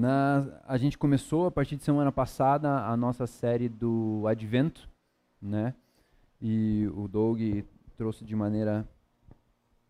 Na, 0.00 0.62
a 0.66 0.78
gente 0.78 0.96
começou 0.96 1.46
a 1.46 1.50
partir 1.50 1.76
de 1.76 1.84
semana 1.84 2.10
passada 2.10 2.86
a 2.86 2.96
nossa 2.96 3.26
série 3.26 3.68
do 3.68 4.24
Advento, 4.26 4.88
né? 5.42 5.74
E 6.40 6.88
o 6.94 7.06
Doug 7.06 7.38
trouxe 7.98 8.24
de 8.24 8.34
maneira 8.34 8.88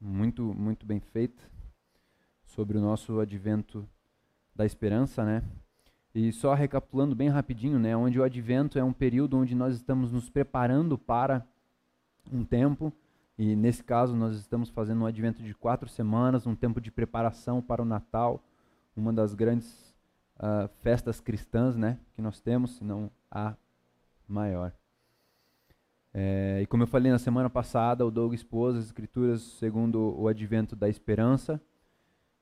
muito 0.01 0.53
muito 0.53 0.85
bem 0.85 0.99
feita 0.99 1.41
sobre 2.45 2.77
o 2.77 2.81
nosso 2.81 3.21
Advento 3.21 3.89
da 4.53 4.67
esperança, 4.67 5.25
né? 5.25 5.45
E 6.13 6.33
só 6.33 6.55
recapitulando 6.55 7.15
bem 7.15 7.29
rapidinho, 7.29 7.79
né? 7.79 7.97
Onde 7.97 8.19
o 8.19 8.25
Advento 8.25 8.81
é 8.81 8.83
um 8.83 8.93
período 8.93 9.39
onde 9.39 9.55
nós 9.55 9.77
estamos 9.77 10.11
nos 10.11 10.29
preparando 10.29 10.99
para 10.99 11.47
um 12.33 12.45
tempo 12.45 12.93
e 13.39 13.55
nesse 13.55 13.85
caso 13.85 14.17
nós 14.17 14.37
estamos 14.37 14.71
fazendo 14.71 15.03
um 15.03 15.07
Advento 15.07 15.41
de 15.41 15.55
quatro 15.55 15.89
semanas, 15.89 16.49
um 16.49 16.57
tempo 16.57 16.81
de 16.81 16.91
preparação 16.91 17.63
para 17.63 17.81
o 17.81 17.85
Natal, 17.85 18.43
uma 18.97 19.13
das 19.13 19.35
grandes 19.35 19.90
uh, 20.41 20.69
festas 20.81 21.21
cristãs 21.21 21.77
né, 21.77 21.99
que 22.15 22.23
nós 22.23 22.41
temos, 22.41 22.77
se 22.77 22.85
não 22.85 23.11
a 23.31 23.55
maior. 24.27 24.73
É, 26.13 26.61
e 26.63 26.67
como 26.67 26.83
eu 26.83 26.89
falei 26.89 27.13
na 27.13 27.19
semana 27.19 27.49
passada, 27.49 28.05
o 28.05 28.11
Doug 28.11 28.35
expôs 28.35 28.77
as 28.77 28.87
escrituras 28.87 29.43
segundo 29.43 30.19
o 30.19 30.27
advento 30.27 30.75
da 30.75 30.89
esperança. 30.89 31.61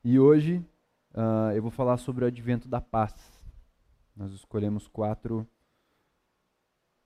E 0.03 0.17
hoje 0.17 0.65
uh, 1.13 1.51
eu 1.53 1.61
vou 1.61 1.69
falar 1.69 1.97
sobre 1.97 2.23
o 2.23 2.27
advento 2.27 2.67
da 2.67 2.81
paz. 2.81 3.13
Nós 4.15 4.31
escolhemos 4.31 4.87
quatro 4.87 5.47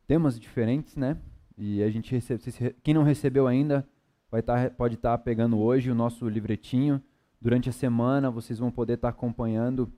temas 0.07 0.39
diferentes, 0.39 0.95
né? 0.95 1.17
E 1.57 1.83
a 1.83 1.89
gente 1.89 2.11
recebe, 2.11 2.75
quem 2.81 2.93
não 2.93 3.03
recebeu 3.03 3.45
ainda 3.45 3.87
vai 4.31 4.41
tá, 4.41 4.69
pode 4.69 4.95
estar 4.95 5.17
tá 5.17 5.23
pegando 5.23 5.59
hoje 5.59 5.91
o 5.91 5.95
nosso 5.95 6.27
livretinho. 6.29 7.01
Durante 7.41 7.69
a 7.69 7.73
semana 7.73 8.31
vocês 8.31 8.57
vão 8.57 8.71
poder 8.71 8.93
estar 8.93 9.11
tá 9.11 9.17
acompanhando 9.17 9.91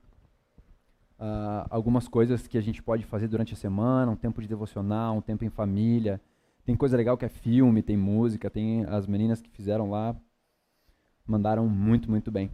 uh, 1.18 1.66
algumas 1.70 2.08
coisas 2.08 2.46
que 2.46 2.58
a 2.58 2.60
gente 2.60 2.82
pode 2.82 3.04
fazer 3.04 3.28
durante 3.28 3.54
a 3.54 3.56
semana, 3.56 4.10
um 4.12 4.16
tempo 4.16 4.40
de 4.40 4.48
devocional, 4.48 5.16
um 5.16 5.20
tempo 5.20 5.44
em 5.44 5.50
família. 5.50 6.20
Tem 6.64 6.76
coisa 6.76 6.96
legal 6.96 7.16
que 7.16 7.24
é 7.24 7.28
filme, 7.28 7.82
tem 7.82 7.96
música, 7.96 8.50
tem 8.50 8.84
as 8.86 9.06
meninas 9.06 9.40
que 9.40 9.50
fizeram 9.50 9.90
lá, 9.90 10.16
mandaram 11.26 11.68
muito, 11.68 12.10
muito 12.10 12.30
bem. 12.30 12.50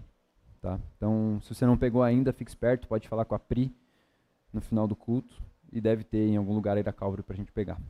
Tá? 0.61 0.79
Então, 0.97 1.41
se 1.43 1.55
você 1.55 1.67
não 1.67 1.77
pegou 1.77 2.03
ainda, 2.03 2.33
fique 2.33 2.51
esperto, 2.51 2.87
pode 2.87 3.09
falar 3.09 3.25
com 3.25 3.35
a 3.35 3.39
Pri 3.39 3.75
no 4.53 4.61
final 4.61 4.87
do 4.87 4.95
culto 4.95 5.43
e 5.73 5.81
deve 5.81 6.05
ter 6.05 6.29
em 6.29 6.37
algum 6.37 6.55
lugar 6.55 6.77
aí 6.77 6.83
da 6.83 6.93
Calvary 6.93 7.23
para 7.23 7.35
a 7.35 7.37
gente 7.37 7.51
pegar. 7.51 7.81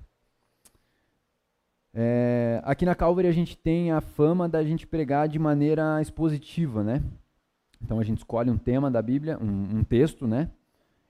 É, 1.92 2.62
aqui 2.64 2.86
na 2.86 2.94
Calvary 2.94 3.28
a 3.28 3.32
gente 3.32 3.58
tem 3.58 3.90
a 3.90 4.00
fama 4.00 4.48
da 4.48 4.64
gente 4.64 4.86
pregar 4.86 5.28
de 5.28 5.38
maneira 5.38 6.00
expositiva, 6.00 6.82
né? 6.82 7.02
Então 7.82 7.98
a 7.98 8.04
gente 8.04 8.18
escolhe 8.18 8.48
um 8.48 8.56
tema 8.56 8.90
da 8.90 9.02
Bíblia, 9.02 9.36
um, 9.38 9.78
um 9.78 9.84
texto, 9.84 10.26
né? 10.26 10.48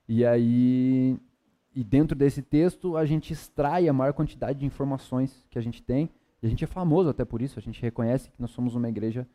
E 0.07 0.25
aí, 0.25 1.17
e 1.75 1.83
dentro 1.83 2.15
desse 2.15 2.41
texto, 2.41 2.97
a 2.97 3.05
gente 3.05 3.31
extrai 3.31 3.87
a 3.87 3.93
maior 3.93 4.13
quantidade 4.13 4.59
de 4.59 4.65
informações 4.65 5.45
que 5.49 5.57
a 5.57 5.61
gente 5.61 5.81
tem. 5.81 6.09
E 6.41 6.45
a 6.45 6.49
gente 6.49 6.63
é 6.63 6.67
famoso 6.67 7.09
até 7.09 7.23
por 7.23 7.41
isso, 7.41 7.57
a 7.57 7.61
gente 7.61 7.81
reconhece 7.81 8.29
que 8.29 8.41
nós 8.41 8.51
somos 8.51 8.75
uma 8.75 8.89
igreja 8.89 9.27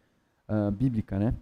uh, 0.49 0.71
bíblica, 0.71 1.19
né? 1.19 1.35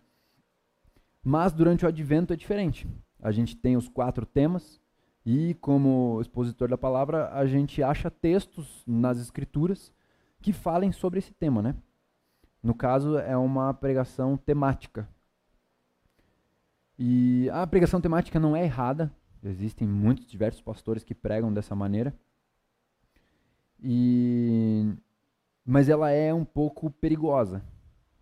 Mas 1.25 1.53
durante 1.53 1.85
o 1.85 1.89
advento 1.89 2.33
é 2.33 2.37
diferente. 2.37 2.87
A 3.21 3.33
gente 3.33 3.57
tem 3.57 3.77
os 3.77 3.89
quatro 3.89 4.25
temas, 4.25 4.81
e 5.27 5.55
como 5.55 6.21
expositor 6.21 6.69
da 6.69 6.79
palavra, 6.79 7.33
a 7.33 7.45
gente 7.47 7.83
acha 7.83 8.09
textos 8.09 8.85
nas 8.87 9.19
escrituras 9.19 9.93
que 10.41 10.53
falem 10.53 10.93
sobre 10.93 11.19
esse 11.19 11.35
tema, 11.35 11.61
né? 11.61 11.75
No 12.63 12.73
caso, 12.73 13.19
é 13.19 13.37
uma 13.37 13.75
pregação 13.75 14.37
temática. 14.37 15.09
E 16.99 17.51
a 17.53 17.67
pregação 17.67 18.01
temática 18.01 18.41
não 18.41 18.57
é 18.57 18.65
errada. 18.65 19.13
Existem 19.45 19.87
muitos 19.87 20.27
diversos 20.27 20.63
pastores 20.63 21.05
que 21.05 21.15
pregam 21.15 21.53
dessa 21.53 21.75
maneira. 21.75 22.15
E 23.81 24.93
mas 25.65 25.89
ela 25.89 26.11
é 26.11 26.33
um 26.33 26.45
pouco 26.45 26.91
perigosa, 26.91 27.63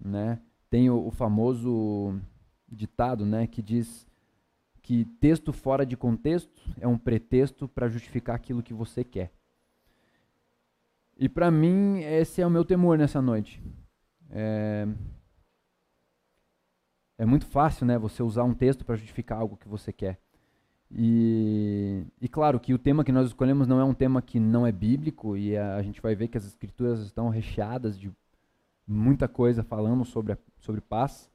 né? 0.01 0.41
Tem 0.71 0.89
o, 0.89 1.07
o 1.07 1.11
famoso 1.11 2.19
ditado, 2.67 3.27
né, 3.27 3.47
que 3.47 3.63
diz 3.63 4.07
que 4.83 5.05
texto 5.21 5.53
fora 5.53 5.87
de 5.87 5.97
contexto 5.97 6.63
é 6.81 6.89
um 6.89 6.99
pretexto 6.99 7.69
para 7.69 7.89
justificar 7.89 8.35
aquilo 8.35 8.63
que 8.63 8.75
você 8.75 9.05
quer. 9.05 9.31
E 11.17 11.29
para 11.29 11.51
mim 11.51 12.01
esse 12.01 12.43
é 12.43 12.47
o 12.47 12.51
meu 12.51 12.65
temor 12.65 12.99
nessa 12.99 13.23
noite. 13.23 13.63
É, 14.31 14.87
é 17.17 17.25
muito 17.25 17.47
fácil, 17.47 17.87
né, 17.87 17.99
você 17.99 18.23
usar 18.23 18.45
um 18.45 18.55
texto 18.55 18.85
para 18.85 18.97
justificar 18.97 19.39
algo 19.39 19.57
que 19.57 19.69
você 19.69 19.93
quer. 19.93 20.19
E, 20.91 22.05
e, 22.21 22.29
claro 22.29 22.61
que 22.61 22.75
o 22.75 22.79
tema 22.79 23.05
que 23.05 23.11
nós 23.11 23.27
escolhemos 23.27 23.67
não 23.67 23.81
é 23.81 23.85
um 23.85 23.95
tema 23.95 24.23
que 24.23 24.39
não 24.39 24.67
é 24.67 24.71
bíblico, 24.71 25.37
e 25.37 25.57
a, 25.57 25.77
a 25.77 25.83
gente 25.83 26.01
vai 26.01 26.15
ver 26.15 26.29
que 26.29 26.39
as 26.39 26.45
escrituras 26.45 27.01
estão 27.01 27.29
recheadas 27.29 27.99
de 27.99 28.13
muita 28.87 29.27
coisa 29.27 29.63
falando 29.63 30.05
sobre, 30.05 30.33
a, 30.33 30.39
sobre 30.59 30.81
paz. 30.81 31.31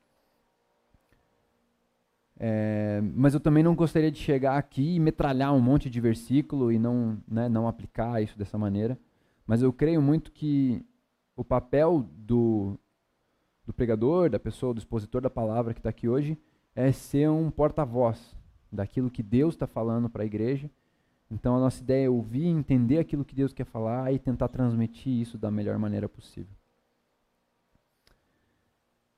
É, 2.41 3.01
mas 3.15 3.33
eu 3.33 3.39
também 3.39 3.61
não 3.61 3.75
gostaria 3.75 4.09
de 4.09 4.19
chegar 4.19 4.57
aqui 4.57 4.95
e 4.95 4.99
metralhar 4.99 5.53
um 5.53 5.59
monte 5.59 5.89
de 5.89 5.99
versículo 5.99 6.71
e 6.71 6.79
não, 6.79 7.17
né, 7.27 7.49
não 7.49 7.67
aplicar 7.67 8.21
isso 8.23 8.37
dessa 8.37 8.57
maneira. 8.57 8.97
Mas 9.45 9.61
eu 9.61 9.73
creio 9.73 10.01
muito 10.01 10.31
que 10.31 10.85
o 11.35 11.43
papel 11.43 12.07
do, 12.15 12.79
do 13.69 13.73
pregador, 13.73 14.31
da 14.31 14.39
pessoa, 14.39 14.73
do 14.73 14.79
expositor 14.79 15.21
da 15.21 15.29
palavra 15.29 15.75
que 15.75 15.79
está 15.79 15.91
aqui 15.91 16.09
hoje, 16.09 16.35
é 16.75 16.91
ser 16.91 17.29
um 17.29 17.51
porta-voz 17.51 18.35
daquilo 18.71 19.11
que 19.11 19.21
Deus 19.21 19.53
está 19.53 19.67
falando 19.67 20.09
para 20.09 20.23
a 20.23 20.25
igreja. 20.25 20.71
Então 21.29 21.55
a 21.55 21.59
nossa 21.59 21.83
ideia 21.83 22.07
é 22.07 22.09
ouvir, 22.09 22.47
entender 22.47 22.97
aquilo 22.97 23.23
que 23.23 23.35
Deus 23.35 23.53
quer 23.53 23.65
falar 23.65 24.11
e 24.11 24.17
tentar 24.17 24.47
transmitir 24.47 25.13
isso 25.13 25.37
da 25.37 25.51
melhor 25.51 25.77
maneira 25.77 26.09
possível. 26.09 26.51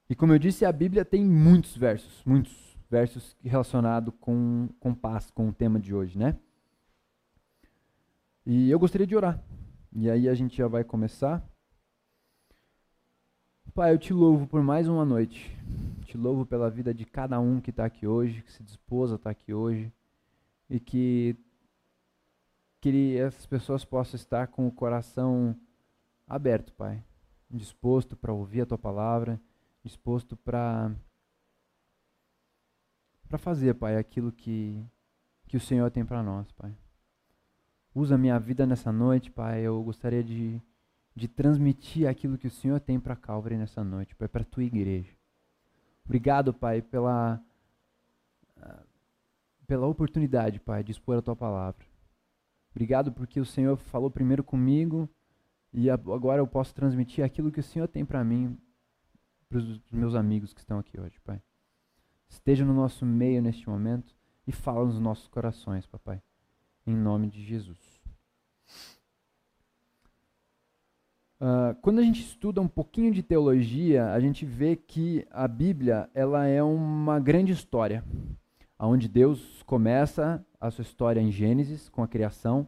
E 0.10 0.16
como 0.16 0.34
eu 0.34 0.38
disse, 0.38 0.66
a 0.66 0.72
Bíblia 0.74 1.06
tem 1.06 1.24
muitos 1.24 1.78
versos, 1.78 2.22
muitos 2.26 2.78
versos 2.90 3.38
relacionados 3.42 4.14
com, 4.20 4.68
com 4.82 4.94
paz, 4.94 5.32
com 5.32 5.48
o 5.48 5.54
tema 5.54 5.80
de 5.80 5.96
hoje, 5.96 6.20
né? 6.20 6.36
E 8.46 8.70
eu 8.70 8.78
gostaria 8.78 9.08
de 9.08 9.16
orar. 9.16 9.42
E 9.94 10.10
aí 10.10 10.28
a 10.28 10.34
gente 10.34 10.58
já 10.58 10.68
vai 10.68 10.84
começar. 10.84 11.42
Pai, 13.74 13.94
eu 13.94 13.98
te 13.98 14.12
louvo 14.12 14.46
por 14.48 14.62
mais 14.62 14.86
uma 14.90 15.06
noite. 15.06 15.58
Te 16.04 16.18
louvo 16.18 16.46
pela 16.46 16.70
vida 16.70 16.94
de 16.94 17.06
cada 17.06 17.40
um 17.40 17.62
que 17.62 17.70
está 17.70 17.86
aqui 17.86 18.06
hoje, 18.06 18.42
que 18.42 18.52
se 18.52 18.62
dispôs 18.62 19.14
a 19.14 19.16
estar 19.16 19.24
tá 19.24 19.30
aqui 19.32 19.54
hoje. 19.54 19.90
E 20.70 20.78
que, 20.78 21.38
que 22.82 23.18
essas 23.18 23.46
pessoas 23.46 23.86
possam 23.86 24.18
estar 24.18 24.48
com 24.48 24.68
o 24.68 24.72
coração 24.74 25.56
aberto, 26.28 26.74
Pai. 26.74 27.02
Disposto 27.50 28.18
para 28.18 28.34
ouvir 28.34 28.62
a 28.62 28.66
tua 28.66 28.78
palavra, 28.78 29.40
disposto 29.82 30.36
para 30.36 30.94
para 33.30 33.38
fazer, 33.38 33.74
Pai, 33.76 33.96
aquilo 33.96 34.34
que 34.34 34.86
que 35.48 35.56
o 35.56 35.62
Senhor 35.62 35.90
tem 35.90 36.04
para 36.04 36.22
nós, 36.22 36.52
Pai. 36.52 36.76
Usa 37.96 38.18
minha 38.18 38.38
vida 38.38 38.66
nessa 38.66 38.92
noite, 38.92 39.32
Pai. 39.32 39.62
Eu 39.62 39.82
gostaria 39.82 40.24
de 40.24 40.62
de 41.16 41.28
transmitir 41.28 42.08
aquilo 42.08 42.38
que 42.38 42.48
o 42.48 42.52
Senhor 42.52 42.80
tem 42.80 43.00
para 43.00 43.16
Calvary 43.16 43.58
nessa 43.58 43.84
noite, 43.84 44.16
Pai, 44.16 44.28
para 44.28 44.42
a 44.42 44.46
tua 44.46 44.64
igreja. 44.64 45.12
Obrigado, 46.06 46.54
Pai, 46.54 46.82
pela, 46.82 47.44
pela 49.68 49.88
oportunidade, 49.88 50.60
Pai, 50.60 50.84
de 50.84 50.92
expor 50.92 51.18
a 51.18 51.22
tua 51.22 51.36
palavra. 51.36 51.86
Obrigado 52.72 53.12
porque 53.12 53.40
o 53.40 53.46
Senhor 53.46 53.78
falou 53.78 54.10
primeiro 54.10 54.44
comigo 54.44 55.10
e 55.74 55.90
agora 55.90 56.42
eu 56.42 56.48
posso 56.48 56.74
transmitir 56.74 57.24
aquilo 57.24 57.52
que 57.52 57.60
o 57.60 57.64
Senhor 57.64 57.88
tem 57.88 58.06
para 58.06 58.24
mim, 58.24 58.58
para 59.50 59.58
os 59.58 59.82
meus 59.92 60.16
amigos 60.16 60.54
que 60.54 60.60
estão 60.62 60.80
aqui 60.80 61.00
hoje, 61.00 61.20
Pai. 61.22 61.42
Esteja 62.30 62.64
no 62.66 62.74
nosso 62.74 63.06
meio 63.06 63.42
neste 63.42 63.70
momento 63.70 64.16
e 64.48 64.52
fala 64.54 64.86
nos 64.86 65.00
nossos 65.00 65.28
corações, 65.28 65.86
Papai. 65.86 66.22
Em 66.88 66.96
nome 66.96 67.30
de 67.30 67.44
Jesus. 67.44 68.02
Uh, 71.42 71.74
quando 71.82 71.98
a 71.98 72.04
gente 72.04 72.22
estuda 72.22 72.62
um 72.62 72.68
pouquinho 72.68 73.12
de 73.12 73.24
teologia, 73.24 74.12
a 74.14 74.20
gente 74.20 74.46
vê 74.46 74.76
que 74.76 75.26
a 75.32 75.48
Bíblia 75.48 76.08
ela 76.14 76.46
é 76.46 76.62
uma 76.62 77.20
grande 77.20 77.52
história, 77.52 78.04
onde 78.78 79.08
Deus 79.08 79.64
começa 79.64 80.46
a 80.60 80.70
sua 80.70 80.84
história 80.84 81.20
em 81.20 81.32
Gênesis, 81.32 81.90
com 81.90 82.04
a 82.04 82.08
criação, 82.08 82.68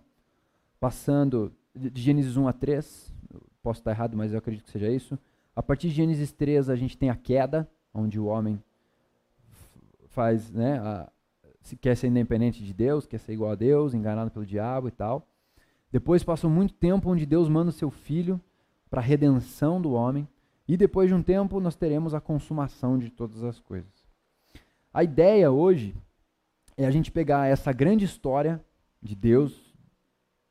passando 0.79 1.53
de 1.75 2.01
Gênesis 2.01 2.35
1 2.35 2.47
a 2.47 2.51
3, 2.51 3.13
posso 3.61 3.79
estar 3.79 3.91
errado, 3.91 4.17
mas 4.17 4.31
eu 4.31 4.39
acredito 4.39 4.65
que 4.65 4.71
seja 4.71 4.89
isso. 4.89 5.19
A 5.55 5.61
partir 5.61 5.89
de 5.89 5.93
Gênesis 5.93 6.31
3, 6.31 6.67
a 6.67 6.75
gente 6.75 6.97
tem 6.97 7.11
a 7.11 7.15
queda, 7.15 7.69
onde 7.93 8.19
o 8.19 8.25
homem 8.25 8.59
faz, 10.07 10.51
né, 10.51 10.79
a, 10.79 11.11
quer 11.79 11.95
ser 11.95 12.07
independente 12.07 12.63
de 12.63 12.73
Deus, 12.73 13.05
quer 13.05 13.19
ser 13.19 13.33
igual 13.33 13.51
a 13.51 13.55
Deus, 13.55 13.93
enganado 13.93 14.31
pelo 14.31 14.47
diabo 14.47 14.87
e 14.87 14.91
tal. 14.91 15.27
Depois 15.91 16.23
passa 16.23 16.49
muito 16.49 16.73
tempo 16.73 17.11
onde 17.11 17.23
Deus 17.23 17.47
manda 17.47 17.69
o 17.69 17.71
seu 17.71 17.91
filho 17.91 18.41
para 18.93 19.01
a 19.01 19.03
redenção 19.03 19.81
do 19.81 19.93
homem, 19.93 20.27
e 20.67 20.77
depois 20.77 21.07
de 21.09 21.15
um 21.15 21.23
tempo 21.23 21.59
nós 21.59 21.75
teremos 21.75 22.13
a 22.13 22.21
consumação 22.21 22.95
de 22.95 23.09
todas 23.09 23.43
as 23.43 23.59
coisas. 23.59 23.91
A 24.93 25.03
ideia 25.03 25.51
hoje 25.51 25.95
é 26.77 26.85
a 26.85 26.91
gente 26.91 27.11
pegar 27.11 27.47
essa 27.47 27.73
grande 27.73 28.05
história 28.05 28.63
de 29.01 29.15
Deus 29.15 29.75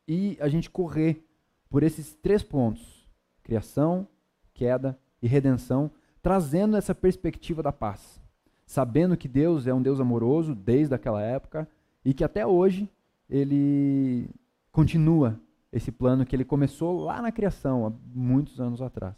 e 0.08 0.36
a 0.40 0.48
gente 0.48 0.68
correr 0.68 1.24
por 1.70 1.84
esses 1.84 2.16
três 2.16 2.42
pontos: 2.42 3.08
criação, 3.44 4.08
queda 4.52 4.98
e 5.22 5.28
redenção, 5.28 5.88
trazendo 6.20 6.76
essa 6.76 6.96
perspectiva 6.96 7.62
da 7.62 7.70
paz. 7.70 8.20
Sabendo 8.66 9.16
que 9.16 9.28
Deus 9.28 9.68
é 9.68 9.72
um 9.72 9.80
Deus 9.80 10.00
amoroso 10.00 10.52
desde 10.52 10.92
aquela 10.92 11.22
época 11.22 11.68
e 12.04 12.12
que 12.12 12.24
até 12.24 12.44
hoje 12.44 12.90
ele 13.30 14.28
continua 14.72 15.38
esse 15.72 15.90
plano 15.90 16.26
que 16.26 16.36
ele 16.36 16.44
começou 16.44 17.00
lá 17.04 17.22
na 17.22 17.32
criação, 17.32 17.86
há 17.86 17.92
muitos 18.14 18.60
anos 18.60 18.82
atrás. 18.82 19.16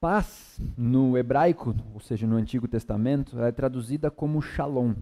Paz, 0.00 0.60
no 0.76 1.16
hebraico, 1.16 1.76
ou 1.94 2.00
seja, 2.00 2.26
no 2.26 2.36
Antigo 2.36 2.66
Testamento, 2.66 3.40
é 3.40 3.52
traduzida 3.52 4.10
como 4.10 4.40
shalom. 4.40 4.94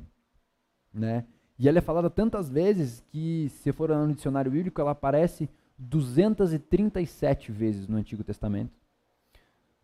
Né? 0.92 1.24
E 1.58 1.68
ela 1.68 1.78
é 1.78 1.80
falada 1.80 2.10
tantas 2.10 2.50
vezes 2.50 3.02
que, 3.08 3.48
se 3.48 3.72
for 3.72 3.90
no 3.90 4.14
dicionário 4.14 4.50
bíblico, 4.50 4.80
ela 4.80 4.90
aparece 4.90 5.48
237 5.78 7.52
vezes 7.52 7.86
no 7.88 7.96
Antigo 7.96 8.24
Testamento. 8.24 8.76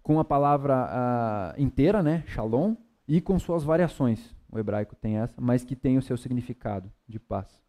Com 0.02 0.20
a 0.20 0.24
palavra 0.24 1.54
uh, 1.56 1.60
inteira, 1.60 2.02
né, 2.02 2.22
shalom, 2.26 2.74
e 3.08 3.20
com 3.20 3.38
suas 3.38 3.64
variações. 3.64 4.34
O 4.50 4.58
hebraico 4.58 4.94
tem 4.96 5.18
essa, 5.18 5.40
mas 5.40 5.64
que 5.64 5.74
tem 5.74 5.96
o 5.96 6.02
seu 6.02 6.16
significado 6.16 6.92
de 7.08 7.18
paz. 7.18 7.62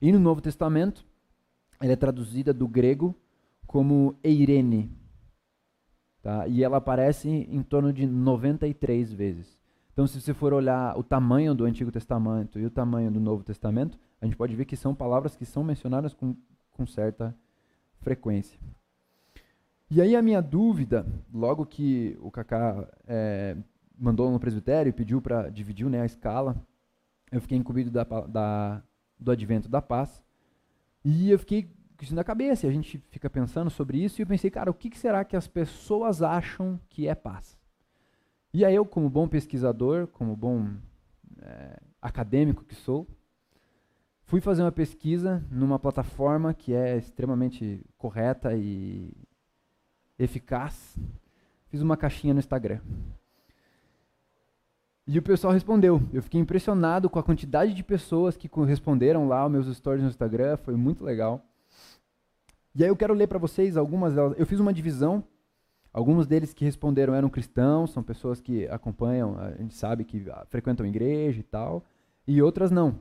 E 0.00 0.12
no 0.12 0.18
Novo 0.18 0.40
Testamento, 0.40 1.04
ela 1.84 1.92
é 1.92 1.96
traduzida 1.96 2.54
do 2.54 2.66
grego 2.66 3.14
como 3.66 4.16
eirene, 4.24 4.90
Tá? 6.22 6.48
E 6.48 6.64
ela 6.64 6.78
aparece 6.78 7.28
em 7.28 7.62
torno 7.62 7.92
de 7.92 8.06
93 8.06 9.12
vezes. 9.12 9.60
Então, 9.92 10.06
se 10.06 10.18
você 10.18 10.32
for 10.32 10.54
olhar 10.54 10.98
o 10.98 11.02
tamanho 11.02 11.54
do 11.54 11.66
Antigo 11.66 11.92
Testamento 11.92 12.58
e 12.58 12.64
o 12.64 12.70
tamanho 12.70 13.10
do 13.10 13.20
Novo 13.20 13.44
Testamento, 13.44 13.98
a 14.22 14.24
gente 14.24 14.34
pode 14.34 14.56
ver 14.56 14.64
que 14.64 14.74
são 14.74 14.94
palavras 14.94 15.36
que 15.36 15.44
são 15.44 15.62
mencionadas 15.62 16.14
com, 16.14 16.34
com 16.70 16.86
certa 16.86 17.36
frequência. 18.00 18.58
E 19.90 20.00
aí 20.00 20.16
a 20.16 20.22
minha 20.22 20.40
dúvida, 20.40 21.06
logo 21.30 21.66
que 21.66 22.16
o 22.22 22.30
Kaká 22.30 22.88
é, 23.06 23.54
mandou 23.98 24.30
no 24.30 24.40
presbitério 24.40 24.88
e 24.88 24.94
pediu 24.94 25.20
para 25.20 25.50
dividir 25.50 25.90
né, 25.90 26.00
a 26.00 26.06
escala, 26.06 26.56
eu 27.30 27.42
fiquei 27.42 27.58
incumbido 27.58 27.90
da, 27.90 28.04
da, 28.04 28.82
do 29.20 29.30
advento 29.30 29.68
da 29.68 29.82
paz, 29.82 30.23
e 31.04 31.30
eu 31.30 31.38
fiquei 31.38 31.70
isso 32.00 32.14
na 32.14 32.24
cabeça, 32.24 32.66
e 32.66 32.68
a 32.68 32.72
gente 32.72 33.02
fica 33.10 33.30
pensando 33.30 33.70
sobre 33.70 34.02
isso, 34.02 34.20
e 34.20 34.22
eu 34.22 34.26
pensei, 34.26 34.50
cara, 34.50 34.70
o 34.70 34.74
que, 34.74 34.90
que 34.90 34.98
será 34.98 35.24
que 35.24 35.36
as 35.36 35.46
pessoas 35.46 36.22
acham 36.22 36.80
que 36.88 37.08
é 37.08 37.14
paz? 37.14 37.58
E 38.52 38.64
aí 38.64 38.74
eu, 38.74 38.84
como 38.84 39.10
bom 39.10 39.26
pesquisador, 39.26 40.06
como 40.08 40.36
bom 40.36 40.74
é, 41.42 41.80
acadêmico 42.00 42.64
que 42.64 42.74
sou, 42.74 43.06
fui 44.22 44.40
fazer 44.40 44.62
uma 44.62 44.72
pesquisa 44.72 45.44
numa 45.50 45.78
plataforma 45.78 46.54
que 46.54 46.72
é 46.72 46.96
extremamente 46.96 47.84
correta 47.98 48.54
e 48.54 49.12
eficaz. 50.18 50.96
Fiz 51.68 51.82
uma 51.82 51.96
caixinha 51.96 52.32
no 52.32 52.40
Instagram. 52.40 52.80
E 55.06 55.18
o 55.18 55.22
pessoal 55.22 55.52
respondeu. 55.52 56.00
Eu 56.12 56.22
fiquei 56.22 56.40
impressionado 56.40 57.10
com 57.10 57.18
a 57.18 57.22
quantidade 57.22 57.74
de 57.74 57.84
pessoas 57.84 58.36
que 58.36 58.50
responderam 58.66 59.28
lá 59.28 59.40
aos 59.40 59.52
meus 59.52 59.76
stories 59.76 60.02
no 60.02 60.08
Instagram, 60.08 60.56
foi 60.56 60.74
muito 60.76 61.04
legal. 61.04 61.44
E 62.74 62.82
aí 62.82 62.88
eu 62.88 62.96
quero 62.96 63.12
ler 63.12 63.26
para 63.26 63.38
vocês 63.38 63.76
algumas 63.76 64.14
delas. 64.14 64.38
Eu 64.38 64.46
fiz 64.46 64.58
uma 64.58 64.72
divisão. 64.72 65.22
Alguns 65.92 66.26
deles 66.26 66.52
que 66.52 66.64
responderam 66.64 67.14
eram 67.14 67.28
cristãos, 67.28 67.92
são 67.92 68.02
pessoas 68.02 68.40
que 68.40 68.66
acompanham, 68.66 69.38
a 69.38 69.52
gente 69.52 69.74
sabe 69.74 70.04
que 70.04 70.28
ah, 70.28 70.44
frequentam 70.48 70.84
igreja 70.84 71.38
e 71.38 71.44
tal, 71.44 71.84
e 72.26 72.42
outras 72.42 72.72
não. 72.72 72.98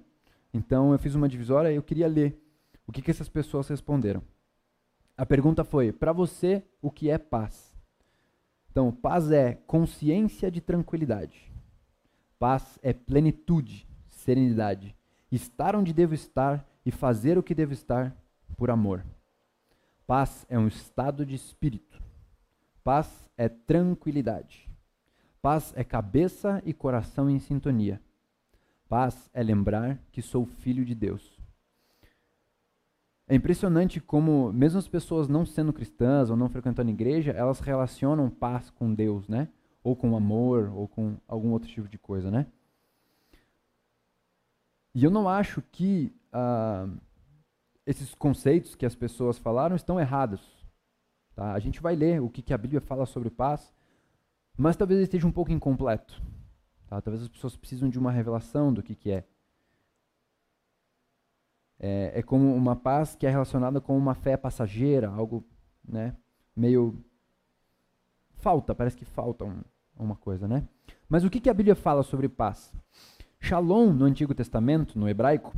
Então 0.54 0.92
eu 0.92 1.00
fiz 1.00 1.16
uma 1.16 1.28
divisória 1.28 1.72
e 1.72 1.76
eu 1.76 1.82
queria 1.82 2.08
ler 2.08 2.40
o 2.86 2.92
que, 2.92 3.02
que 3.02 3.10
essas 3.10 3.28
pessoas 3.28 3.68
responderam. 3.68 4.22
A 5.18 5.26
pergunta 5.26 5.64
foi: 5.64 5.92
para 5.92 6.14
você, 6.14 6.64
o 6.84 6.92
que 6.92 7.10
é 7.10 7.18
paz? 7.18 7.76
Então, 8.70 8.92
paz 8.92 9.32
é 9.32 9.54
consciência 9.68 10.52
de 10.52 10.60
tranquilidade. 10.60 11.53
Paz 12.40 12.78
é 12.82 12.94
plenitude, 12.94 13.88
serenidade, 14.10 14.96
estar 15.32 15.76
onde 15.76 15.94
devo 15.94 16.14
estar 16.14 16.66
e 16.86 16.92
fazer 16.92 17.38
o 17.38 17.44
que 17.44 17.56
devo 17.56 17.74
estar 17.74 18.16
por 18.58 18.70
amor. 18.70 19.04
Paz 20.06 20.46
é 20.50 20.60
um 20.60 20.68
estado 20.68 21.26
de 21.26 21.36
espírito. 21.36 22.02
Paz 22.84 23.30
é 23.38 23.48
tranquilidade. 23.48 24.70
Paz 25.42 25.74
é 25.76 25.84
cabeça 25.84 26.62
e 26.66 26.74
coração 26.74 27.30
em 27.30 27.40
sintonia. 27.40 28.02
Paz 28.88 29.30
é 29.34 29.42
lembrar 29.42 29.98
que 30.12 30.22
sou 30.22 30.46
filho 30.46 30.86
de 30.86 30.94
Deus. 30.94 31.42
É 33.28 33.36
impressionante 33.36 34.00
como, 34.00 34.52
mesmo 34.52 34.78
as 34.78 34.88
pessoas 34.88 35.28
não 35.28 35.46
sendo 35.46 35.74
cristãs 35.74 36.30
ou 36.30 36.36
não 36.36 36.50
frequentando 36.50 36.92
igreja, 36.92 37.32
elas 37.32 37.60
relacionam 37.60 38.30
paz 38.30 38.70
com 38.70 38.94
Deus, 38.94 39.28
né? 39.28 39.48
Ou 39.84 39.96
com 39.96 40.16
amor, 40.16 40.72
ou 40.74 40.88
com 40.88 41.18
algum 41.28 41.52
outro 41.52 41.70
tipo 41.70 41.88
de 41.88 41.98
coisa, 41.98 42.32
né? 42.32 42.48
E 44.96 45.04
eu 45.04 45.12
não 45.12 45.28
acho 45.28 45.62
que 45.62 46.14
uh, 46.34 47.00
esses 47.86 48.14
conceitos 48.14 48.76
que 48.76 48.86
as 48.86 48.96
pessoas 48.96 49.38
falaram 49.38 49.76
estão 49.76 50.00
errados. 50.00 50.42
Tá? 51.36 51.54
A 51.54 51.60
gente 51.60 51.82
vai 51.82 51.96
ler 51.96 52.22
o 52.22 52.30
que, 52.30 52.42
que 52.42 52.54
a 52.54 52.58
Bíblia 52.58 52.80
fala 52.80 53.06
sobre 53.06 53.30
paz, 53.30 53.74
mas 54.58 54.76
talvez 54.76 55.02
esteja 55.02 55.28
um 55.28 55.32
pouco 55.32 55.52
incompleto. 55.52 56.22
Tá? 56.88 57.02
Talvez 57.02 57.24
as 57.24 57.30
pessoas 57.30 57.58
precisam 57.58 57.90
de 57.90 57.98
uma 57.98 58.12
revelação 58.12 58.72
do 58.72 58.84
que, 58.84 58.96
que 58.96 59.12
é. 59.12 59.24
é. 61.80 62.20
É 62.20 62.24
como 62.24 62.54
uma 62.56 62.76
paz 62.76 63.16
que 63.16 63.26
é 63.26 63.30
relacionada 63.30 63.82
com 63.82 63.98
uma 63.98 64.14
fé 64.14 64.38
passageira, 64.38 65.10
algo 65.10 65.44
né, 65.84 66.16
meio. 66.56 67.04
Falta, 68.44 68.76
parece 68.76 68.98
que 68.98 69.06
falta 69.06 69.46
um, 69.46 69.62
uma 69.98 70.18
coisa, 70.18 70.50
né? 70.50 70.68
Mas 71.08 71.24
o 71.24 71.30
que, 71.30 71.40
que 71.40 71.50
a 71.50 71.54
Bíblia 71.54 71.76
fala 71.76 72.04
sobre 72.04 72.28
paz? 72.28 72.74
Shalom, 73.40 73.94
no 73.94 74.04
Antigo 74.04 74.36
Testamento, 74.36 75.00
no 75.00 75.08
hebraico, 75.08 75.56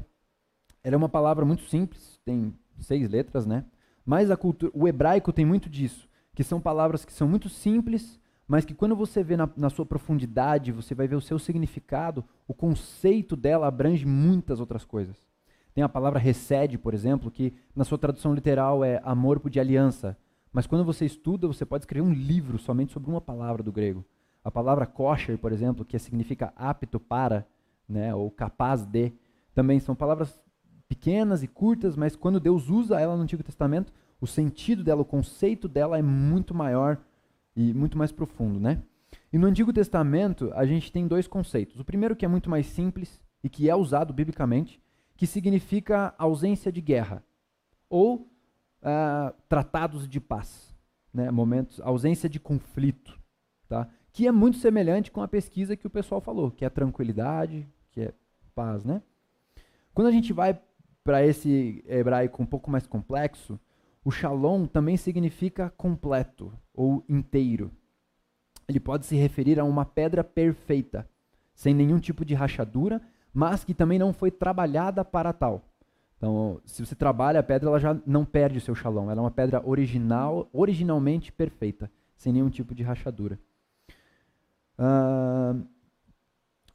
ela 0.84 0.94
é 0.94 0.98
uma 0.98 1.10
palavra 1.10 1.44
muito 1.44 1.64
simples, 1.64 2.22
tem 2.24 2.54
seis 2.80 3.10
letras, 3.10 3.48
né? 3.48 3.66
Mas 4.06 4.30
a 4.30 4.38
cultura, 4.38 4.72
o 4.76 4.88
hebraico 4.88 5.34
tem 5.34 5.44
muito 5.44 5.68
disso, 5.68 6.08
que 6.36 6.44
são 6.44 6.62
palavras 6.62 7.04
que 7.04 7.12
são 7.12 7.28
muito 7.28 7.50
simples, 7.50 8.20
mas 8.48 8.64
que 8.64 8.76
quando 8.76 8.96
você 8.96 9.24
vê 9.24 9.36
na, 9.36 9.50
na, 9.58 9.72
sua 9.72 9.84
profundidade, 9.84 10.72
você 10.72 10.94
vai 10.94 11.08
ver 11.08 11.16
o 11.16 11.22
seu 11.22 11.40
significado, 11.40 12.24
o 12.48 12.54
conceito 12.54 13.36
dela 13.36 13.66
abrange 13.66 14.06
muitas 14.06 14.60
outras 14.60 14.86
coisas. 14.86 15.18
Tem 15.74 15.84
a 15.84 15.90
palavra 15.90 16.20
recede, 16.20 16.78
por 16.78 16.94
exemplo, 16.94 17.32
que 17.32 17.52
na 17.76 17.84
sua 17.84 17.98
tradução 17.98 18.36
literal 18.36 18.84
é 18.84 19.02
amor 19.04 19.42
de 19.50 19.60
aliança. 19.60 20.16
Mas 20.56 20.66
quando 20.66 20.86
você 20.86 21.06
estuda, 21.06 21.48
você 21.48 21.66
pode 21.66 21.82
escrever 21.82 22.08
um 22.08 22.14
livro 22.14 22.58
somente 22.58 22.94
sobre 22.94 23.10
uma 23.12 23.20
palavra 23.20 23.62
do 23.62 23.74
grego. 23.74 24.06
A 24.42 24.50
palavra 24.50 24.86
kosher, 24.86 25.38
por 25.38 25.52
exemplo, 25.52 25.84
que 25.84 26.00
significa 26.00 26.54
apto 26.56 26.98
para, 26.98 27.46
né, 27.90 28.16
ou 28.16 28.32
capaz 28.32 28.86
de, 28.86 29.12
também 29.54 29.82
são 29.82 29.94
palavras 29.94 30.42
pequenas 30.88 31.44
e 31.44 31.48
curtas, 31.48 31.98
mas 31.98 32.16
quando 32.16 32.40
Deus 32.40 32.70
usa 32.70 33.02
ela 33.02 33.18
no 33.18 33.24
Antigo 33.24 33.44
Testamento, 33.44 33.92
o 34.22 34.26
sentido 34.26 34.82
dela, 34.82 35.02
o 35.02 35.06
conceito 35.06 35.68
dela 35.68 36.00
é 36.00 36.02
muito 36.02 36.56
maior 36.56 37.00
e 37.54 37.74
muito 37.74 37.98
mais 37.98 38.14
profundo, 38.14 38.58
né? 38.58 38.82
E 39.34 39.38
no 39.38 39.48
Antigo 39.48 39.74
Testamento, 39.74 40.54
a 40.54 40.66
gente 40.66 40.90
tem 40.90 41.06
dois 41.06 41.28
conceitos. 41.28 41.82
O 41.82 41.84
primeiro 41.84 42.16
que 42.16 42.24
é 42.24 42.30
muito 42.30 42.50
mais 42.50 42.66
simples 42.68 43.22
e 43.44 43.50
que 43.50 43.70
é 43.70 43.76
usado 43.76 44.14
biblicamente, 44.14 44.82
que 45.18 45.28
significa 45.28 46.16
ausência 46.18 46.72
de 46.72 46.80
guerra 46.80 47.22
ou 47.90 48.32
uh, 48.86 49.34
tratados 49.50 50.08
de 50.08 50.20
paz, 50.20 50.74
né? 51.14 51.32
Momentos, 51.32 51.82
ausência 51.82 52.30
de 52.30 52.40
conflito, 52.40 53.20
tá? 53.68 53.90
Que 54.14 54.28
é 54.28 54.32
muito 54.32 54.60
semelhante 54.60 55.12
com 55.12 55.22
a 55.22 55.28
pesquisa 55.28 55.76
que 55.76 55.88
o 55.88 55.90
pessoal 55.90 56.22
falou, 56.22 56.52
que 56.52 56.64
é 56.64 56.70
tranquilidade, 56.70 57.68
que 57.92 58.02
é 58.02 58.14
paz, 58.54 58.86
né? 58.86 59.02
Quando 59.94 60.08
a 60.08 60.12
gente 60.12 60.32
vai 60.32 60.60
para 61.04 61.26
esse 61.26 61.84
hebraico 61.88 62.42
um 62.42 62.46
pouco 62.46 62.70
mais 62.70 62.86
complexo, 62.86 63.60
o 64.04 64.12
shalom 64.12 64.66
também 64.66 64.98
significa 64.98 65.70
completo 65.72 66.54
ou 66.74 67.04
inteiro. 67.10 67.72
Ele 68.68 68.80
pode 68.80 69.06
se 69.06 69.16
referir 69.16 69.60
a 69.60 69.64
uma 69.64 69.86
pedra 69.86 70.24
perfeita, 70.24 71.08
sem 71.54 71.74
nenhum 71.74 72.00
tipo 72.00 72.26
de 72.26 72.34
rachadura, 72.34 73.02
mas 73.34 73.64
que 73.64 73.74
também 73.74 74.00
não 74.00 74.14
foi 74.14 74.32
trabalhada 74.32 75.04
para 75.04 75.34
tal. 75.34 75.64
Então, 76.18 76.62
se 76.66 76.86
você 76.86 76.96
trabalha 76.96 77.40
a 77.40 77.44
pedra, 77.44 77.70
ela 77.70 77.80
já 77.80 78.00
não 78.06 78.26
perde 78.26 78.58
o 78.58 78.62
seu 78.62 78.74
shalom. 78.74 79.12
Ela 79.12 79.20
é 79.20 79.24
uma 79.24 79.32
pedra 79.32 79.62
original, 79.68 80.50
originalmente 80.54 81.32
perfeita, 81.32 81.92
sem 82.16 82.32
nenhum 82.34 82.50
tipo 82.50 82.74
de 82.74 82.84
rachadura. 82.84 83.40
Uh, 84.80 85.66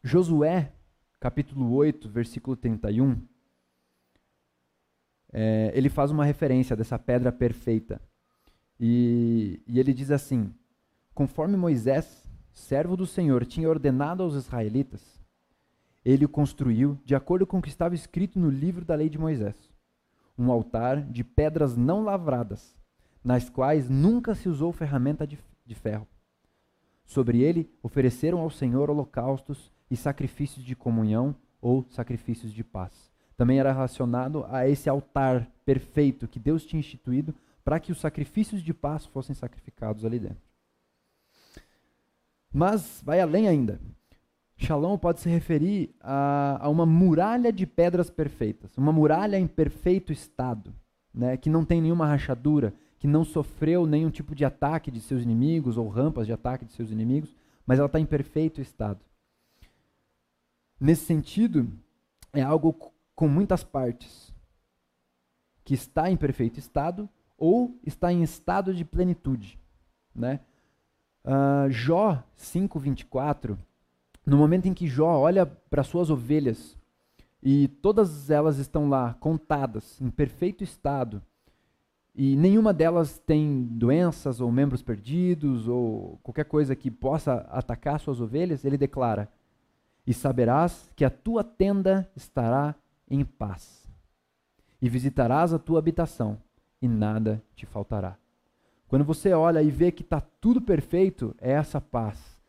Josué, 0.03 0.73
capítulo 1.19 1.73
8, 1.73 2.09
versículo 2.09 2.57
31, 2.57 3.17
é, 5.33 5.71
ele 5.75 5.89
faz 5.89 6.11
uma 6.11 6.25
referência 6.25 6.75
dessa 6.75 6.99
pedra 6.99 7.31
perfeita. 7.31 8.01
E, 8.79 9.63
e 9.67 9.79
ele 9.79 9.93
diz 9.93 10.11
assim: 10.11 10.53
Conforme 11.15 11.57
Moisés, 11.57 12.25
servo 12.53 12.97
do 12.97 13.07
Senhor, 13.07 13.45
tinha 13.45 13.69
ordenado 13.69 14.23
aos 14.23 14.35
israelitas, 14.35 15.20
ele 16.05 16.25
o 16.25 16.29
construiu 16.29 16.99
de 17.05 17.15
acordo 17.15 17.47
com 17.47 17.59
o 17.59 17.63
que 17.63 17.69
estava 17.69 17.95
escrito 17.95 18.39
no 18.39 18.49
livro 18.49 18.85
da 18.85 18.95
lei 18.95 19.09
de 19.09 19.19
Moisés. 19.19 19.57
Um 20.39 20.51
altar 20.51 21.03
de 21.03 21.23
pedras 21.23 21.77
não 21.77 22.03
lavradas, 22.03 22.75
nas 23.23 23.51
quais 23.51 23.91
nunca 23.91 24.35
se 24.35 24.49
usou 24.49 24.73
ferramenta 24.73 25.27
de, 25.27 25.39
ferro. 25.75 26.07
Sobre 27.05 27.43
ele 27.43 27.71
ofereceram 27.83 28.41
ao 28.41 28.51
Senhor 28.51 28.91
holocaustos 28.91 29.71
e 29.91 29.97
sacrifícios 29.97 30.65
de 30.65 30.75
comunhão 30.75 31.37
ou 31.61 31.85
sacrifícios 31.91 32.53
de 32.53 32.65
paz. 32.65 33.13
Também 33.37 33.59
era 33.59 33.73
relacionado 33.73 34.45
a 34.49 34.69
esse 34.69 34.89
altar 34.89 35.51
perfeito 35.65 36.27
que 36.27 36.39
Deus 36.39 36.65
tinha 36.65 36.81
instituído 36.81 37.35
para 37.65 37.79
que 37.79 37.93
os 37.93 38.01
sacrifícios 38.01 38.63
de 38.63 38.73
paz 38.73 39.07
fossem 39.07 39.35
sacrificados 39.35 40.05
ali 40.05 40.19
dentro. 40.19 40.43
Mas 42.53 43.01
vai 43.05 43.21
além 43.21 43.47
ainda. 43.47 43.81
Shalom 44.61 44.99
pode 44.99 45.21
se 45.21 45.29
referir 45.31 45.89
a, 46.03 46.67
a, 46.67 46.69
uma 46.69 46.85
muralha 46.85 47.51
de 47.51 47.67
pedras 47.67 48.11
perfeitas, 48.11 48.77
uma 48.77 48.93
muralha 48.93 49.39
em 49.39 49.47
perfeito 49.47 50.13
estado, 50.13 50.75
né, 51.15 51.39
que 51.39 51.49
não 51.49 51.65
tem 51.65 51.81
nenhuma 51.81 52.07
rachadura, 52.07 52.75
que 52.99 53.07
não 53.07 53.25
sofreu 53.25 53.87
nenhum 53.87 54.11
tipo 54.11 54.35
de 54.35 54.45
ataque 54.45 54.91
de 54.91 55.01
seus 55.01 55.23
inimigos 55.23 55.79
ou 55.79 55.89
rampas 55.89 56.27
de 56.27 56.35
ataque 56.35 56.67
de 56.67 56.73
seus 56.73 56.91
inimigos, 56.91 57.35
mas 57.67 57.79
ela 57.79 57.87
está 57.87 57.99
em 57.99 58.05
perfeito 58.05 58.61
estado. 58.61 59.01
Nesse 60.79 61.07
sentido, 61.07 61.67
é 62.31 62.43
algo 62.43 62.93
com 63.15 63.27
muitas 63.27 63.65
partes, 63.65 64.31
que 65.65 65.73
está 65.73 66.11
em 66.11 66.19
perfeito 66.19 66.59
estado 66.59 67.09
ou 67.39 67.81
está 67.83 68.13
em 68.13 68.23
estado 68.23 68.75
de 68.75 68.85
plenitude. 68.85 69.59
Né? 70.15 70.39
Uh, 71.25 71.71
Jó 71.71 72.23
5,24, 72.37 73.57
no 74.25 74.37
momento 74.37 74.67
em 74.67 74.75
que 74.75 74.87
Jó 74.87 75.19
olha 75.19 75.47
para 75.47 75.83
suas 75.83 76.11
ovelhas 76.11 76.77
e 77.43 77.69
todas 77.69 78.31
elas 78.31 78.59
estão 78.59 78.89
lá 78.89 79.15
contadas, 79.15 80.01
em 80.01 80.11
perfeito 80.11 80.63
estado, 80.63 81.23
e 82.15 82.37
nenhuma 82.37 82.75
delas 82.75 83.19
tem 83.19 83.63
doenças 83.63 84.41
ou 84.41 84.51
membros 84.51 84.83
perdidos 84.83 85.69
ou 85.69 86.19
qualquer 86.23 86.45
coisa 86.45 86.77
que 86.77 86.91
possa 86.91 87.47
atacar 87.51 88.01
suas 88.01 88.21
ovelhas, 88.21 88.65
ele 88.65 88.77
declara: 88.77 89.29
e 90.07 90.13
saberás 90.13 90.91
que 90.97 91.05
a 91.05 91.11
tua 91.11 91.45
tenda 91.45 92.11
estará 92.17 92.75
em 93.09 93.25
paz. 93.25 93.89
E 94.83 94.89
visitarás 94.89 95.53
a 95.53 95.59
tua 95.59 95.79
habitação, 95.79 96.39
e 96.81 96.89
nada 96.89 97.43
te 97.55 97.65
faltará. 97.65 98.17
Quando 98.89 99.05
você 99.05 99.33
olha 99.33 99.63
e 99.63 99.71
vê 99.71 99.93
que 99.93 100.03
está 100.03 100.21
tudo 100.21 100.61
perfeito, 100.61 101.35
é 101.39 101.53
essa 101.53 101.81
paz. 101.81 102.40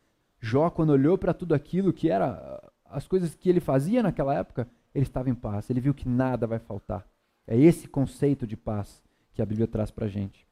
Jó, 0.42 0.72
quando 0.72 0.90
olhou 0.90 1.20
para 1.20 1.36
tudo 1.36 1.54
aquilo 1.54 1.94
que 1.94 2.10
era 2.10 2.60
as 2.84 3.08
coisas 3.08 3.36
que 3.36 3.48
ele 3.48 3.60
fazia 3.60 4.02
naquela 4.02 4.34
época, 4.34 4.68
ele 4.94 5.06
estava 5.06 5.30
em 5.30 5.36
paz. 5.36 5.70
Ele 5.70 5.80
viu 5.80 5.94
que 5.94 6.10
nada 6.10 6.48
vai 6.48 6.58
faltar. 6.58 7.08
É 7.46 7.56
esse 7.56 7.88
conceito 7.88 8.48
de 8.48 8.58
paz 8.58 9.04
que 9.34 9.42
a 9.42 9.46
Bíblia 9.46 9.68
traz 9.68 9.92
para 9.92 10.06
a 10.06 10.10
gente. 10.10 10.48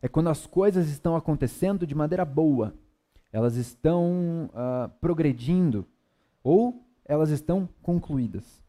É 0.00 0.06
quando 0.08 0.28
as 0.28 0.46
coisas 0.46 0.88
estão 0.88 1.16
acontecendo 1.16 1.86
de 1.86 1.94
maneira 1.94 2.24
boa, 2.24 2.72
elas 3.32 3.56
estão 3.56 4.48
uh, 4.52 4.88
progredindo 5.00 5.84
ou 6.42 6.86
elas 7.04 7.30
estão 7.30 7.68
concluídas. 7.82 8.62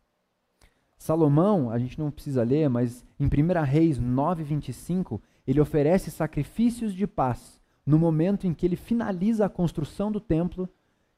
Salomão, 0.97 1.69
a 1.69 1.77
gente 1.77 1.99
não 1.99 2.09
precisa 2.09 2.43
ler, 2.43 2.67
mas 2.67 3.05
em 3.19 3.25
1 3.25 3.63
Reis 3.63 3.99
9:25, 3.99 5.21
ele 5.45 5.61
oferece 5.61 6.09
sacrifícios 6.09 6.93
de 6.93 7.05
paz 7.05 7.56
no 7.87 7.97
momento 7.97 8.45
em 8.45 8.53
que 8.53 8.65
ele 8.65 8.75
finaliza 8.75 9.45
a 9.45 9.49
construção 9.49 10.11
do 10.11 10.19
templo, 10.19 10.69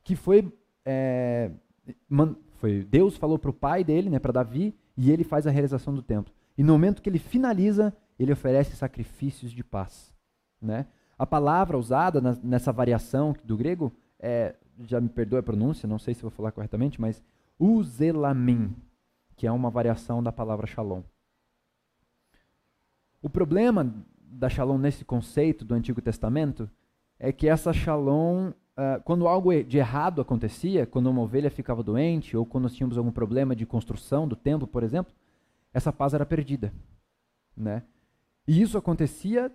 que 0.03 0.15
foi, 0.15 0.53
é, 0.85 1.49
man, 2.07 2.35
foi 2.59 2.83
Deus 2.83 3.17
falou 3.17 3.39
para 3.39 3.49
o 3.49 3.53
pai 3.53 3.83
dele, 3.83 4.07
né, 4.07 4.19
para 4.19 4.31
Davi, 4.31 4.75
e 4.95 5.09
ele 5.09 5.23
faz 5.23 5.47
a 5.47 5.51
realização 5.51 5.95
do 5.95 6.03
templo. 6.03 6.31
E 6.55 6.63
no 6.63 6.73
momento 6.73 7.01
que 7.01 7.09
ele 7.09 7.17
finaliza, 7.17 7.91
ele 8.19 8.31
oferece 8.31 8.75
sacrifícios 8.75 9.51
de 9.51 9.63
paz, 9.63 10.13
né? 10.61 10.85
A 11.17 11.25
palavra 11.25 11.77
usada 11.77 12.21
na, 12.21 12.37
nessa 12.43 12.71
variação 12.71 13.35
do 13.43 13.57
grego 13.57 13.91
é, 14.19 14.55
já 14.85 15.01
me 15.01 15.09
perdoe 15.09 15.39
a 15.39 15.43
pronúncia, 15.43 15.87
não 15.87 15.97
sei 15.97 16.13
se 16.13 16.21
vou 16.21 16.29
falar 16.29 16.51
corretamente, 16.51 17.01
mas 17.01 17.21
uzelamin, 17.57 18.75
que 19.35 19.47
é 19.47 19.51
uma 19.51 19.71
variação 19.71 20.21
da 20.21 20.31
palavra 20.31 20.67
shalom. 20.67 21.01
O 23.21 23.29
problema 23.29 23.93
da 24.31 24.49
shalom 24.49 24.77
nesse 24.77 25.03
conceito 25.03 25.65
do 25.65 25.73
Antigo 25.73 26.01
Testamento 26.01 26.69
é 27.17 27.31
que 27.31 27.47
essa 27.47 27.73
shalom, 27.73 28.49
uh, 28.49 29.01
quando 29.03 29.27
algo 29.27 29.51
de 29.63 29.77
errado 29.77 30.21
acontecia, 30.21 30.85
quando 30.85 31.09
uma 31.09 31.21
ovelha 31.21 31.49
ficava 31.49 31.83
doente 31.83 32.37
ou 32.37 32.45
quando 32.45 32.63
nós 32.63 32.75
tínhamos 32.75 32.97
algum 32.97 33.11
problema 33.11 33.55
de 33.55 33.65
construção 33.65 34.27
do 34.27 34.35
templo, 34.35 34.67
por 34.67 34.83
exemplo, 34.83 35.13
essa 35.73 35.91
paz 35.91 36.13
era 36.13 36.25
perdida, 36.25 36.73
né? 37.55 37.83
E 38.47 38.61
isso 38.61 38.77
acontecia 38.77 39.51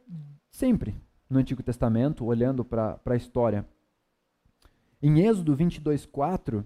sempre 0.50 0.94
no 1.28 1.38
Antigo 1.38 1.62
Testamento, 1.62 2.24
olhando 2.24 2.64
para 2.64 3.00
a 3.04 3.16
história. 3.16 3.66
Em 5.02 5.20
Êxodo 5.26 5.54
22, 5.54 6.06
4, 6.06 6.64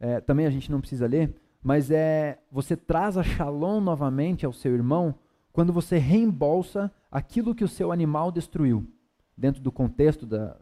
é, 0.00 0.20
também 0.20 0.46
a 0.46 0.50
gente 0.50 0.70
não 0.70 0.80
precisa 0.80 1.06
ler, 1.06 1.34
mas 1.62 1.90
é 1.90 2.38
você 2.50 2.76
traz 2.76 3.16
a 3.16 3.22
shalom 3.22 3.80
novamente 3.80 4.44
ao 4.44 4.52
seu 4.52 4.74
irmão 4.74 5.14
quando 5.58 5.72
você 5.72 5.98
reembolsa 5.98 6.88
aquilo 7.10 7.52
que 7.52 7.64
o 7.64 7.68
seu 7.68 7.90
animal 7.90 8.30
destruiu, 8.30 8.86
dentro 9.36 9.60
do 9.60 9.72
contexto 9.72 10.24
da, 10.24 10.56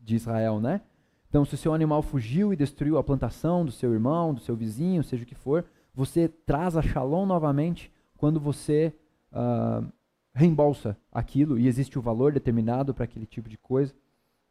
de 0.00 0.14
Israel, 0.14 0.60
né? 0.60 0.82
Então, 1.28 1.44
se 1.44 1.54
o 1.54 1.58
seu 1.58 1.74
animal 1.74 2.02
fugiu 2.02 2.52
e 2.52 2.56
destruiu 2.56 2.98
a 2.98 3.02
plantação 3.02 3.64
do 3.64 3.72
seu 3.72 3.92
irmão, 3.92 4.32
do 4.32 4.38
seu 4.38 4.54
vizinho, 4.54 5.02
seja 5.02 5.24
o 5.24 5.26
que 5.26 5.34
for, 5.34 5.64
você 5.92 6.28
traz 6.28 6.76
a 6.76 6.82
shalom 6.82 7.26
novamente 7.26 7.92
quando 8.16 8.38
você 8.38 8.94
uh, 9.32 9.84
reembolsa 10.32 10.96
aquilo 11.10 11.58
e 11.58 11.66
existe 11.66 11.98
o 11.98 12.02
valor 12.02 12.30
determinado 12.30 12.94
para 12.94 13.06
aquele 13.06 13.26
tipo 13.26 13.48
de 13.48 13.58
coisa. 13.58 13.92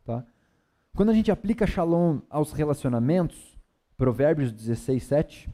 Tá? 0.03 0.25
Quando 0.93 1.11
a 1.11 1.13
gente 1.13 1.31
aplica 1.31 1.65
shalom 1.65 2.19
aos 2.29 2.51
relacionamentos, 2.51 3.57
Provérbios 3.95 4.51
16, 4.51 5.01
7, 5.01 5.49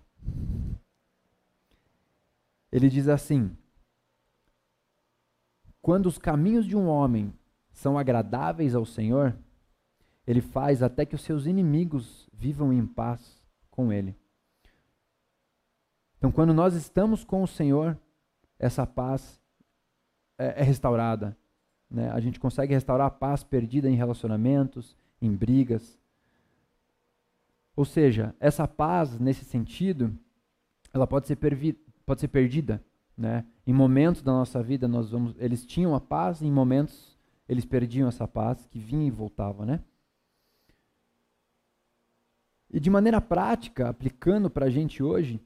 ele 2.71 2.89
diz 2.89 3.07
assim: 3.07 3.55
Quando 5.81 6.05
os 6.05 6.17
caminhos 6.17 6.65
de 6.65 6.75
um 6.77 6.87
homem 6.87 7.33
são 7.71 7.97
agradáveis 7.97 8.75
ao 8.75 8.85
Senhor, 8.85 9.35
ele 10.27 10.41
faz 10.41 10.83
até 10.83 11.05
que 11.05 11.15
os 11.15 11.21
seus 11.21 11.45
inimigos 11.45 12.29
vivam 12.31 12.71
em 12.71 12.85
paz 12.85 13.41
com 13.69 13.91
ele. 13.91 14.15
Então, 16.17 16.31
quando 16.31 16.53
nós 16.53 16.75
estamos 16.75 17.23
com 17.23 17.41
o 17.41 17.47
Senhor, 17.47 17.97
essa 18.59 18.85
paz 18.85 19.41
é, 20.37 20.61
é 20.61 20.63
restaurada. 20.63 21.35
Né? 21.89 22.11
A 22.11 22.19
gente 22.19 22.39
consegue 22.39 22.73
restaurar 22.73 23.07
a 23.07 23.11
paz 23.11 23.43
perdida 23.43 23.89
em 23.89 23.95
relacionamentos, 23.95 24.95
em 25.19 25.35
brigas. 25.35 25.99
Ou 27.75 27.85
seja, 27.85 28.35
essa 28.39 28.67
paz, 28.67 29.19
nesse 29.19 29.43
sentido, 29.43 30.15
ela 30.93 31.07
pode 31.07 31.25
ser, 31.25 31.37
pode 32.05 32.21
ser 32.21 32.27
perdida. 32.27 32.83
Né? 33.21 33.45
Em 33.67 33.71
momentos 33.71 34.23
da 34.23 34.31
nossa 34.31 34.63
vida, 34.63 34.87
nós 34.87 35.11
vamos, 35.11 35.35
eles 35.37 35.63
tinham 35.63 35.93
a 35.93 36.01
paz, 36.01 36.41
em 36.41 36.51
momentos 36.51 37.15
eles 37.47 37.63
perdiam 37.65 38.07
essa 38.07 38.27
paz, 38.27 38.65
que 38.65 38.79
vinha 38.79 39.05
e 39.05 39.11
voltava. 39.11 39.63
Né? 39.63 39.79
E 42.71 42.79
de 42.79 42.89
maneira 42.89 43.21
prática, 43.21 43.89
aplicando 43.89 44.49
para 44.49 44.65
a 44.65 44.69
gente 44.71 45.03
hoje, 45.03 45.39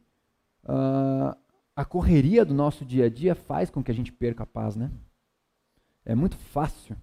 uh, 0.64 1.38
a 1.76 1.84
correria 1.84 2.46
do 2.46 2.54
nosso 2.54 2.86
dia 2.86 3.08
a 3.08 3.10
dia 3.10 3.36
faz 3.36 3.70
com 3.70 3.84
que 3.84 3.92
a 3.92 3.94
gente 3.94 4.12
perca 4.12 4.44
a 4.44 4.48
paz, 4.48 4.78
né? 4.78 4.90
É 6.06 6.16
muito 6.16 6.38
fácil 6.38 6.96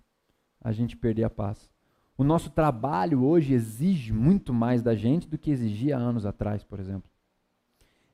a 0.59 0.73
gente 0.73 0.97
perder 0.97 1.25
a 1.25 1.31
paz. 1.31 1.69
O 2.17 2.25
nosso 2.25 2.49
trabalho 2.49 3.25
hoje 3.25 3.53
exige 3.53 4.13
muito 4.13 4.55
mais 4.55 4.83
da 4.83 4.95
gente 4.95 5.29
do 5.29 5.37
que 5.37 5.51
exigia 5.51 5.99
anos 5.99 6.25
atrás, 6.25 6.65
por 6.65 6.81
exemplo. 6.81 7.12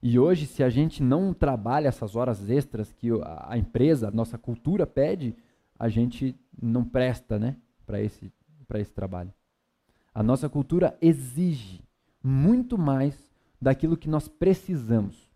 E 0.02 0.18
hoje, 0.18 0.46
se 0.46 0.62
a 0.62 0.70
gente 0.70 1.02
não 1.02 1.34
trabalha 1.34 1.88
essas 1.88 2.14
horas 2.14 2.48
extras 2.48 2.92
que 2.92 3.08
a 3.22 3.58
empresa, 3.58 4.08
a 4.08 4.10
nossa 4.10 4.38
cultura 4.38 4.86
pede, 4.86 5.34
a 5.78 5.88
gente 5.88 6.38
não 6.60 6.84
presta 6.84 7.38
né, 7.38 7.56
para 7.84 8.00
esse, 8.00 8.32
esse 8.74 8.92
trabalho. 8.92 9.32
A 10.14 10.22
nossa 10.22 10.48
cultura 10.48 10.96
exige 11.00 11.82
muito 12.22 12.78
mais 12.78 13.30
daquilo 13.60 13.96
que 13.96 14.08
nós 14.08 14.28
precisamos. 14.28 15.28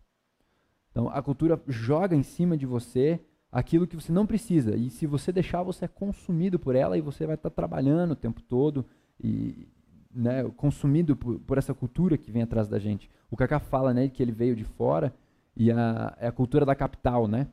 Então, 0.91 1.09
a 1.09 1.21
cultura 1.21 1.61
joga 1.67 2.15
em 2.15 2.23
cima 2.23 2.55
de 2.55 2.65
você 2.65 3.19
aquilo 3.51 3.87
que 3.87 3.95
você 3.95 4.11
não 4.11 4.25
precisa. 4.25 4.75
E 4.75 4.89
se 4.89 5.05
você 5.05 5.31
deixar, 5.31 5.63
você 5.63 5.85
é 5.85 5.87
consumido 5.87 6.57
por 6.57 6.75
ela 6.75 6.97
e 6.97 7.01
você 7.01 7.25
vai 7.25 7.35
estar 7.35 7.49
trabalhando 7.49 8.11
o 8.11 8.15
tempo 8.15 8.41
todo 8.41 8.85
e 9.21 9.67
né, 10.13 10.43
consumido 10.55 11.15
por, 11.15 11.39
por, 11.39 11.57
essa 11.57 11.73
cultura 11.73 12.17
que 12.17 12.31
vem 12.31 12.43
atrás 12.43 12.67
da 12.67 12.79
gente. 12.79 13.09
O 13.29 13.37
Kaká 13.37 13.59
fala 13.59 13.93
né, 13.93 14.07
que 14.09 14.21
ele 14.21 14.31
veio 14.31 14.55
de 14.55 14.63
fora 14.63 15.13
e 15.55 15.71
a, 15.71 16.15
é 16.19 16.27
a 16.27 16.31
cultura 16.31 16.65
da 16.65 16.75
capital, 16.75 17.27
né? 17.27 17.47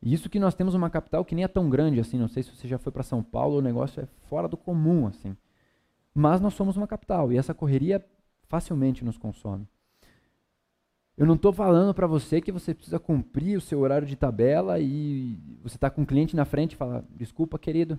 E 0.00 0.12
isso 0.12 0.28
que 0.28 0.40
nós 0.40 0.54
temos 0.54 0.74
uma 0.74 0.90
capital 0.90 1.24
que 1.24 1.34
nem 1.34 1.44
é 1.44 1.48
tão 1.48 1.70
grande 1.70 2.00
assim, 2.00 2.18
não 2.18 2.28
sei 2.28 2.42
se 2.42 2.50
você 2.50 2.66
já 2.66 2.78
foi 2.78 2.90
para 2.90 3.04
São 3.04 3.22
Paulo, 3.22 3.58
o 3.58 3.62
negócio 3.62 4.02
é 4.02 4.06
fora 4.28 4.48
do 4.48 4.56
comum 4.56 5.06
assim. 5.06 5.36
Mas 6.14 6.40
nós 6.40 6.54
somos 6.54 6.76
uma 6.76 6.86
capital 6.86 7.32
e 7.32 7.38
essa 7.38 7.54
correria 7.54 8.04
facilmente 8.48 9.04
nos 9.04 9.16
consome. 9.16 9.66
Eu 11.16 11.26
não 11.26 11.34
estou 11.34 11.52
falando 11.52 11.94
para 11.94 12.06
você 12.06 12.40
que 12.40 12.50
você 12.50 12.74
precisa 12.74 12.98
cumprir 12.98 13.56
o 13.56 13.60
seu 13.60 13.80
horário 13.80 14.06
de 14.06 14.16
tabela 14.16 14.80
e 14.80 15.38
você 15.62 15.76
está 15.76 15.90
com 15.90 16.02
um 16.02 16.06
cliente 16.06 16.34
na 16.34 16.44
frente 16.44 16.72
e 16.72 16.76
fala: 16.76 17.04
desculpa, 17.10 17.58
querido, 17.58 17.98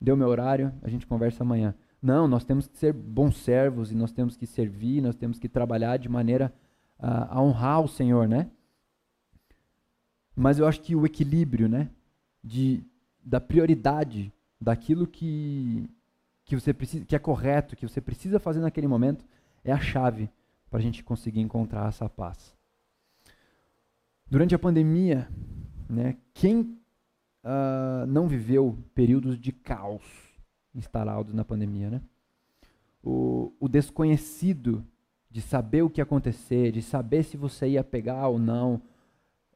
deu 0.00 0.16
meu 0.16 0.28
horário, 0.28 0.72
a 0.82 0.88
gente 0.88 1.06
conversa 1.06 1.42
amanhã. 1.42 1.74
Não, 2.00 2.28
nós 2.28 2.44
temos 2.44 2.66
que 2.66 2.76
ser 2.76 2.92
bons 2.92 3.36
servos 3.38 3.90
e 3.90 3.94
nós 3.94 4.12
temos 4.12 4.36
que 4.36 4.46
servir, 4.46 5.00
nós 5.00 5.16
temos 5.16 5.38
que 5.38 5.48
trabalhar 5.48 5.96
de 5.96 6.08
maneira 6.08 6.52
a, 6.98 7.36
a 7.36 7.42
honrar 7.42 7.80
o 7.80 7.88
Senhor, 7.88 8.28
né? 8.28 8.50
Mas 10.34 10.58
eu 10.58 10.66
acho 10.66 10.80
que 10.82 10.94
o 10.94 11.06
equilíbrio, 11.06 11.68
né, 11.68 11.88
de, 12.44 12.84
da 13.24 13.40
prioridade 13.40 14.32
daquilo 14.60 15.06
que 15.06 15.88
que 16.46 16.54
você 16.54 16.72
precisa, 16.72 17.04
que 17.04 17.16
é 17.16 17.18
correto, 17.18 17.76
que 17.76 17.86
você 17.86 18.00
precisa 18.00 18.38
fazer 18.38 18.60
naquele 18.60 18.86
momento, 18.86 19.24
é 19.64 19.72
a 19.72 19.80
chave 19.80 20.30
para 20.70 20.78
a 20.78 20.82
gente 20.82 21.02
conseguir 21.02 21.40
encontrar 21.40 21.88
essa 21.88 22.08
paz. 22.08 22.54
Durante 24.30 24.54
a 24.54 24.58
pandemia, 24.58 25.28
né, 25.88 26.16
quem 26.32 26.60
uh, 27.44 28.06
não 28.06 28.28
viveu 28.28 28.78
períodos 28.94 29.38
de 29.38 29.50
caos 29.50 30.02
instalados 30.76 31.34
na 31.34 31.44
pandemia, 31.44 31.90
né? 31.90 32.00
O, 33.02 33.52
o 33.58 33.68
desconhecido 33.68 34.84
de 35.30 35.40
saber 35.40 35.82
o 35.82 35.90
que 35.90 36.00
ia 36.00 36.04
acontecer, 36.04 36.72
de 36.72 36.82
saber 36.82 37.22
se 37.22 37.36
você 37.36 37.68
ia 37.68 37.84
pegar 37.84 38.28
ou 38.28 38.38
não, 38.38 38.80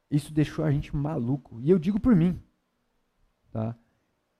isso 0.09 0.33
deixou 0.33 0.65
a 0.65 0.71
gente 0.71 0.95
maluco. 0.95 1.59
E 1.61 1.69
eu 1.69 1.79
digo 1.79 1.99
por 1.99 2.15
mim, 2.15 2.39
tá? 3.51 3.75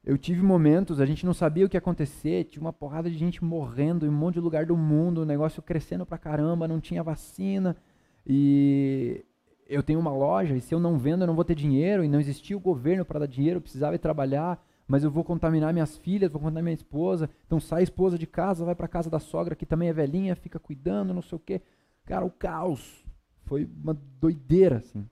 Eu 0.03 0.17
tive 0.17 0.41
momentos, 0.41 0.99
a 0.99 1.05
gente 1.05 1.25
não 1.25 1.33
sabia 1.33 1.65
o 1.65 1.69
que 1.69 1.77
ia 1.77 1.79
acontecer, 1.79 2.45
tinha 2.45 2.61
uma 2.61 2.73
porrada 2.73 3.09
de 3.09 3.17
gente 3.17 3.43
morrendo 3.43 4.05
em 4.05 4.09
um 4.09 4.13
monte 4.13 4.35
de 4.35 4.39
lugar 4.39 4.65
do 4.65 4.75
mundo, 4.75 5.21
o 5.21 5.25
negócio 5.25 5.61
crescendo 5.61 6.05
pra 6.05 6.17
caramba, 6.17 6.67
não 6.67 6.81
tinha 6.81 7.03
vacina. 7.03 7.77
E 8.25 9.23
eu 9.67 9.83
tenho 9.83 9.99
uma 9.99 10.11
loja, 10.11 10.55
e 10.55 10.61
se 10.61 10.73
eu 10.73 10.79
não 10.79 10.97
vendo, 10.97 11.21
eu 11.21 11.27
não 11.27 11.35
vou 11.35 11.45
ter 11.45 11.55
dinheiro, 11.55 12.03
e 12.03 12.09
não 12.09 12.19
existia 12.19 12.57
o 12.57 12.59
governo 12.59 13.05
para 13.05 13.19
dar 13.19 13.27
dinheiro, 13.27 13.57
eu 13.57 13.61
precisava 13.61 13.95
ir 13.95 13.99
trabalhar, 13.99 14.63
mas 14.91 15.05
eu 15.05 15.09
vou 15.09 15.23
contaminar 15.23 15.71
minhas 15.71 15.97
filhas, 15.97 16.29
vou 16.29 16.41
contaminar 16.41 16.63
minha 16.63 16.73
esposa. 16.73 17.29
Então 17.45 17.61
sai 17.61 17.79
a 17.79 17.83
esposa 17.83 18.17
de 18.17 18.27
casa, 18.27 18.65
vai 18.65 18.75
para 18.75 18.89
casa 18.89 19.09
da 19.09 19.19
sogra, 19.19 19.55
que 19.55 19.65
também 19.65 19.87
é 19.87 19.93
velhinha, 19.93 20.35
fica 20.35 20.59
cuidando, 20.59 21.13
não 21.13 21.21
sei 21.21 21.37
o 21.37 21.39
quê. 21.39 21.61
Cara, 22.03 22.25
o 22.25 22.29
caos. 22.29 23.05
Foi 23.45 23.63
uma 23.81 23.93
doideira, 24.19 24.79
assim. 24.79 25.09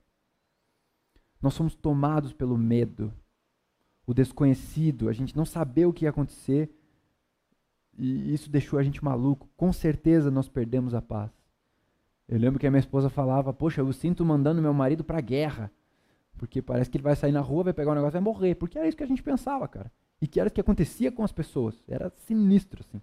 Nós 1.40 1.54
somos 1.54 1.74
tomados 1.74 2.34
pelo 2.34 2.58
medo 2.58 3.10
o 4.06 4.12
desconhecido, 4.12 5.08
a 5.08 5.14
gente 5.14 5.34
não 5.34 5.46
saber 5.46 5.86
o 5.86 5.94
que 5.94 6.04
ia 6.04 6.10
acontecer. 6.10 6.70
E 7.96 8.34
isso 8.34 8.50
deixou 8.50 8.78
a 8.78 8.82
gente 8.82 9.02
maluco. 9.02 9.48
Com 9.56 9.72
certeza 9.72 10.30
nós 10.30 10.46
perdemos 10.46 10.92
a 10.92 11.00
paz. 11.00 11.30
Eu 12.28 12.38
lembro 12.38 12.60
que 12.60 12.66
a 12.66 12.70
minha 12.70 12.80
esposa 12.80 13.08
falava: 13.08 13.50
Poxa, 13.50 13.80
eu 13.80 13.90
sinto 13.94 14.26
mandando 14.26 14.60
meu 14.60 14.74
marido 14.74 15.02
para 15.02 15.16
a 15.16 15.22
guerra. 15.22 15.72
Porque 16.40 16.62
parece 16.62 16.88
que 16.88 16.96
ele 16.96 17.04
vai 17.04 17.14
sair 17.14 17.32
na 17.32 17.40
rua, 17.40 17.64
vai 17.64 17.74
pegar 17.74 17.92
um 17.92 17.94
negócio 17.94 18.12
e 18.12 18.18
vai 18.18 18.22
morrer. 18.22 18.54
Porque 18.54 18.78
era 18.78 18.88
isso 18.88 18.96
que 18.96 19.04
a 19.04 19.06
gente 19.06 19.22
pensava, 19.22 19.68
cara. 19.68 19.92
E 20.22 20.26
que 20.26 20.40
era 20.40 20.48
o 20.48 20.52
que 20.52 20.60
acontecia 20.60 21.12
com 21.12 21.22
as 21.22 21.32
pessoas. 21.32 21.74
Era 21.86 22.10
sinistro, 22.26 22.80
assim. 22.80 23.00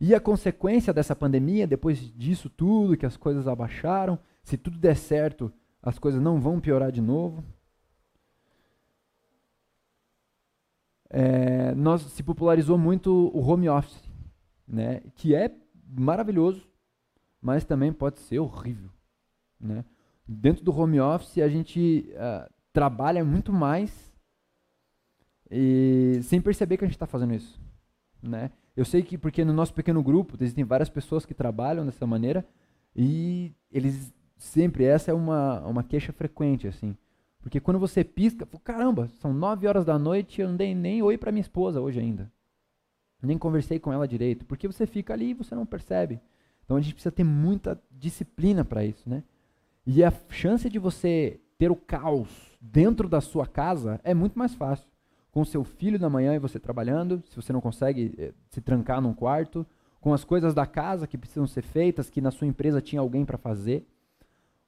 E 0.00 0.14
a 0.14 0.20
consequência 0.20 0.92
dessa 0.92 1.16
pandemia, 1.16 1.66
depois 1.66 1.98
disso 2.16 2.48
tudo, 2.48 2.96
que 2.96 3.06
as 3.06 3.16
coisas 3.16 3.48
abaixaram, 3.48 4.16
se 4.44 4.56
tudo 4.56 4.78
der 4.78 4.96
certo, 4.96 5.52
as 5.82 5.98
coisas 5.98 6.22
não 6.22 6.40
vão 6.40 6.60
piorar 6.60 6.92
de 6.92 7.00
novo. 7.00 7.44
é, 11.12 11.74
nós 11.74 12.00
se 12.00 12.22
popularizou 12.22 12.78
muito 12.78 13.30
o 13.34 13.40
home 13.40 13.68
office, 13.68 14.02
né? 14.66 15.02
Que 15.14 15.34
é 15.34 15.54
maravilhoso, 15.86 16.66
mas 17.40 17.66
também 17.66 17.92
pode 17.92 18.18
ser 18.20 18.38
horrível, 18.38 18.90
né? 19.60 19.84
Dentro 20.32 20.64
do 20.64 20.76
home 20.76 21.00
office 21.00 21.38
a 21.38 21.48
gente 21.48 22.08
uh, 22.12 22.50
trabalha 22.72 23.24
muito 23.24 23.52
mais 23.52 24.12
e 25.50 26.20
sem 26.22 26.40
perceber 26.40 26.76
que 26.76 26.84
a 26.84 26.86
gente 26.86 26.96
está 26.96 27.06
fazendo 27.06 27.34
isso, 27.34 27.60
né? 28.22 28.50
Eu 28.74 28.84
sei 28.84 29.02
que 29.02 29.18
porque 29.18 29.44
no 29.44 29.52
nosso 29.52 29.74
pequeno 29.74 30.02
grupo 30.02 30.36
existem 30.40 30.64
várias 30.64 30.88
pessoas 30.88 31.26
que 31.26 31.34
trabalham 31.34 31.84
dessa 31.84 32.06
maneira 32.06 32.46
e 32.96 33.52
eles 33.70 34.14
sempre 34.38 34.84
essa 34.84 35.10
é 35.10 35.14
uma 35.14 35.60
uma 35.66 35.82
queixa 35.82 36.12
frequente 36.12 36.66
assim. 36.66 36.96
Porque 37.42 37.60
quando 37.60 37.78
você 37.78 38.04
pisca, 38.04 38.46
caramba, 38.62 39.08
são 39.18 39.34
nove 39.34 39.66
horas 39.66 39.84
da 39.84 39.98
noite 39.98 40.38
e 40.38 40.42
eu 40.42 40.48
não 40.48 40.56
dei 40.56 40.74
nem 40.74 41.02
oi 41.02 41.18
para 41.18 41.32
minha 41.32 41.40
esposa 41.42 41.80
hoje 41.80 41.98
ainda. 41.98 42.32
Nem 43.20 43.36
conversei 43.36 43.78
com 43.78 43.92
ela 43.92 44.06
direito. 44.06 44.44
Porque 44.46 44.66
você 44.66 44.86
fica 44.86 45.12
ali 45.12 45.30
e 45.30 45.34
você 45.34 45.54
não 45.54 45.66
percebe. 45.66 46.20
Então 46.64 46.76
a 46.76 46.80
gente 46.80 46.94
precisa 46.94 47.12
ter 47.12 47.24
muita 47.24 47.80
disciplina 47.90 48.64
para 48.64 48.84
isso, 48.84 49.08
né? 49.10 49.24
E 49.86 50.02
a 50.04 50.12
chance 50.28 50.68
de 50.68 50.78
você 50.78 51.40
ter 51.58 51.70
o 51.70 51.76
caos 51.76 52.28
dentro 52.60 53.08
da 53.08 53.20
sua 53.20 53.46
casa 53.46 54.00
é 54.04 54.14
muito 54.14 54.38
mais 54.38 54.54
fácil. 54.54 54.88
Com 55.30 55.44
seu 55.44 55.64
filho 55.64 55.98
da 55.98 56.10
manhã 56.10 56.34
e 56.34 56.38
você 56.38 56.60
trabalhando, 56.60 57.22
se 57.28 57.36
você 57.36 57.52
não 57.52 57.60
consegue 57.60 58.14
eh, 58.18 58.32
se 58.50 58.60
trancar 58.60 59.00
num 59.00 59.14
quarto, 59.14 59.66
com 60.00 60.12
as 60.12 60.24
coisas 60.24 60.52
da 60.52 60.66
casa 60.66 61.06
que 61.06 61.16
precisam 61.16 61.46
ser 61.46 61.62
feitas, 61.62 62.10
que 62.10 62.20
na 62.20 62.30
sua 62.30 62.46
empresa 62.46 62.80
tinha 62.80 63.00
alguém 63.00 63.24
para 63.24 63.38
fazer 63.38 63.86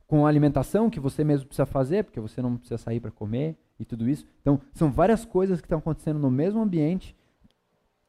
com 0.07 0.27
a 0.27 0.29
alimentação 0.29 0.90
que 0.90 1.00
você 1.00 1.24
mesmo 1.24 1.46
precisa 1.46 1.66
fazer, 1.66 2.05
porque 2.05 2.20
você 2.20 2.40
não 2.42 2.57
precisa 2.57 2.79
sair 2.79 3.00
para 3.00 3.11
comer 3.11 3.57
e 3.79 3.85
tudo 3.85 4.09
isso. 4.09 4.24
Então, 4.40 4.61
são 4.72 4.90
várias 4.90 5.24
coisas 5.24 5.61
que 5.61 5.66
estão 5.66 5.79
acontecendo 5.79 6.18
no 6.18 6.31
mesmo 6.31 6.61
ambiente 6.61 7.16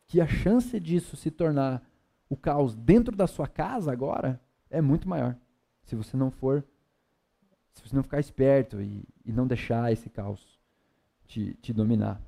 que 0.07 0.21
a 0.21 0.27
chance 0.27 0.79
disso 0.79 1.15
se 1.15 1.31
tornar 1.31 1.81
o 2.29 2.35
caos 2.35 2.75
dentro 2.75 3.15
da 3.15 3.27
sua 3.27 3.47
casa 3.47 3.91
agora 3.91 4.39
é 4.69 4.81
muito 4.81 5.07
maior. 5.07 5.35
Se 5.83 5.95
você 5.95 6.17
não 6.17 6.29
for, 6.29 6.63
se 7.75 7.87
você 7.87 7.95
não 7.95 8.03
ficar 8.03 8.19
esperto 8.19 8.81
e, 8.81 9.03
e 9.23 9.31
não 9.31 9.45
deixar 9.45 9.91
esse 9.91 10.09
caos 10.09 10.59
te, 11.27 11.53
te 11.61 11.71
dominar. 11.71 12.19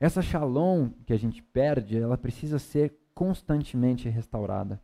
Essa 0.00 0.22
shalom 0.22 0.90
que 1.04 1.12
a 1.12 1.18
gente 1.18 1.42
perde, 1.42 1.98
ela 1.98 2.16
precisa 2.16 2.58
ser 2.58 2.94
constantemente 3.14 4.08
restaurada. 4.08 4.80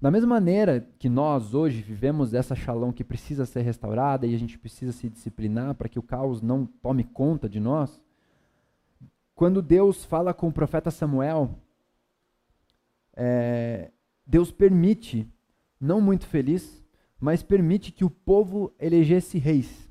Da 0.00 0.10
mesma 0.10 0.28
maneira 0.28 0.80
que 0.98 1.08
nós 1.08 1.52
hoje 1.52 1.82
vivemos 1.82 2.32
essa 2.32 2.54
shalom 2.54 2.90
que 2.90 3.04
precisa 3.04 3.44
ser 3.44 3.60
restaurada 3.60 4.26
e 4.26 4.34
a 4.34 4.38
gente 4.38 4.58
precisa 4.58 4.92
se 4.92 5.10
disciplinar 5.10 5.74
para 5.74 5.88
que 5.88 5.98
o 5.98 6.02
caos 6.02 6.40
não 6.40 6.64
tome 6.64 7.04
conta 7.04 7.48
de 7.48 7.60
nós, 7.60 8.00
quando 9.34 9.60
Deus 9.60 10.04
fala 10.04 10.32
com 10.32 10.48
o 10.48 10.52
profeta 10.52 10.90
Samuel, 10.90 11.58
é, 13.14 13.90
Deus 14.26 14.50
permite, 14.50 15.26
não 15.80 16.00
muito 16.00 16.26
feliz, 16.26 16.84
mas 17.18 17.42
permite 17.42 17.90
que 17.90 18.04
o 18.04 18.10
povo 18.10 18.74
elegesse 18.78 19.38
reis. 19.38 19.88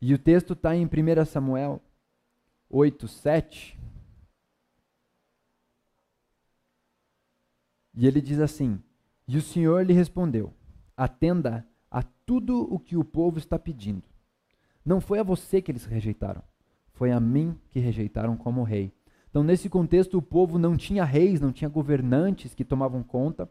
E 0.00 0.12
o 0.12 0.18
texto 0.18 0.52
está 0.52 0.74
em 0.76 0.84
1 0.84 1.24
Samuel 1.24 1.80
8, 2.68 3.08
7. 3.08 3.78
E 7.94 8.06
ele 8.06 8.20
diz 8.20 8.38
assim: 8.38 8.82
e 9.26 9.36
o 9.36 9.42
Senhor 9.42 9.86
lhe 9.86 9.92
respondeu: 9.92 10.52
Atenda 10.96 11.66
a 11.90 12.02
tudo 12.02 12.62
o 12.72 12.78
que 12.78 12.96
o 12.96 13.04
povo 13.04 13.38
está 13.38 13.58
pedindo. 13.58 14.02
Não 14.84 15.00
foi 15.00 15.20
a 15.20 15.22
você 15.22 15.62
que 15.62 15.70
eles 15.70 15.84
rejeitaram, 15.84 16.42
foi 16.92 17.12
a 17.12 17.20
mim 17.20 17.58
que 17.70 17.78
rejeitaram 17.78 18.36
como 18.36 18.62
rei. 18.62 18.92
Então, 19.30 19.42
nesse 19.42 19.68
contexto, 19.70 20.18
o 20.18 20.22
povo 20.22 20.58
não 20.58 20.76
tinha 20.76 21.04
reis, 21.04 21.40
não 21.40 21.52
tinha 21.52 21.68
governantes 21.68 22.54
que 22.54 22.64
tomavam 22.64 23.02
conta, 23.02 23.48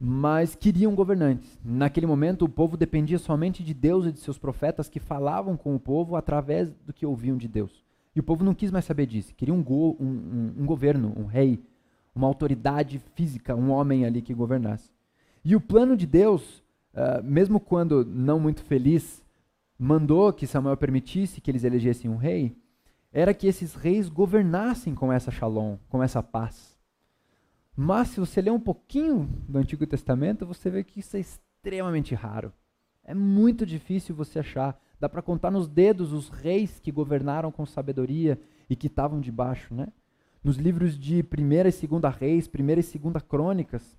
mas 0.00 0.54
queriam 0.54 0.94
governantes. 0.94 1.58
Naquele 1.64 2.06
momento, 2.06 2.44
o 2.44 2.48
povo 2.48 2.76
dependia 2.76 3.18
somente 3.18 3.64
de 3.64 3.74
Deus 3.74 4.06
e 4.06 4.12
de 4.12 4.20
seus 4.20 4.38
profetas 4.38 4.88
que 4.88 5.00
falavam 5.00 5.56
com 5.56 5.74
o 5.74 5.80
povo 5.80 6.14
através 6.14 6.70
do 6.86 6.92
que 6.92 7.04
ouviam 7.04 7.36
de 7.36 7.48
Deus. 7.48 7.84
E 8.14 8.20
o 8.20 8.22
povo 8.22 8.44
não 8.44 8.54
quis 8.54 8.70
mais 8.70 8.84
saber 8.84 9.06
disso, 9.06 9.34
queria 9.34 9.54
um, 9.54 9.62
go 9.62 9.96
um, 10.00 10.06
um, 10.06 10.54
um 10.62 10.66
governo, 10.66 11.12
um 11.16 11.24
rei, 11.24 11.62
uma 12.14 12.26
autoridade 12.26 13.00
física, 13.14 13.54
um 13.54 13.70
homem 13.70 14.04
ali 14.04 14.22
que 14.22 14.34
governasse. 14.34 14.90
E 15.44 15.54
o 15.54 15.60
plano 15.60 15.96
de 15.96 16.06
Deus, 16.06 16.62
uh, 16.94 17.22
mesmo 17.22 17.60
quando 17.60 18.04
não 18.04 18.40
muito 18.40 18.62
feliz, 18.62 19.22
mandou 19.78 20.32
que 20.32 20.46
Samuel 20.46 20.76
permitisse 20.76 21.40
que 21.40 21.50
eles 21.50 21.64
elegessem 21.64 22.10
um 22.10 22.16
rei, 22.16 22.56
era 23.12 23.32
que 23.32 23.46
esses 23.46 23.74
reis 23.74 24.08
governassem 24.08 24.94
com 24.94 25.12
essa 25.12 25.30
shalom, 25.30 25.76
com 25.88 26.02
essa 26.02 26.22
paz. 26.22 26.77
Mas 27.80 28.08
se 28.08 28.20
você 28.20 28.42
ler 28.42 28.50
um 28.50 28.58
pouquinho 28.58 29.28
do 29.48 29.58
Antigo 29.58 29.86
Testamento, 29.86 30.44
você 30.44 30.68
vê 30.68 30.82
que 30.82 30.98
isso 30.98 31.16
é 31.16 31.20
extremamente 31.20 32.14
raro. 32.14 32.52
É 33.04 33.14
muito 33.14 33.64
difícil 33.64 34.14
você 34.14 34.40
achar. 34.40 34.78
Dá 34.98 35.08
para 35.08 35.22
contar 35.22 35.50
nos 35.50 35.68
dedos 35.68 36.12
os 36.12 36.28
reis 36.28 36.80
que 36.80 36.90
governaram 36.90 37.52
com 37.52 37.64
sabedoria 37.64 38.38
e 38.68 38.74
que 38.74 38.88
estavam 38.88 39.20
debaixo, 39.20 39.72
né? 39.72 39.86
nos 40.42 40.56
livros 40.56 40.98
de 40.98 41.16
1 41.16 41.52
e 41.52 41.86
2 41.86 42.16
Reis, 42.16 42.48
1 42.48 42.70
e 42.96 42.98
2 42.98 43.22
Crônicas, 43.28 43.96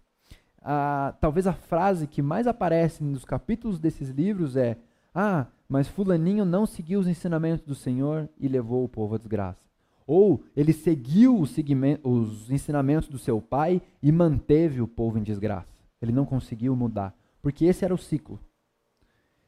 talvez 1.19 1.47
a 1.47 1.53
frase 1.53 2.07
que 2.07 2.21
mais 2.21 2.47
aparece 2.47 3.03
nos 3.03 3.25
capítulos 3.25 3.79
desses 3.79 4.09
livros 4.09 4.55
é: 4.55 4.77
Ah, 5.13 5.47
mas 5.67 5.87
Fulaninho 5.87 6.45
não 6.45 6.65
seguiu 6.65 6.99
os 6.99 7.07
ensinamentos 7.07 7.65
do 7.65 7.75
Senhor 7.75 8.27
e 8.39 8.47
levou 8.47 8.83
o 8.83 8.89
povo 8.89 9.15
à 9.15 9.17
desgraça. 9.17 9.68
Ou 10.09 10.43
ele 10.55 10.73
seguiu 10.73 11.39
os, 11.39 11.55
os 12.03 12.49
ensinamentos 12.49 13.07
do 13.07 13.19
seu 13.19 13.39
pai 13.39 13.79
e 14.01 14.11
manteve 14.11 14.81
o 14.81 14.87
povo 14.87 15.19
em 15.19 15.21
desgraça. 15.21 15.71
Ele 16.01 16.11
não 16.11 16.25
conseguiu 16.25 16.75
mudar, 16.75 17.15
porque 17.43 17.65
esse 17.65 17.85
era 17.85 17.93
o 17.93 17.97
ciclo. 17.97 18.39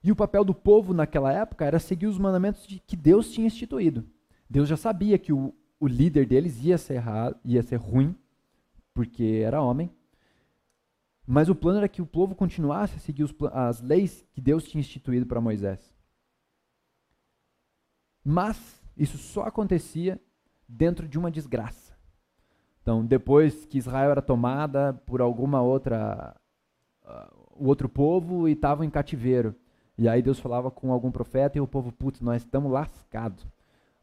E 0.04 0.12
o 0.12 0.16
papel 0.16 0.44
do 0.44 0.54
povo 0.54 0.94
naquela 0.94 1.34
época 1.34 1.66
era 1.66 1.80
seguir 1.80 2.06
os 2.06 2.20
mandamentos 2.20 2.68
de, 2.68 2.80
que 2.80 2.96
Deus 2.96 3.32
tinha 3.32 3.48
instituído. 3.48 4.06
Deus 4.48 4.70
já 4.70 4.78
sabia 4.78 5.18
que 5.18 5.34
o, 5.34 5.52
o 5.80 5.88
líder 5.88 6.28
deles 6.28 6.64
ia 6.64 6.78
ser, 6.78 7.02
ia 7.44 7.64
ser 7.64 7.78
ruim, 7.78 8.16
porque 8.94 9.42
era 9.44 9.64
homem. 9.64 9.90
Mas 11.26 11.50
o 11.50 11.56
plano 11.56 11.80
era 11.80 11.90
que 11.90 12.04
o 12.04 12.08
povo 12.08 12.36
continuasse 12.36 12.98
a 12.98 13.00
seguir 13.00 13.24
os, 13.24 13.34
as 13.52 13.82
leis 13.82 14.24
que 14.32 14.40
Deus 14.40 14.66
tinha 14.66 14.82
instituído 14.82 15.26
para 15.26 15.42
Moisés. 15.42 15.92
Mas 18.24 18.80
isso 18.96 19.18
só 19.18 19.42
acontecia 19.42 20.22
dentro 20.72 21.08
de 21.08 21.20
uma 21.20 21.30
desgraça. 21.30 21.94
Então, 22.82 23.06
depois 23.06 23.66
que 23.66 23.78
Israel 23.78 24.12
era 24.12 24.22
tomada 24.22 24.94
por 25.06 25.22
alguma 25.22 25.62
outra 25.62 26.36
uh, 27.04 27.42
outro 27.68 27.88
povo 27.88 28.48
e 28.48 28.54
estavam 28.54 28.84
em 28.84 28.90
cativeiro. 28.90 29.56
E 29.98 30.08
aí 30.08 30.22
Deus 30.22 30.40
falava 30.40 30.72
com 30.72 30.92
algum 30.92 31.12
profeta 31.12 31.58
e 31.58 31.62
o 31.62 31.68
povo, 31.68 31.92
putz, 31.92 32.22
nós 32.22 32.42
estamos 32.42 32.72
lascados. 32.72 33.46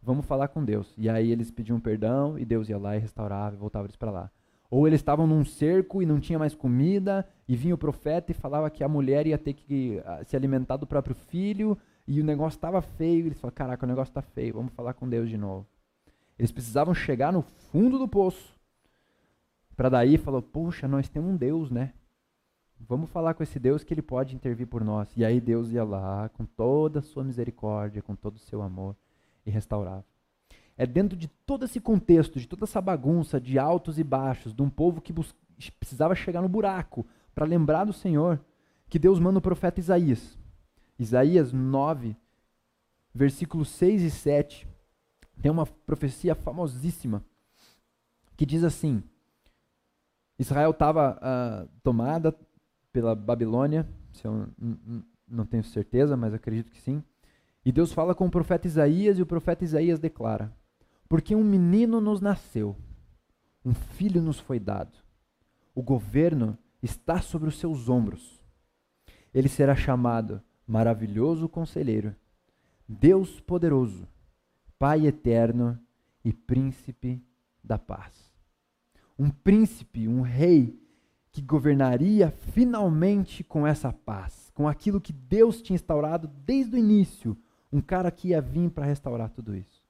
Vamos 0.01 0.27
falar 0.27 0.49
com 0.49 0.65
Deus. 0.65 0.95
E 0.97 1.09
aí 1.09 1.33
eles 1.33 1.51
pediam 1.51 1.81
perdão 1.81 2.39
e 2.39 2.45
Deus 2.45 2.69
ia 2.69 2.79
lá 2.79 2.97
e 2.97 3.01
restaurava 3.01 3.57
e 3.57 3.59
voltava 3.59 3.87
eles 3.87 3.97
para 3.97 4.11
lá. 4.11 4.31
Ou 4.71 4.87
eles 4.87 5.01
estavam 5.01 5.27
num 5.27 5.45
cerco 5.45 6.03
e 6.03 6.07
não 6.07 6.21
tinha 6.21 6.39
mais 6.39 6.55
comida, 6.55 7.27
e 7.49 7.57
vinha 7.57 7.75
o 7.75 7.79
profeta 7.79 8.31
e 8.31 8.35
falava 8.35 8.69
que 8.69 8.85
a 8.85 8.89
mulher 8.89 9.27
ia 9.27 9.39
ter 9.39 9.55
que 9.55 9.97
uh, 10.05 10.25
se 10.27 10.37
alimentar 10.37 10.77
do 10.77 10.87
próprio 10.87 11.15
filho, 11.15 11.77
e 12.07 12.21
o 12.21 12.25
negócio 12.25 12.59
estava 12.59 12.83
feio. 12.83 13.27
Eles 13.27 13.41
falaram: 13.41 13.55
Caraca, 13.55 13.87
o 13.87 13.89
negócio 13.89 14.11
está 14.11 14.21
feio, 14.21 14.53
vamos 14.53 14.75
falar 14.75 14.93
com 14.93 15.09
Deus 15.09 15.31
de 15.31 15.39
novo. 15.39 15.67
Eles 16.39 16.53
precisavam 16.53 16.95
chegar 16.95 17.33
no 17.33 17.43
fundo 17.43 17.99
do 17.99 18.07
poço. 18.07 18.57
Para 19.77 19.89
daí 19.89 20.17
falou: 20.17 20.41
Puxa, 20.41 20.87
nós 20.87 21.09
temos 21.09 21.31
um 21.31 21.37
Deus, 21.37 21.71
né? 21.71 21.93
Vamos 22.81 23.11
falar 23.11 23.35
com 23.35 23.43
esse 23.43 23.59
Deus 23.59 23.83
que 23.83 23.93
ele 23.93 24.03
pode 24.03 24.37
intervir 24.37 24.67
por 24.67 24.85
nós. 24.85 25.09
E 25.17 25.25
aí 25.25 25.41
Deus 25.41 25.71
ia 25.73 25.83
lá 25.83 26.29
com 26.29 26.45
toda 26.45 27.01
a 27.01 27.03
sua 27.03 27.25
misericórdia, 27.25 28.03
com 28.03 28.15
todo 28.15 28.37
o 28.37 28.41
seu 28.41 28.63
amor 28.63 28.97
e 29.45 29.51
restaurava. 29.51 30.05
É 30.77 30.87
dentro 30.87 31.17
de 31.17 31.27
todo 31.27 31.65
esse 31.65 31.81
contexto, 31.81 32.39
de 32.39 32.47
toda 32.47 32.65
essa 32.65 32.81
bagunça 32.81 33.41
de 33.41 33.59
altos 33.59 33.99
e 33.99 34.05
baixos, 34.05 34.55
de 34.55 34.63
um 34.63 34.71
povo 34.71 35.01
que 35.01 35.13
precisava 35.73 36.15
chegar 36.15 36.41
no 36.41 36.49
buraco 36.49 37.05
para 37.35 37.45
lembrar 37.45 37.85
do 37.85 37.93
Senhor, 37.93 38.41
que 38.89 38.99
Deus 38.99 39.19
manda 39.19 39.41
o 39.41 39.43
profeta 39.43 39.81
Isaías. 39.81 40.39
Isaías 40.97 41.53
9, 41.53 42.17
versículos 43.13 43.71
6 43.71 44.03
e 44.03 44.11
7 44.11 44.68
tem 45.41 45.51
uma 45.51 45.67
profecia 45.67 46.35
famosíssima 46.35 47.25
que 48.37 48.47
diz 48.47 48.65
assim: 48.65 49.03
Israel 50.39 50.71
estava 50.71 51.15
uh, 51.15 51.19
ah, 51.21 51.69
tomada 51.83 52.35
pela 52.93 53.15
Babilônia, 53.15 53.87
se 54.13 54.27
eu 54.27 54.49
não 55.27 55.45
tenho 55.45 55.65
certeza, 55.65 56.17
mas 56.17 56.33
acredito 56.33 56.71
que 56.71 56.81
sim. 56.81 57.03
E 57.65 57.73
Deus 57.73 57.93
fala 57.93 58.15
com 58.15 58.27
o 58.27 58.31
profeta 58.31 58.67
Isaías 58.67 59.19
e 59.19 59.23
o 59.23 59.27
profeta 59.27 59.65
Isaías 59.65 59.99
declara: 59.99 60.53
Porque 61.09 61.35
um 61.35 61.45
menino 61.45 62.01
nos 62.01 62.21
nasceu, 62.21 62.77
um 63.65 63.75
filho 63.75 64.23
nos 64.23 64.39
foi 64.39 64.59
dado. 64.59 64.97
O 65.75 65.83
governo 65.83 66.57
está 66.83 67.21
sobre 67.21 67.49
os 67.49 67.59
seus 67.59 67.89
ombros. 67.89 68.43
Ele 69.35 69.49
será 69.49 69.77
chamado 69.77 70.43
Maravilhoso 70.67 71.49
Conselheiro, 71.49 72.15
Deus 72.89 73.41
Poderoso 73.41 74.09
Pai 74.79 75.07
eterno 75.07 75.79
e 76.25 76.33
príncipe 76.33 77.23
da 77.63 77.79
paz. 77.79 78.13
Um 79.19 79.31
príncipe, 79.31 80.07
um 80.07 80.21
rei 80.21 80.79
que 81.31 81.43
governaria 81.43 82.31
finalmente 82.31 83.43
com 83.43 83.67
essa 83.67 83.93
paz, 83.93 84.51
com 84.55 84.69
aquilo 84.69 85.01
que 85.01 85.13
Deus 85.13 85.61
tinha 85.61 85.75
instaurado 85.75 86.29
desde 86.45 86.77
o 86.77 86.79
início, 86.79 87.37
um 87.73 87.81
cara 87.81 88.11
que 88.11 88.29
ia 88.29 88.41
vir 88.41 88.71
para 88.71 88.87
restaurar 88.87 89.31
tudo 89.31 89.55
isso. 89.55 89.83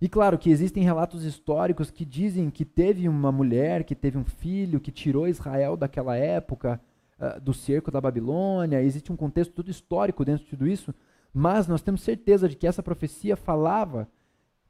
E 0.00 0.08
claro 0.08 0.38
que 0.38 0.50
existem 0.50 0.84
relatos 0.84 1.24
históricos 1.24 1.90
que 1.90 2.04
dizem 2.04 2.50
que 2.50 2.64
teve 2.64 3.08
uma 3.08 3.32
mulher, 3.32 3.82
que 3.82 3.96
teve 3.96 4.16
um 4.16 4.24
filho, 4.24 4.78
que 4.78 4.92
tirou 4.92 5.26
Israel 5.26 5.76
daquela 5.76 6.16
época, 6.16 6.80
uh, 7.18 7.40
do 7.40 7.52
cerco 7.52 7.90
da 7.90 8.00
Babilônia, 8.00 8.82
existe 8.82 9.10
um 9.10 9.16
contexto 9.16 9.52
todo 9.52 9.70
histórico 9.70 10.24
dentro 10.24 10.44
de 10.44 10.50
tudo 10.50 10.68
isso, 10.68 10.94
mas 11.38 11.68
nós 11.68 11.80
temos 11.80 12.00
certeza 12.00 12.48
de 12.48 12.56
que 12.56 12.66
essa 12.66 12.82
profecia 12.82 13.36
falava 13.36 14.10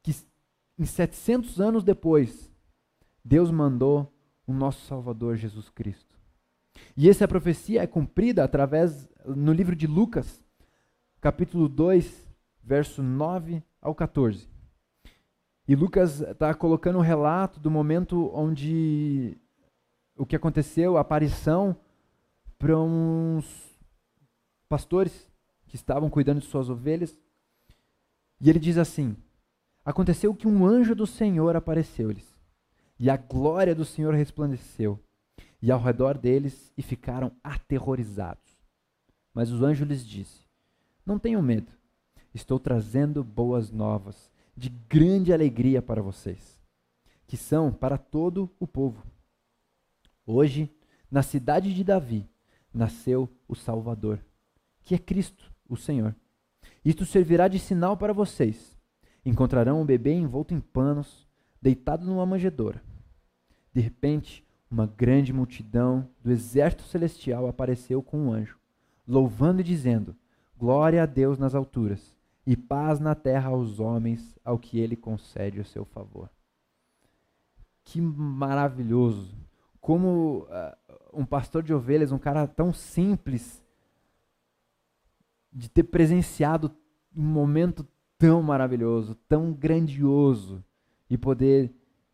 que 0.03 0.15
em 0.79 0.85
700 0.85 1.63
anos 1.63 1.83
depois, 1.83 2.53
Deus 3.25 3.51
mandou 3.51 4.13
o 4.47 4.53
nosso 4.53 4.85
Salvador 4.85 5.35
Jesus 5.35 5.71
Cristo. 5.71 6.15
E 6.95 7.09
essa 7.09 7.27
profecia 7.27 7.83
é 7.83 7.87
cumprida 7.87 8.45
através 8.45 9.09
no 9.25 9.51
livro 9.51 9.75
de 9.75 9.87
Lucas, 9.87 10.45
capítulo 11.23 11.71
2, 11.71 12.29
verso 12.63 13.03
9 13.03 13.63
ao 13.81 13.95
14. 13.95 14.47
E 15.67 15.75
Lucas 15.75 16.21
está 16.21 16.53
colocando 16.53 16.97
o 16.97 16.99
um 16.99 17.03
relato 17.03 17.59
do 17.59 17.71
momento 17.71 18.31
onde 18.35 19.39
o 20.15 20.27
que 20.27 20.37
aconteceu, 20.37 20.99
a 20.99 21.01
aparição 21.01 21.75
para 22.59 22.79
uns 22.79 23.75
pastores 24.69 25.28
que 25.69 25.77
estavam 25.77 26.11
cuidando 26.11 26.41
de 26.41 26.47
suas 26.47 26.69
ovelhas. 26.69 27.17
E 28.41 28.49
ele 28.49 28.59
diz 28.59 28.79
assim: 28.79 29.17
Aconteceu 29.85 30.35
que 30.35 30.49
um 30.49 30.67
anjo 30.67 30.95
do 30.95 31.07
Senhor 31.07 31.55
apareceu-lhes, 31.55 32.27
e 32.99 33.09
a 33.09 33.17
glória 33.17 33.75
do 33.75 33.85
Senhor 33.85 34.15
resplandeceu, 34.15 34.99
e 35.61 35.71
ao 35.71 35.81
redor 35.81 36.17
deles, 36.17 36.73
e 36.77 36.83
ficaram 36.83 37.33
aterrorizados. 37.45 38.59
Mas 39.33 39.53
o 39.53 39.65
anjo 39.65 39.85
lhes 39.85 40.05
disse: 40.05 40.47
Não 41.05 41.19
tenham 41.19 41.43
medo, 41.43 41.73
estou 42.35 42.59
trazendo 42.59 43.23
boas 43.23 43.71
novas, 43.71 44.31
de 44.57 44.71
grande 44.71 45.33
alegria 45.33 45.81
para 45.81 46.03
vocês, 46.03 46.59
que 47.27 47.37
são 47.37 47.73
para 47.73 47.97
todo 47.99 48.51
o 48.59 48.67
povo. 48.67 49.07
Hoje, 50.27 50.71
na 51.11 51.23
cidade 51.23 51.73
de 51.73 51.85
Davi, 51.85 52.29
nasceu 52.75 53.29
o 53.47 53.55
Salvador, 53.55 54.19
que 54.83 54.95
é 54.95 54.99
Cristo 54.99 55.53
o 55.69 55.77
Senhor. 55.77 56.15
Isto 56.85 57.05
servirá 57.05 57.49
de 57.49 57.59
sinal 57.59 57.97
para 57.97 58.13
vocês. 58.13 58.77
Encontrarão 59.25 59.81
um 59.81 59.87
bebê 59.87 60.13
envolto 60.13 60.55
em 60.55 60.61
panos, 60.61 61.29
deitado 61.61 62.07
numa 62.07 62.25
manjedoura. 62.25 62.83
De 63.73 63.81
repente, 63.81 64.45
uma 64.71 64.87
grande 64.87 65.33
multidão 65.33 66.09
do 66.23 66.31
exército 66.31 66.83
celestial 66.85 67.47
apareceu 67.47 68.03
com 68.03 68.19
um 68.19 68.33
anjo, 68.33 68.59
louvando 69.07 69.61
e 69.61 69.65
dizendo: 69.65 70.17
Glória 70.57 71.03
a 71.03 71.07
Deus 71.07 71.39
nas 71.39 71.55
alturas 71.55 72.17
e 72.47 72.57
paz 72.57 72.99
na 72.99 73.15
terra 73.15 73.51
aos 73.51 73.79
homens, 73.79 74.39
ao 74.45 74.59
que 74.59 74.79
ele 74.81 74.97
concede 74.97 75.61
o 75.61 75.65
seu 75.65 75.85
favor. 75.85 76.31
Que 77.85 78.01
maravilhoso! 78.01 79.37
Como 79.81 80.41
uh, 80.45 80.77
um 81.13 81.25
pastor 81.25 81.63
de 81.63 81.73
ovelhas, 81.73 82.13
um 82.13 82.19
cara 82.19 82.47
tão 82.47 82.73
simples, 82.73 83.63
de 85.59 85.69
ter 85.69 85.83
presenciado 85.83 86.71
um 87.15 87.25
momento 87.25 87.85
tão 88.17 88.41
maravilhoso, 88.41 89.17
tão 89.29 89.53
grandioso, 89.53 90.65
e 91.11 91.19
poder 91.19 91.73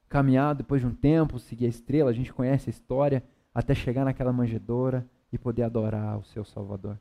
caminhar 0.08 0.54
depois 0.54 0.80
de 0.80 0.86
um 0.86 0.94
tempo, 0.94 1.38
seguir 1.38 1.66
a 1.66 1.68
estrela, 1.68 2.10
a 2.10 2.14
gente 2.14 2.32
conhece 2.32 2.70
a 2.70 2.72
história, 2.72 3.22
até 3.52 3.74
chegar 3.74 4.04
naquela 4.04 4.32
manjedoura 4.32 5.06
e 5.30 5.36
poder 5.36 5.62
adorar 5.62 6.18
o 6.18 6.24
seu 6.24 6.44
Salvador. 6.44 6.98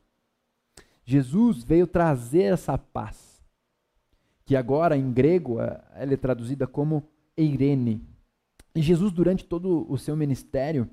Jesus 1.04 1.64
veio 1.64 1.86
trazer 1.86 2.52
essa 2.52 2.76
paz, 2.76 3.42
que 4.44 4.54
agora 4.54 4.96
em 4.96 5.12
grego 5.12 5.60
ela 5.60 6.12
é 6.12 6.16
traduzida 6.16 6.66
como 6.66 7.08
eirene. 7.36 8.06
E 8.74 8.82
Jesus, 8.82 9.12
durante 9.12 9.44
todo 9.44 9.90
o 9.90 9.96
seu 9.96 10.16
ministério, 10.16 10.90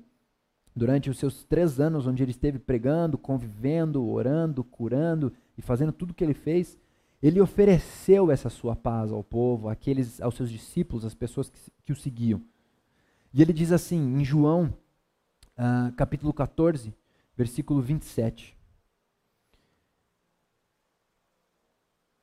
durante 0.74 1.10
os 1.10 1.18
seus 1.18 1.44
três 1.44 1.78
anos, 1.78 2.06
onde 2.06 2.22
ele 2.22 2.30
esteve 2.30 2.58
pregando, 2.58 3.18
convivendo, 3.18 4.06
orando, 4.06 4.64
curando 4.64 5.32
e 5.56 5.62
fazendo 5.62 5.92
tudo 5.92 6.10
o 6.10 6.14
que 6.14 6.24
ele 6.24 6.34
fez, 6.34 6.78
ele 7.22 7.40
ofereceu 7.40 8.30
essa 8.30 8.50
sua 8.50 8.74
paz 8.74 9.12
ao 9.12 9.22
povo, 9.22 9.68
àqueles, 9.68 10.20
aos 10.20 10.34
seus 10.34 10.50
discípulos, 10.50 11.04
às 11.04 11.14
pessoas 11.14 11.48
que, 11.48 11.60
que 11.84 11.92
o 11.92 11.96
seguiam. 11.96 12.42
E 13.32 13.40
ele 13.40 13.52
diz 13.52 13.70
assim, 13.70 13.98
em 13.98 14.24
João, 14.24 14.74
uh, 15.56 15.92
capítulo 15.96 16.32
14, 16.32 16.92
versículo 17.36 17.80
27. 17.80 18.56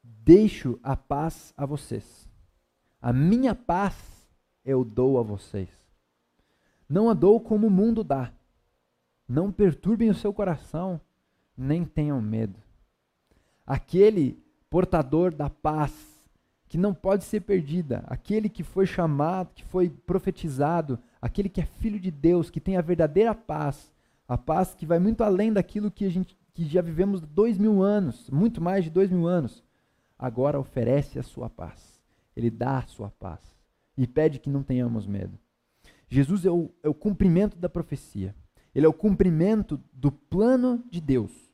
Deixo 0.04 0.80
a 0.84 0.96
paz 0.96 1.54
a 1.56 1.65
vocês. 1.65 2.30
A 3.02 3.13
minha 3.13 3.56
paz 3.56 3.96
eu 4.65 4.84
dou 4.84 5.18
a 5.18 5.24
vocês. 5.24 5.70
Não 6.88 7.10
a 7.10 7.13
dou 7.13 7.39
como 7.39 7.68
o 7.68 7.72
mundo 7.72 8.04
dá. 8.04 8.34
Não 9.28 9.52
perturbem 9.52 10.10
o 10.10 10.15
seu 10.15 10.34
coração, 10.34 11.00
nem 11.56 11.86
tenham 11.86 12.22
medo. 12.22 12.60
Aquele 13.69 14.43
portador 14.67 15.32
da 15.32 15.47
paz 15.47 15.93
que 16.67 16.75
não 16.75 16.91
pode 16.91 17.23
ser 17.23 17.41
perdida, 17.41 18.03
aquele 18.08 18.49
que 18.49 18.63
foi 18.63 18.88
chamado, 18.88 19.53
que 19.53 19.63
foi 19.63 19.91
profetizado, 19.91 20.97
aquele 21.21 21.47
que 21.47 21.62
é 21.62 21.65
filho 21.65 21.99
de 21.99 22.10
Deus, 22.10 22.49
que 22.49 22.60
tem 22.60 22.77
a 22.77 22.82
verdadeira 22.82 23.36
paz, 23.36 23.93
a 24.27 24.36
paz 24.36 24.73
que 24.73 24.88
vai 24.88 24.97
muito 24.97 25.23
além 25.23 25.53
daquilo 25.53 25.91
que 25.91 26.03
a 26.03 26.10
gente 26.10 26.36
que 26.51 26.65
já 26.65 26.82
vivemos 26.82 27.21
dois 27.21 27.60
mil 27.60 27.84
anos, 27.84 28.27
muito 28.32 28.60
mais 28.60 28.84
de 28.84 28.89
dois 28.89 29.12
mil 29.12 29.27
anos, 29.27 29.63
agora 30.17 30.60
oferece 30.60 31.19
a 31.19 31.23
sua 31.23 31.47
paz. 31.47 32.01
Ele 32.36 32.49
dá 32.49 32.79
a 32.79 32.88
sua 32.88 33.12
paz 33.12 33.39
e 33.95 34.08
pede 34.08 34.39
que 34.39 34.49
não 34.49 34.63
tenhamos 34.63 35.05
medo. 35.05 35.38
Jesus 36.10 36.43
é 36.43 36.49
o, 36.49 36.71
é 36.82 36.89
o 36.89 36.93
cumprimento 36.95 37.55
da 37.55 37.69
profecia. 37.69 38.36
Ele 38.73 38.88
é 38.88 38.89
o 38.89 38.93
cumprimento 38.93 39.79
do 39.93 40.12
plano 40.12 40.84
de 40.89 40.99
Deus 40.99 41.49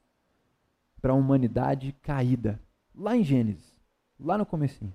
para 1.05 1.13
a 1.13 1.15
humanidade 1.15 1.95
caída, 2.01 2.59
lá 2.95 3.15
em 3.15 3.23
Gênesis, 3.23 3.71
lá 4.19 4.39
no 4.39 4.43
comecinho. 4.43 4.91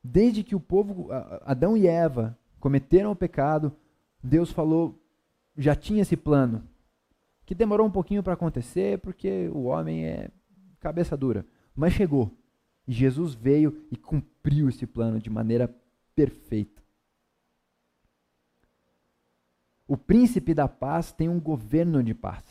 Desde 0.00 0.44
que 0.44 0.54
o 0.54 0.60
povo, 0.60 1.08
Adão 1.44 1.76
e 1.76 1.88
Eva, 1.88 2.38
cometeram 2.60 3.10
o 3.10 3.16
pecado, 3.16 3.76
Deus 4.22 4.52
falou, 4.52 4.96
já 5.58 5.74
tinha 5.74 6.02
esse 6.02 6.16
plano, 6.16 6.62
que 7.44 7.52
demorou 7.52 7.84
um 7.84 7.90
pouquinho 7.90 8.22
para 8.22 8.34
acontecer, 8.34 9.00
porque 9.00 9.48
o 9.48 9.64
homem 9.64 10.04
é 10.04 10.30
cabeça 10.78 11.16
dura, 11.16 11.44
mas 11.74 11.94
chegou. 11.94 12.30
E 12.86 12.92
Jesus 12.92 13.34
veio 13.34 13.84
e 13.90 13.96
cumpriu 13.96 14.68
esse 14.68 14.86
plano 14.86 15.18
de 15.18 15.28
maneira 15.28 15.68
perfeita. 16.14 16.80
O 19.88 19.96
príncipe 19.96 20.54
da 20.54 20.68
paz 20.68 21.10
tem 21.10 21.28
um 21.28 21.40
governo 21.40 22.04
de 22.04 22.14
paz. 22.14 22.44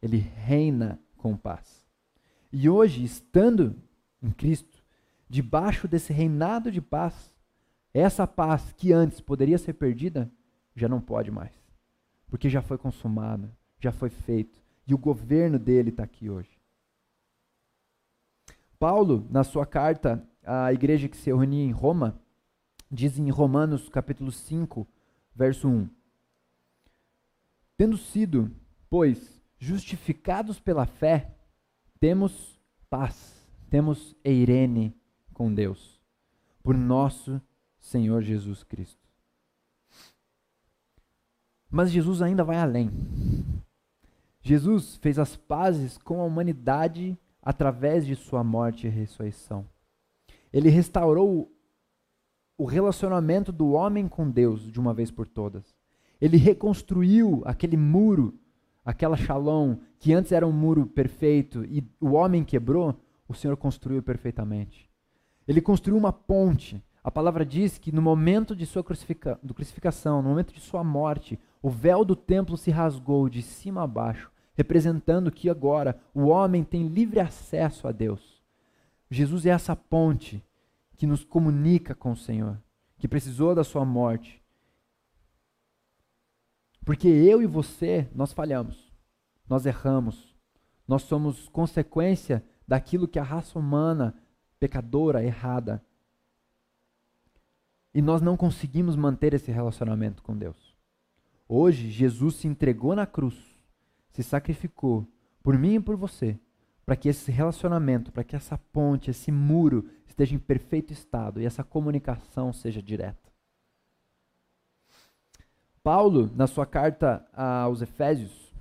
Ele 0.00 0.16
reina 0.16 0.98
com 1.26 1.36
paz. 1.36 1.84
E 2.52 2.70
hoje, 2.70 3.02
estando 3.02 3.74
em 4.22 4.30
Cristo, 4.30 4.84
debaixo 5.28 5.88
desse 5.88 6.12
reinado 6.12 6.70
de 6.70 6.80
paz, 6.80 7.34
essa 7.92 8.28
paz 8.28 8.72
que 8.76 8.92
antes 8.92 9.20
poderia 9.20 9.58
ser 9.58 9.72
perdida, 9.72 10.30
já 10.76 10.88
não 10.88 11.00
pode 11.00 11.32
mais. 11.32 11.52
Porque 12.28 12.48
já 12.48 12.62
foi 12.62 12.78
consumada, 12.78 13.50
já 13.80 13.90
foi 13.90 14.08
feito. 14.08 14.62
E 14.86 14.94
o 14.94 14.98
governo 14.98 15.58
dele 15.58 15.90
está 15.90 16.04
aqui 16.04 16.30
hoje. 16.30 16.60
Paulo, 18.78 19.26
na 19.28 19.42
sua 19.42 19.66
carta 19.66 20.24
à 20.44 20.72
igreja 20.72 21.08
que 21.08 21.16
se 21.16 21.30
reunia 21.30 21.64
em 21.64 21.72
Roma, 21.72 22.20
diz 22.88 23.18
em 23.18 23.30
Romanos 23.30 23.88
capítulo 23.88 24.30
5, 24.30 24.86
verso 25.34 25.66
1: 25.66 25.90
Tendo 27.76 27.96
sido, 27.96 28.54
pois, 28.88 29.35
justificados 29.58 30.60
pela 30.60 30.86
fé, 30.86 31.34
temos 31.98 32.60
paz, 32.88 33.34
temos 33.70 34.14
eirene 34.24 34.94
com 35.32 35.52
Deus, 35.52 36.00
por 36.62 36.76
nosso 36.76 37.40
Senhor 37.78 38.22
Jesus 38.22 38.62
Cristo. 38.62 39.06
Mas 41.70 41.90
Jesus 41.90 42.22
ainda 42.22 42.44
vai 42.44 42.56
além. 42.56 42.90
Jesus 44.40 44.96
fez 44.96 45.18
as 45.18 45.36
pazes 45.36 45.98
com 45.98 46.20
a 46.20 46.24
humanidade 46.24 47.18
através 47.42 48.06
de 48.06 48.14
sua 48.14 48.44
morte 48.44 48.86
e 48.86 48.90
ressurreição. 48.90 49.66
Ele 50.52 50.68
restaurou 50.68 51.52
o 52.56 52.64
relacionamento 52.64 53.52
do 53.52 53.72
homem 53.72 54.08
com 54.08 54.30
Deus 54.30 54.70
de 54.70 54.80
uma 54.80 54.94
vez 54.94 55.10
por 55.10 55.26
todas. 55.26 55.74
Ele 56.20 56.36
reconstruiu 56.36 57.42
aquele 57.44 57.76
muro, 57.76 58.38
aquela 58.86 59.16
shalom, 59.16 59.78
que 59.98 60.14
antes 60.14 60.30
era 60.30 60.46
um 60.46 60.52
muro 60.52 60.86
perfeito 60.86 61.64
e 61.64 61.84
o 62.00 62.12
homem 62.12 62.44
quebrou, 62.44 62.94
o 63.28 63.34
Senhor 63.34 63.56
construiu 63.56 64.00
perfeitamente. 64.00 64.88
Ele 65.46 65.60
construiu 65.60 65.98
uma 65.98 66.12
ponte. 66.12 66.80
A 67.02 67.10
palavra 67.10 67.44
diz 67.44 67.78
que 67.78 67.90
no 67.90 68.00
momento 68.00 68.54
de 68.54 68.64
sua 68.64 68.84
crucifica 68.84 69.40
crucificação, 69.54 70.22
no 70.22 70.28
momento 70.28 70.54
de 70.54 70.60
sua 70.60 70.84
morte, 70.84 71.36
o 71.60 71.68
véu 71.68 72.04
do 72.04 72.14
templo 72.14 72.56
se 72.56 72.70
rasgou 72.70 73.28
de 73.28 73.42
cima 73.42 73.82
a 73.82 73.86
baixo, 73.86 74.30
representando 74.54 75.32
que 75.32 75.50
agora 75.50 75.98
o 76.14 76.26
homem 76.26 76.62
tem 76.62 76.86
livre 76.86 77.18
acesso 77.18 77.88
a 77.88 77.92
Deus. 77.92 78.40
Jesus 79.10 79.46
é 79.46 79.50
essa 79.50 79.74
ponte 79.74 80.42
que 80.96 81.06
nos 81.06 81.24
comunica 81.24 81.94
com 81.94 82.12
o 82.12 82.16
Senhor, 82.16 82.56
que 82.98 83.08
precisou 83.08 83.54
da 83.54 83.64
sua 83.64 83.84
morte 83.84 84.42
porque 86.86 87.08
eu 87.08 87.42
e 87.42 87.46
você, 87.46 88.08
nós 88.14 88.32
falhamos, 88.32 88.92
nós 89.48 89.66
erramos, 89.66 90.32
nós 90.86 91.02
somos 91.02 91.48
consequência 91.48 92.44
daquilo 92.66 93.08
que 93.08 93.18
a 93.18 93.24
raça 93.24 93.58
humana, 93.58 94.14
pecadora, 94.60 95.24
errada. 95.24 95.84
E 97.92 98.00
nós 98.00 98.22
não 98.22 98.36
conseguimos 98.36 98.94
manter 98.94 99.34
esse 99.34 99.50
relacionamento 99.50 100.22
com 100.22 100.38
Deus. 100.38 100.76
Hoje, 101.48 101.90
Jesus 101.90 102.36
se 102.36 102.46
entregou 102.46 102.94
na 102.94 103.04
cruz, 103.04 103.36
se 104.12 104.22
sacrificou 104.22 105.08
por 105.42 105.58
mim 105.58 105.74
e 105.74 105.80
por 105.80 105.96
você, 105.96 106.38
para 106.84 106.94
que 106.94 107.08
esse 107.08 107.32
relacionamento, 107.32 108.12
para 108.12 108.22
que 108.22 108.36
essa 108.36 108.56
ponte, 108.56 109.10
esse 109.10 109.32
muro 109.32 109.90
esteja 110.06 110.36
em 110.36 110.38
perfeito 110.38 110.92
estado 110.92 111.42
e 111.42 111.46
essa 111.46 111.64
comunicação 111.64 112.52
seja 112.52 112.80
direta. 112.80 113.25
Paulo, 115.86 116.28
na 116.34 116.48
sua 116.48 116.66
carta 116.66 117.24
aos 117.32 117.80
Efésios, 117.80 118.52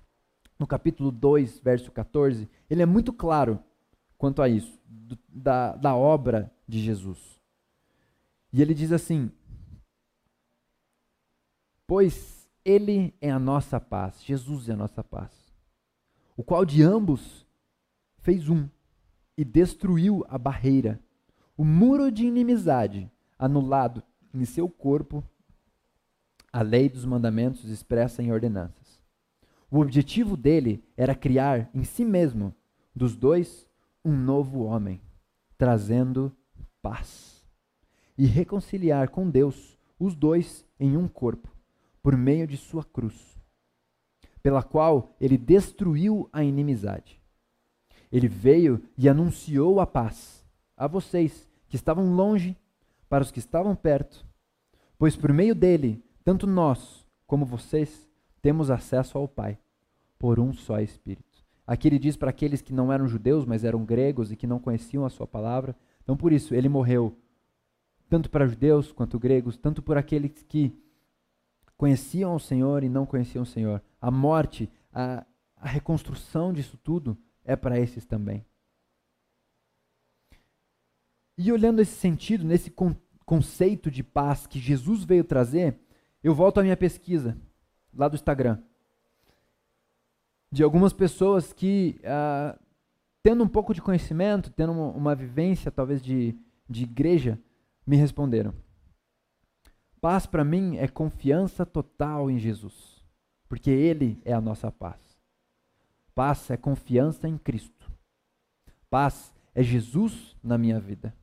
no 0.59 0.67
capítulo 0.67 1.11
2, 1.11 1.57
verso 1.57 1.91
14, 1.91 2.47
ele 2.69 2.83
é 2.83 2.85
muito 2.85 3.11
claro 3.11 3.59
quanto 4.15 4.43
a 4.43 4.47
isso, 4.47 4.79
do, 4.85 5.17
da, 5.27 5.75
da 5.75 5.95
obra 5.95 6.53
de 6.67 6.79
Jesus. 6.79 7.41
E 8.53 8.61
ele 8.61 8.75
diz 8.75 8.91
assim: 8.91 9.31
Pois 11.88 12.47
ele 12.63 13.11
é 13.19 13.31
a 13.31 13.39
nossa 13.39 13.79
paz, 13.79 14.23
Jesus 14.23 14.69
é 14.69 14.73
a 14.73 14.77
nossa 14.77 15.03
paz, 15.03 15.31
o 16.38 16.43
qual 16.43 16.63
de 16.63 16.83
ambos 16.83 17.43
fez 18.19 18.49
um 18.49 18.69
e 19.35 19.43
destruiu 19.43 20.23
a 20.29 20.38
barreira, 20.38 21.01
o 21.57 21.65
muro 21.65 22.11
de 22.11 22.23
inimizade, 22.23 23.11
anulado 23.39 24.03
em 24.31 24.45
seu 24.45 24.69
corpo 24.69 25.23
a 26.56 26.62
lei 26.62 26.88
dos 26.88 27.04
mandamentos 27.04 27.65
expressa 27.65 28.24
em 28.24 28.32
ordenanças. 28.32 29.04
O 29.70 29.82
objetivo 29.82 30.38
dele 30.38 30.82
era 30.96 31.13
criar 31.13 31.70
em 31.74 31.84
si 31.84 32.06
mesmo, 32.06 32.56
dos 32.96 33.13
dois, 33.13 33.70
um 34.06 34.13
novo 34.15 34.63
homem, 34.63 35.02
trazendo 35.58 36.34
paz. 36.82 37.46
E 38.18 38.26
reconciliar 38.26 39.10
com 39.10 39.30
Deus 39.30 39.78
os 40.00 40.15
dois 40.15 40.65
em 40.80 40.96
um 40.96 41.10
corpo, 41.10 41.54
por 42.02 42.15
meio 42.15 42.48
de 42.48 42.56
sua 42.56 42.86
cruz, 42.86 43.38
pela 44.41 44.63
qual 44.63 45.13
ele 45.20 45.38
destruiu 45.38 46.30
a 46.32 46.41
inimizade. 46.41 47.22
Ele 48.10 48.30
veio 48.30 48.82
e 48.98 49.10
anunciou 49.10 49.82
a 49.82 49.86
paz 49.86 50.41
a 50.78 50.88
vocês 50.88 51.50
que 51.68 51.76
estavam 51.76 52.15
longe, 52.15 52.56
para 53.10 53.26
os 53.26 53.30
que 53.30 53.39
estavam 53.39 53.76
perto, 53.76 54.26
pois 54.98 55.18
por 55.18 55.34
meio 55.34 55.54
dele 55.54 56.05
tanto 56.25 56.45
nós 56.47 57.07
como 57.25 57.45
vocês 57.45 58.09
temos 58.41 58.69
acesso 58.69 59.17
ao 59.17 59.27
Pai 59.27 59.57
por 60.19 60.39
um 60.39 60.51
só 60.51 60.79
Espírito. 60.81 61.45
Aqui 61.67 61.88
ele 61.88 61.99
diz 61.99 62.17
para 62.17 62.31
aqueles 62.31 62.61
que 62.61 62.73
não 62.73 62.91
eram 62.91 63.07
judeus, 63.07 63.45
mas 63.45 63.63
eram 63.63 63.85
gregos 63.85 64.31
e 64.31 64.35
que 64.35 64.45
não 64.45 64.59
conheciam 64.59 65.05
a 65.05 65.09
sua 65.09 65.25
palavra. 65.25 65.75
Então, 66.03 66.17
por 66.17 66.33
isso, 66.33 66.53
ele 66.53 66.67
morreu 66.67 67.17
tanto 68.09 68.29
para 68.29 68.47
judeus 68.47 68.91
quanto 68.91 69.19
gregos, 69.19 69.55
tanto 69.57 69.81
por 69.81 69.97
aqueles 69.97 70.43
que 70.43 70.71
conheciam 71.77 72.35
o 72.35 72.39
Senhor 72.39 72.83
e 72.83 72.89
não 72.89 73.05
conheciam 73.05 73.43
o 73.43 73.47
Senhor. 73.47 73.81
A 74.01 74.11
morte, 74.11 74.69
a, 74.91 75.25
a 75.57 75.67
reconstrução 75.67 76.53
disso 76.53 76.77
tudo 76.77 77.17
é 77.43 77.55
para 77.55 77.79
esses 77.79 78.05
também. 78.05 78.45
E 81.38 81.51
olhando 81.51 81.81
esse 81.81 81.95
sentido, 81.95 82.43
nesse 82.43 82.71
con 82.71 82.95
conceito 83.25 83.89
de 83.89 84.03
paz 84.03 84.45
que 84.45 84.59
Jesus 84.59 85.03
veio 85.03 85.23
trazer, 85.23 85.79
eu 86.25 86.33
volto 86.33 86.59
à 86.59 86.63
minha 86.63 86.75
pesquisa 86.75 87.38
lá 87.93 88.07
do 88.07 88.15
Instagram. 88.15 88.57
De 90.51 90.63
algumas 90.63 90.91
pessoas 90.91 91.53
que, 91.53 92.01
uh, 92.01 92.59
tendo 93.21 93.43
um 93.43 93.47
pouco 93.47 93.75
de 93.75 93.81
conhecimento, 93.81 94.49
tendo 94.49 94.71
uma, 94.71 94.88
uma 94.88 95.15
vivência 95.15 95.69
talvez 95.69 96.01
de, 96.01 96.35
de 96.67 96.81
igreja, 96.81 97.39
me 97.85 97.95
responderam. 97.95 98.55
Paz 100.01 100.25
para 100.25 100.43
mim 100.43 100.77
é 100.77 100.88
confiança 100.88 101.63
total 101.63 102.31
em 102.31 102.39
Jesus, 102.39 103.05
porque 103.47 103.69
Ele 103.69 104.19
é 104.25 104.33
a 104.33 104.41
nossa 104.41 104.71
paz. 104.71 104.99
Paz 106.15 106.49
é 106.49 106.57
confiança 106.57 107.27
em 107.27 107.38
Cristo. 107.38 107.91
Paz 108.89 109.31
é 109.53 109.61
Jesus 109.61 110.35
na 110.43 110.57
minha 110.57 110.79
vida. 110.79 111.15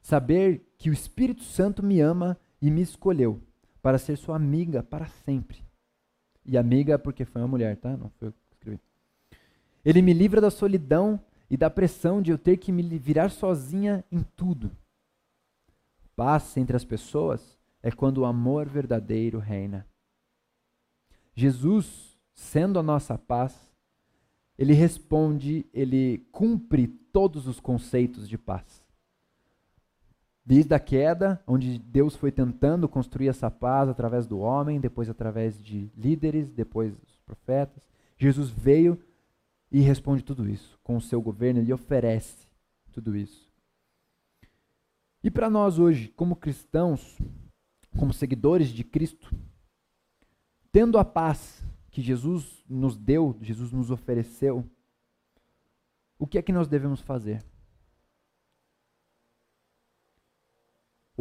Saber 0.00 0.72
que 0.78 0.88
o 0.88 0.92
Espírito 0.92 1.42
Santo 1.42 1.82
me 1.82 2.00
ama 2.00 2.38
e 2.62 2.70
me 2.70 2.80
escolheu 2.80 3.42
para 3.82 3.98
ser 3.98 4.16
sua 4.16 4.36
amiga 4.36 4.82
para 4.82 5.06
sempre. 5.06 5.64
E 6.44 6.56
amiga 6.56 6.98
porque 6.98 7.24
foi 7.24 7.40
uma 7.40 7.48
mulher, 7.48 7.76
tá? 7.76 7.96
Não 7.96 8.10
foi 8.10 8.28
eu 8.28 8.32
que 8.32 8.38
escrevi. 8.52 8.80
Ele 9.84 10.02
me 10.02 10.12
livra 10.12 10.40
da 10.40 10.50
solidão 10.50 11.20
e 11.50 11.56
da 11.56 11.68
pressão 11.68 12.22
de 12.22 12.30
eu 12.30 12.38
ter 12.38 12.56
que 12.56 12.70
me 12.70 12.82
virar 12.98 13.30
sozinha 13.30 14.04
em 14.10 14.22
tudo. 14.36 14.70
paz 16.14 16.56
entre 16.56 16.76
as 16.76 16.84
pessoas 16.84 17.58
é 17.82 17.90
quando 17.90 18.18
o 18.18 18.24
amor 18.26 18.68
verdadeiro 18.68 19.38
reina. 19.38 19.86
Jesus, 21.34 22.18
sendo 22.34 22.78
a 22.78 22.82
nossa 22.82 23.16
paz, 23.16 23.70
ele 24.58 24.74
responde, 24.74 25.64
ele 25.72 26.18
cumpre 26.30 26.86
todos 26.86 27.46
os 27.46 27.58
conceitos 27.58 28.28
de 28.28 28.36
paz. 28.36 28.79
Desde 30.44 30.74
a 30.74 30.80
queda, 30.80 31.42
onde 31.46 31.78
Deus 31.78 32.16
foi 32.16 32.32
tentando 32.32 32.88
construir 32.88 33.28
essa 33.28 33.50
paz 33.50 33.88
através 33.88 34.26
do 34.26 34.38
homem, 34.38 34.80
depois 34.80 35.08
através 35.08 35.62
de 35.62 35.90
líderes, 35.96 36.50
depois 36.50 36.94
dos 36.96 37.16
profetas, 37.26 37.82
Jesus 38.16 38.50
veio 38.50 38.98
e 39.70 39.80
responde 39.80 40.24
tudo 40.24 40.48
isso. 40.48 40.78
Com 40.82 40.96
o 40.96 41.00
seu 41.00 41.20
governo, 41.20 41.60
ele 41.60 41.72
oferece 41.72 42.48
tudo 42.92 43.16
isso. 43.16 43.50
E 45.22 45.30
para 45.30 45.50
nós 45.50 45.78
hoje, 45.78 46.08
como 46.08 46.34
cristãos, 46.34 47.18
como 47.98 48.12
seguidores 48.12 48.68
de 48.68 48.82
Cristo, 48.82 49.34
tendo 50.72 50.98
a 50.98 51.04
paz 51.04 51.62
que 51.90 52.00
Jesus 52.00 52.64
nos 52.68 52.96
deu, 52.96 53.36
Jesus 53.42 53.72
nos 53.72 53.90
ofereceu, 53.90 54.64
o 56.18 56.26
que 56.26 56.38
é 56.38 56.42
que 56.42 56.52
nós 56.52 56.68
devemos 56.68 57.00
fazer? 57.00 57.44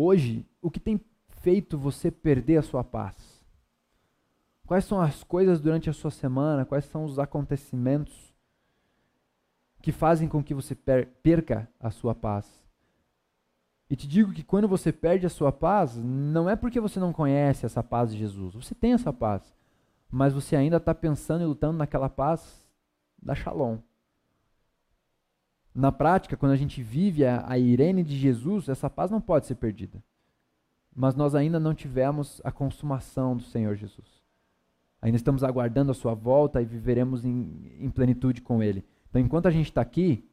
Hoje, 0.01 0.47
o 0.62 0.71
que 0.71 0.79
tem 0.79 1.01
feito 1.41 1.77
você 1.77 2.09
perder 2.09 2.55
a 2.55 2.62
sua 2.62 2.85
paz? 2.85 3.43
Quais 4.65 4.85
são 4.85 5.01
as 5.01 5.25
coisas 5.25 5.59
durante 5.59 5.89
a 5.89 5.93
sua 5.93 6.09
semana? 6.09 6.63
Quais 6.63 6.85
são 6.85 7.03
os 7.03 7.19
acontecimentos 7.19 8.33
que 9.81 9.91
fazem 9.91 10.29
com 10.29 10.41
que 10.41 10.53
você 10.53 10.73
perca 10.73 11.69
a 11.77 11.91
sua 11.91 12.15
paz? 12.15 12.49
E 13.89 13.95
te 13.97 14.07
digo 14.07 14.31
que 14.31 14.41
quando 14.41 14.69
você 14.69 14.93
perde 14.93 15.25
a 15.25 15.29
sua 15.29 15.51
paz, 15.51 15.97
não 15.97 16.49
é 16.49 16.55
porque 16.55 16.79
você 16.79 16.97
não 16.97 17.12
conhece 17.12 17.65
essa 17.65 17.83
paz 17.83 18.13
de 18.13 18.19
Jesus. 18.19 18.55
Você 18.55 18.73
tem 18.73 18.93
essa 18.93 19.12
paz. 19.12 19.53
Mas 20.09 20.33
você 20.33 20.55
ainda 20.55 20.77
está 20.77 20.95
pensando 20.95 21.43
e 21.43 21.45
lutando 21.45 21.77
naquela 21.77 22.07
paz 22.07 22.65
da 23.21 23.35
Shalom. 23.35 23.79
Na 25.79 25.93
prática, 25.93 26.35
quando 26.35 26.51
a 26.51 26.57
gente 26.57 26.83
vive 26.83 27.23
a, 27.23 27.45
a 27.47 27.57
Irene 27.57 28.03
de 28.03 28.17
Jesus, 28.17 28.67
essa 28.67 28.89
paz 28.89 29.09
não 29.09 29.21
pode 29.21 29.45
ser 29.45 29.55
perdida. 29.55 30.03
Mas 30.93 31.15
nós 31.15 31.33
ainda 31.33 31.57
não 31.57 31.73
tivemos 31.73 32.41
a 32.43 32.51
consumação 32.51 33.37
do 33.37 33.43
Senhor 33.43 33.77
Jesus. 33.77 34.21
Ainda 35.01 35.15
estamos 35.15 35.41
aguardando 35.41 35.91
a 35.91 35.93
sua 35.93 36.13
volta 36.13 36.61
e 36.61 36.65
viveremos 36.65 37.23
em, 37.23 37.77
em 37.79 37.89
plenitude 37.89 38.41
com 38.41 38.61
Ele. 38.61 38.83
Então, 39.09 39.21
enquanto 39.21 39.47
a 39.47 39.51
gente 39.51 39.67
está 39.67 39.79
aqui, 39.79 40.29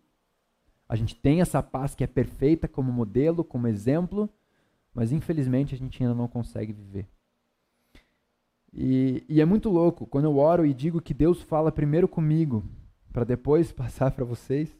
a 0.89 0.97
gente 0.97 1.15
tem 1.15 1.41
essa 1.41 1.63
paz 1.63 1.95
que 1.95 2.03
é 2.03 2.09
perfeita 2.09 2.67
como 2.67 2.91
modelo, 2.91 3.45
como 3.45 3.69
exemplo, 3.69 4.29
mas 4.93 5.13
infelizmente 5.13 5.77
a 5.77 5.79
gente 5.79 6.03
ainda 6.03 6.15
não 6.15 6.27
consegue 6.27 6.73
viver. 6.73 7.07
E, 8.73 9.25
e 9.29 9.41
é 9.41 9.45
muito 9.45 9.71
louco, 9.71 10.09
quando 10.09 10.25
eu 10.25 10.39
oro 10.39 10.67
e 10.67 10.75
digo 10.75 11.01
que 11.01 11.15
Deus 11.15 11.41
fala 11.41 11.71
primeiro 11.71 12.09
comigo, 12.09 12.65
para 13.13 13.23
depois 13.23 13.71
passar 13.73 14.11
para 14.11 14.25
vocês. 14.25 14.77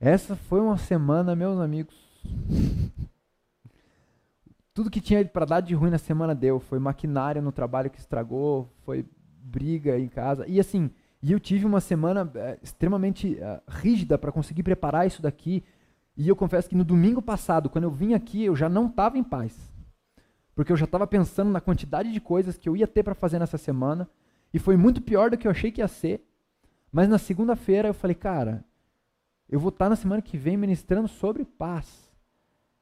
Essa 0.00 0.34
foi 0.34 0.62
uma 0.62 0.78
semana, 0.78 1.36
meus 1.36 1.60
amigos. 1.60 1.94
Tudo 4.72 4.88
que 4.88 4.98
tinha 4.98 5.22
para 5.26 5.44
dar 5.44 5.60
de 5.60 5.74
ruim 5.74 5.90
na 5.90 5.98
semana 5.98 6.34
deu. 6.34 6.58
Foi 6.58 6.78
maquinária 6.78 7.42
no 7.42 7.52
trabalho 7.52 7.90
que 7.90 7.98
estragou, 7.98 8.72
foi 8.86 9.04
briga 9.42 9.98
em 9.98 10.08
casa. 10.08 10.46
E 10.48 10.58
assim, 10.58 10.90
e 11.22 11.30
eu 11.30 11.38
tive 11.38 11.66
uma 11.66 11.82
semana 11.82 12.30
é, 12.34 12.58
extremamente 12.62 13.34
uh, 13.34 13.60
rígida 13.68 14.16
para 14.16 14.32
conseguir 14.32 14.62
preparar 14.62 15.06
isso 15.06 15.20
daqui. 15.20 15.62
E 16.16 16.26
eu 16.26 16.34
confesso 16.34 16.70
que 16.70 16.76
no 16.76 16.84
domingo 16.84 17.20
passado, 17.20 17.68
quando 17.68 17.84
eu 17.84 17.90
vim 17.90 18.14
aqui, 18.14 18.42
eu 18.42 18.56
já 18.56 18.70
não 18.70 18.86
estava 18.86 19.18
em 19.18 19.22
paz. 19.22 19.70
Porque 20.54 20.72
eu 20.72 20.78
já 20.78 20.86
estava 20.86 21.06
pensando 21.06 21.50
na 21.50 21.60
quantidade 21.60 22.10
de 22.10 22.20
coisas 22.22 22.56
que 22.56 22.70
eu 22.70 22.74
ia 22.74 22.86
ter 22.86 23.02
para 23.02 23.14
fazer 23.14 23.38
nessa 23.38 23.58
semana. 23.58 24.08
E 24.52 24.58
foi 24.58 24.78
muito 24.78 25.02
pior 25.02 25.30
do 25.30 25.36
que 25.36 25.46
eu 25.46 25.50
achei 25.50 25.70
que 25.70 25.82
ia 25.82 25.88
ser. 25.88 26.24
Mas 26.90 27.06
na 27.06 27.18
segunda-feira 27.18 27.88
eu 27.88 27.94
falei, 27.94 28.14
cara, 28.14 28.64
eu 29.50 29.58
vou 29.58 29.70
estar 29.70 29.88
na 29.88 29.96
semana 29.96 30.22
que 30.22 30.38
vem 30.38 30.56
ministrando 30.56 31.08
sobre 31.08 31.44
paz. 31.44 32.10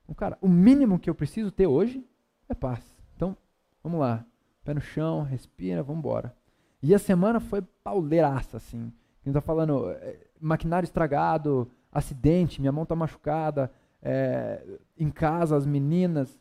Então, 0.05 0.15
cara, 0.15 0.37
o 0.41 0.49
mínimo 0.49 0.99
que 0.99 1.09
eu 1.09 1.15
preciso 1.15 1.51
ter 1.51 1.67
hoje 1.67 2.05
é 2.49 2.55
paz. 2.55 2.85
Então, 3.17 3.37
vamos 3.83 4.01
lá. 4.01 4.25
Pé 4.65 4.75
no 4.75 4.81
chão, 4.81 5.23
respira, 5.23 5.83
vamos 5.83 6.01
embora. 6.01 6.37
E 6.83 6.95
a 6.95 6.99
semana 6.99 7.41
foi 7.41 7.63
pauleiraça, 7.83 8.59
assim. 8.59 8.93
A 9.23 9.29
gente 9.29 9.35
tá 9.35 9.41
falando 9.41 9.91
é, 9.91 10.19
maquinário 10.41 10.85
estragado, 10.85 11.71
acidente, 11.91 12.61
minha 12.61 12.73
mão 12.73 12.85
tá 12.85 12.95
machucada, 12.95 13.71
é, 14.03 14.63
em 14.97 15.11
casa, 15.11 15.57
as 15.57 15.67
meninas, 15.67 16.39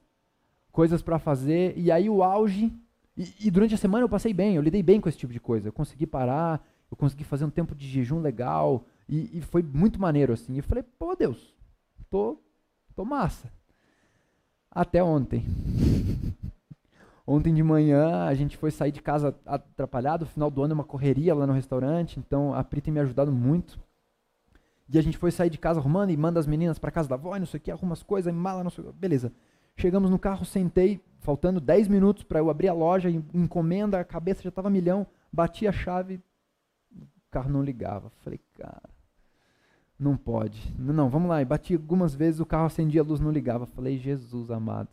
coisas 0.71 1.01
para 1.01 1.17
fazer. 1.17 1.73
E 1.77 1.89
aí 1.89 2.09
o 2.09 2.21
auge. 2.21 2.73
E, 3.15 3.47
e, 3.47 3.51
durante 3.51 3.73
a 3.73 3.77
semana 3.77 4.03
eu 4.03 4.09
passei 4.09 4.33
bem, 4.33 4.55
eu 4.55 4.61
lidei 4.61 4.83
bem 4.83 5.01
com 5.01 5.09
esse 5.09 5.17
tipo 5.17 5.33
de 5.33 5.39
coisa. 5.39 5.69
Eu 5.69 5.73
consegui 5.73 6.05
parar, 6.05 6.61
eu 6.91 6.97
consegui 6.97 7.23
fazer 7.23 7.45
um 7.45 7.49
tempo 7.49 7.73
de 7.73 7.87
jejum 7.87 8.19
legal. 8.19 8.85
E, 9.07 9.37
e 9.37 9.41
foi 9.41 9.63
muito 9.63 9.99
maneiro, 9.99 10.33
assim. 10.33 10.57
Eu 10.57 10.63
falei, 10.63 10.83
pô, 10.83 11.15
Deus, 11.15 11.53
tô, 12.09 12.41
tô 12.95 13.05
massa. 13.05 13.51
Até 14.69 15.03
ontem. 15.03 15.43
Ontem 17.29 17.53
de 17.53 17.61
manhã 17.61 18.23
a 18.23 18.33
gente 18.33 18.55
foi 18.55 18.71
sair 18.71 18.91
de 18.91 19.01
casa 19.01 19.37
atrapalhado, 19.45 20.25
final 20.25 20.49
do 20.49 20.63
ano 20.63 20.71
é 20.71 20.75
uma 20.75 20.85
correria 20.85 21.35
lá 21.35 21.45
no 21.45 21.51
restaurante, 21.51 22.17
então 22.17 22.53
a 22.53 22.63
Pri 22.63 22.79
tem 22.79 22.93
me 22.93 23.01
ajudado 23.01 23.33
muito. 23.33 23.77
E 24.87 24.97
a 24.97 25.01
gente 25.01 25.17
foi 25.17 25.29
sair 25.29 25.49
de 25.49 25.57
casa 25.57 25.81
arrumando 25.81 26.11
e 26.11 26.15
manda 26.15 26.39
as 26.39 26.47
meninas 26.47 26.79
para 26.79 26.89
casa 26.89 27.09
da 27.09 27.15
avó, 27.15 27.37
não 27.37 27.45
sei 27.45 27.57
o 27.57 27.61
que, 27.61 27.69
arruma 27.69 27.91
as 27.91 28.01
coisas, 28.01 28.33
mala, 28.33 28.63
não 28.63 28.71
sei 28.71 28.81
o 28.85 28.93
que. 28.93 28.97
Beleza. 28.97 29.33
Chegamos 29.75 30.09
no 30.09 30.17
carro, 30.17 30.45
sentei, 30.45 31.03
faltando 31.19 31.59
10 31.59 31.89
minutos 31.89 32.23
para 32.23 32.39
eu 32.39 32.49
abrir 32.49 32.69
a 32.69 32.73
loja, 32.73 33.09
encomenda, 33.09 33.99
a 33.99 34.05
cabeça 34.05 34.41
já 34.41 34.49
estava 34.49 34.69
milhão, 34.69 35.05
bati 35.31 35.67
a 35.67 35.71
chave, 35.73 36.21
o 36.95 37.05
carro 37.29 37.49
não 37.51 37.61
ligava. 37.61 38.09
Falei, 38.23 38.39
cara, 38.57 38.89
não 39.99 40.15
pode. 40.17 40.73
Não, 40.77 41.09
vamos 41.09 41.29
lá. 41.29 41.41
E 41.41 41.45
bati 41.45 41.73
algumas 41.73 42.13
vezes, 42.13 42.39
o 42.39 42.45
carro 42.45 42.65
acendia, 42.65 43.01
a 43.01 43.03
luz 43.03 43.19
não 43.19 43.31
ligava. 43.31 43.65
Falei, 43.65 43.97
Jesus 43.97 44.51
amado 44.51 44.89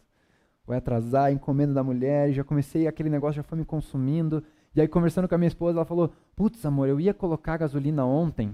vai 0.66 0.78
atrasar, 0.78 1.32
encomenda 1.32 1.74
da 1.74 1.82
mulher, 1.82 2.32
já 2.32 2.42
comecei, 2.42 2.86
aquele 2.86 3.10
negócio 3.10 3.36
já 3.36 3.42
foi 3.42 3.58
me 3.58 3.64
consumindo. 3.64 4.42
E 4.74 4.80
aí, 4.80 4.88
conversando 4.88 5.28
com 5.28 5.34
a 5.34 5.38
minha 5.38 5.48
esposa, 5.48 5.78
ela 5.78 5.84
falou: 5.84 6.12
Putz, 6.34 6.64
amor, 6.64 6.88
eu 6.88 6.98
ia 6.98 7.14
colocar 7.14 7.56
gasolina 7.56 8.04
ontem, 8.04 8.52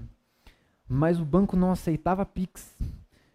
mas 0.87 1.19
o 1.19 1.25
banco 1.25 1.55
não 1.55 1.71
aceitava 1.71 2.25
Pix. 2.25 2.75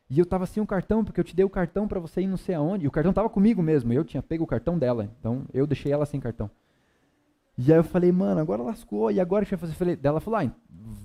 E 0.08 0.20
eu 0.20 0.22
estava 0.22 0.46
sem 0.46 0.62
o 0.62 0.66
cartão, 0.66 1.04
porque 1.04 1.18
eu 1.18 1.24
te 1.24 1.34
dei 1.34 1.44
o 1.44 1.50
cartão 1.50 1.88
para 1.88 1.98
você 1.98 2.20
ir 2.20 2.28
não 2.28 2.36
sei 2.36 2.54
aonde. 2.54 2.84
E 2.84 2.88
o 2.88 2.92
cartão 2.92 3.10
estava 3.10 3.28
comigo 3.28 3.60
mesmo, 3.60 3.92
eu 3.92 4.04
tinha 4.04 4.22
pego 4.22 4.44
o 4.44 4.46
cartão 4.46 4.78
dela. 4.78 5.10
Então, 5.18 5.42
eu 5.52 5.66
deixei 5.66 5.90
ela 5.90 6.06
sem 6.06 6.20
cartão. 6.20 6.48
E 7.58 7.72
aí 7.72 7.78
eu 7.78 7.84
falei, 7.84 8.12
mano, 8.12 8.40
agora 8.40 8.62
lascou. 8.62 9.10
E 9.10 9.18
agora 9.18 9.44
o 9.44 9.46
que 9.46 9.56
vai 9.56 9.60
fazer? 9.60 9.72
Falei, 9.74 9.98
ela 10.02 10.20
falou, 10.20 10.40
ah, 10.40 10.52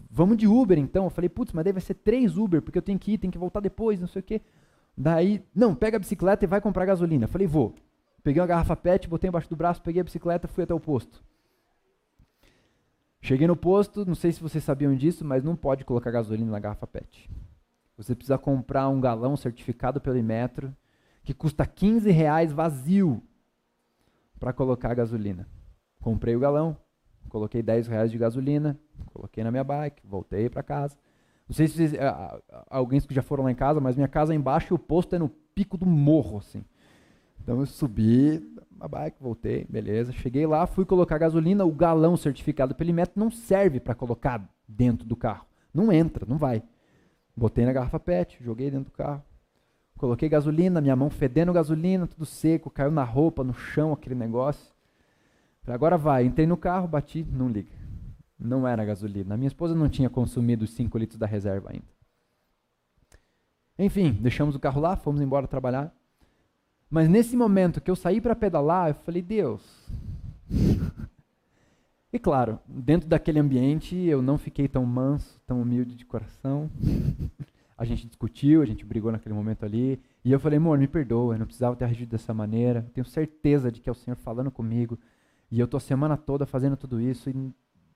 vamos 0.10 0.38
de 0.38 0.48
Uber 0.48 0.78
então. 0.78 1.06
Eu 1.06 1.10
falei, 1.10 1.30
putz, 1.30 1.54
mas 1.54 1.64
vai 1.64 1.82
ser 1.82 1.94
três 1.94 2.38
Uber, 2.38 2.62
porque 2.62 2.78
eu 2.78 2.82
tenho 2.82 3.00
que 3.00 3.14
ir, 3.14 3.18
tenho 3.18 3.32
que 3.32 3.38
voltar 3.38 3.60
depois, 3.60 4.00
não 4.00 4.08
sei 4.08 4.20
o 4.20 4.24
quê. 4.24 4.42
Daí, 4.98 5.44
não, 5.56 5.74
pega 5.74 5.98
a 5.98 6.00
bicicleta 6.00 6.44
e 6.44 6.48
vai 6.48 6.60
comprar 6.60 6.86
gasolina. 6.86 7.28
Falei, 7.28 7.48
vou. 7.48 7.74
Peguei 8.24 8.42
uma 8.42 8.48
garrafa 8.48 8.76
PET, 8.76 9.08
botei 9.08 9.30
embaixo 9.30 9.50
do 9.50 9.56
braço, 9.56 9.82
peguei 9.82 10.02
a 10.02 10.04
bicicleta, 10.04 10.48
fui 10.48 10.64
até 10.64 10.74
o 10.74 10.80
posto. 10.80 11.24
Cheguei 13.22 13.48
no 13.48 13.56
posto, 13.56 14.06
não 14.06 14.16
sei 14.16 14.32
se 14.32 14.42
vocês 14.42 14.64
sabiam 14.64 14.96
disso, 14.96 15.24
mas 15.24 15.44
não 15.44 15.56
pode 15.56 15.86
colocar 15.86 16.12
gasolina 16.12 16.52
na 16.52 16.60
garrafa 16.60 16.86
PET. 16.86 17.30
Você 17.96 18.16
precisa 18.16 18.38
comprar 18.38 18.90
um 18.90 19.00
galão 19.00 19.38
certificado 19.38 20.02
pelo 20.02 20.18
Imetro, 20.18 20.76
que 21.24 21.34
custa 21.34 21.66
15 21.66 22.10
reais 22.10 22.52
vazio 22.52 23.22
para 24.40 24.52
colocar 24.52 24.94
gasolina. 24.96 25.48
Comprei 26.02 26.36
o 26.36 26.40
galão, 26.40 26.76
coloquei 27.30 27.62
10 27.62 27.88
reais 27.88 28.12
de 28.12 28.18
gasolina, 28.18 28.78
coloquei 29.14 29.44
na 29.44 29.52
minha 29.52 29.64
bike, 29.64 30.02
voltei 30.04 30.50
para 30.50 30.64
casa. 30.64 30.98
Não 31.48 31.56
sei 31.56 31.68
se 31.68 31.76
vocês, 31.76 31.94
alguém 32.70 33.00
que 33.00 33.14
já 33.14 33.22
foram 33.22 33.44
lá 33.44 33.52
em 33.52 33.56
casa, 33.56 33.80
mas 33.80 33.96
minha 33.96 34.08
casa 34.08 34.34
é 34.34 34.36
embaixo 34.36 34.74
e 34.74 34.76
o 34.76 34.80
posto 34.80 35.16
é 35.16 35.20
no 35.20 35.30
pico 35.30 35.78
do 35.78 35.86
morro, 35.86 36.38
assim. 36.38 36.64
Então 37.42 37.60
eu 37.60 37.66
subi 37.66 38.42
a 38.80 38.88
bike, 38.88 39.18
voltei, 39.22 39.66
beleza. 39.70 40.12
Cheguei 40.12 40.48
lá, 40.48 40.66
fui 40.66 40.86
colocar 40.86 41.18
gasolina, 41.18 41.66
o 41.66 41.72
galão 41.72 42.18
certificado 42.18 42.74
pelo 42.74 42.90
Imetro 42.90 43.20
não 43.20 43.30
serve 43.30 43.80
para 43.80 43.94
colocar 43.94 44.48
dentro 44.68 45.06
do 45.06 45.16
carro. 45.16 45.46
Não 45.74 45.92
entra, 45.92 46.26
não 46.28 46.38
vai. 46.38 46.64
Botei 47.36 47.66
na 47.66 47.74
garrafa 47.74 48.00
PET, 48.00 48.38
joguei 48.42 48.72
dentro 48.72 48.86
do 48.86 48.98
carro. 48.98 49.24
Coloquei 49.98 50.28
gasolina, 50.28 50.82
minha 50.82 50.96
mão 50.96 51.10
fedendo 51.10 51.54
gasolina, 51.54 52.08
tudo 52.08 52.26
seco, 52.26 52.70
caiu 52.70 52.92
na 52.92 53.04
roupa, 53.04 53.44
no 53.44 53.54
chão, 53.54 53.94
aquele 53.94 54.16
negócio. 54.16 54.74
Falei, 55.64 55.76
agora 55.76 55.98
vai. 55.98 56.26
Entrei 56.26 56.48
no 56.48 56.58
carro, 56.58 56.88
bati, 56.88 57.24
não 57.32 57.48
liga. 57.48 57.72
Não 58.38 58.68
era 58.68 58.84
gasolina. 58.84 59.38
Minha 59.38 59.48
esposa 59.48 59.76
não 59.76 59.88
tinha 59.88 60.10
consumido 60.10 60.66
os 60.66 60.72
5 60.72 60.98
litros 60.98 61.20
da 61.20 61.28
reserva 61.28 61.70
ainda. 61.72 61.86
Enfim, 63.78 64.12
deixamos 64.12 64.56
o 64.56 64.60
carro 64.60 64.82
lá, 64.82 64.96
fomos 64.96 65.22
embora 65.22 65.48
trabalhar. 65.48 65.94
Mas 66.90 67.08
nesse 67.08 67.38
momento 67.38 67.80
que 67.80 67.90
eu 67.90 67.96
saí 67.96 68.20
para 68.20 68.36
pedalar, 68.36 68.90
eu 68.90 68.96
falei, 68.96 69.22
Deus. 69.22 69.64
e 72.12 72.20
claro, 72.20 72.60
dentro 72.68 73.08
daquele 73.08 73.40
ambiente 73.40 73.96
eu 73.96 74.22
não 74.22 74.38
fiquei 74.38 74.68
tão 74.68 74.86
manso, 74.86 75.40
tão 75.48 75.62
humilde 75.62 75.96
de 75.96 76.06
coração. 76.06 76.70
a 77.78 77.86
gente 77.86 78.06
discutiu, 78.06 78.62
a 78.62 78.66
gente 78.66 78.86
brigou 78.86 79.12
naquele 79.12 79.34
momento 79.34 79.64
ali. 79.64 80.00
E 80.24 80.32
eu 80.32 80.40
falei, 80.40 80.58
amor, 80.58 80.78
me 80.78 80.88
perdoa, 80.88 81.36
eu 81.36 81.40
não 81.40 81.46
precisava 81.46 81.76
ter 81.76 81.86
agido 81.86 82.10
dessa 82.10 82.34
maneira. 82.34 82.86
Tenho 82.94 83.06
certeza 83.06 83.72
de 83.72 83.80
que 83.80 83.90
é 83.90 83.92
o 83.92 83.96
Senhor 83.96 84.18
falando 84.18 84.52
comigo. 84.52 85.00
E 85.52 85.60
eu 85.60 85.66
estou 85.66 85.78
a 85.78 85.82
semana 85.82 86.16
toda 86.16 86.46
fazendo 86.46 86.78
tudo 86.78 87.00
isso 87.00 87.30
e 87.30 87.54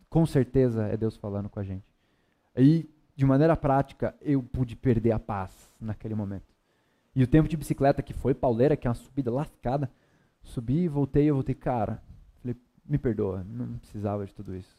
com 0.10 0.26
certeza 0.26 0.88
é 0.88 0.98
Deus 0.98 1.16
falando 1.16 1.50
com 1.50 1.60
a 1.60 1.64
gente. 1.64 1.96
E, 2.56 2.90
de 3.16 3.26
maneira 3.26 3.56
prática, 3.56 4.14
eu 4.22 4.44
pude 4.44 4.76
perder 4.76 5.14
a 5.14 5.20
paz 5.20 5.74
naquele 5.80 6.14
momento. 6.14 6.54
E 7.16 7.24
o 7.24 7.28
tempo 7.28 7.48
de 7.48 7.56
bicicleta, 7.56 8.04
que 8.04 8.14
foi 8.14 8.34
pauleira, 8.34 8.76
que 8.76 8.88
é 8.88 8.90
uma 8.90 8.96
subida 8.96 9.32
lascada, 9.32 9.90
subi 10.44 10.84
e 10.84 10.88
voltei, 10.90 11.30
eu 11.30 11.36
voltei, 11.36 11.56
cara, 11.56 12.04
falei, 12.42 12.58
me 12.86 12.98
perdoa, 12.98 13.44
não 13.46 13.78
precisava 13.78 14.26
de 14.26 14.34
tudo 14.34 14.54
isso. 14.54 14.78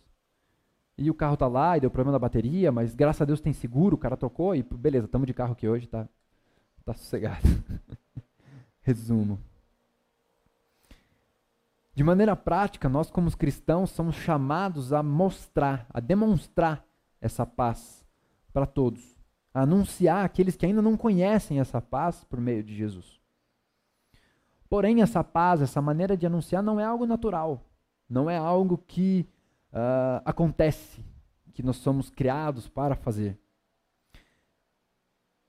E 0.99 1.11
o 1.11 1.15
carro 1.15 1.37
tá 1.37 1.47
lá, 1.47 1.77
e 1.77 1.81
deu 1.81 1.91
problema 1.91 2.13
da 2.13 2.19
bateria, 2.19 2.71
mas 2.71 2.95
graças 2.95 3.23
a 3.23 3.25
Deus 3.25 3.41
tem 3.41 3.53
seguro, 3.55 3.97
o 3.97 3.99
cara 3.99 4.17
trocou 4.17 4.55
e 4.55 4.63
beleza, 4.63 5.07
estamos 5.07 5.27
de 5.27 5.35
carro 5.35 5.53
aqui 5.53 5.67
hoje, 5.67 5.87
tá, 5.87 6.07
tá 6.85 6.95
sossegado. 6.95 7.43
Resumo. 8.83 9.39
De 11.97 12.05
maneira 12.05 12.37
prática, 12.37 12.91
nós 12.91 13.11
como 13.11 13.35
cristãos 13.35 13.89
somos 13.89 14.17
chamados 14.17 14.93
a 14.93 15.03
mostrar, 15.03 15.87
a 15.89 15.99
demonstrar 15.99 16.87
essa 17.23 17.47
paz 17.47 18.05
para 18.53 18.67
todos, 18.67 19.19
a 19.55 19.63
anunciar 19.63 20.23
aqueles 20.23 20.57
que 20.57 20.67
ainda 20.67 20.83
não 20.83 20.95
conhecem 20.95 21.59
essa 21.59 21.81
paz 21.81 22.23
por 22.23 22.39
meio 22.39 22.63
de 22.63 22.75
Jesus. 22.75 23.19
Porém, 24.69 25.01
essa 25.01 25.25
paz, 25.25 25.63
essa 25.63 25.81
maneira 25.81 26.19
de 26.19 26.27
anunciar 26.27 26.63
não 26.63 26.79
é 26.79 26.85
algo 26.85 27.07
natural, 27.07 27.65
não 28.07 28.29
é 28.29 28.37
algo 28.37 28.77
que 28.77 29.27
uh, 29.73 30.21
acontece, 30.23 31.03
que 31.55 31.63
nós 31.63 31.77
somos 31.77 32.11
criados 32.11 32.69
para 32.69 32.95
fazer. 32.95 33.39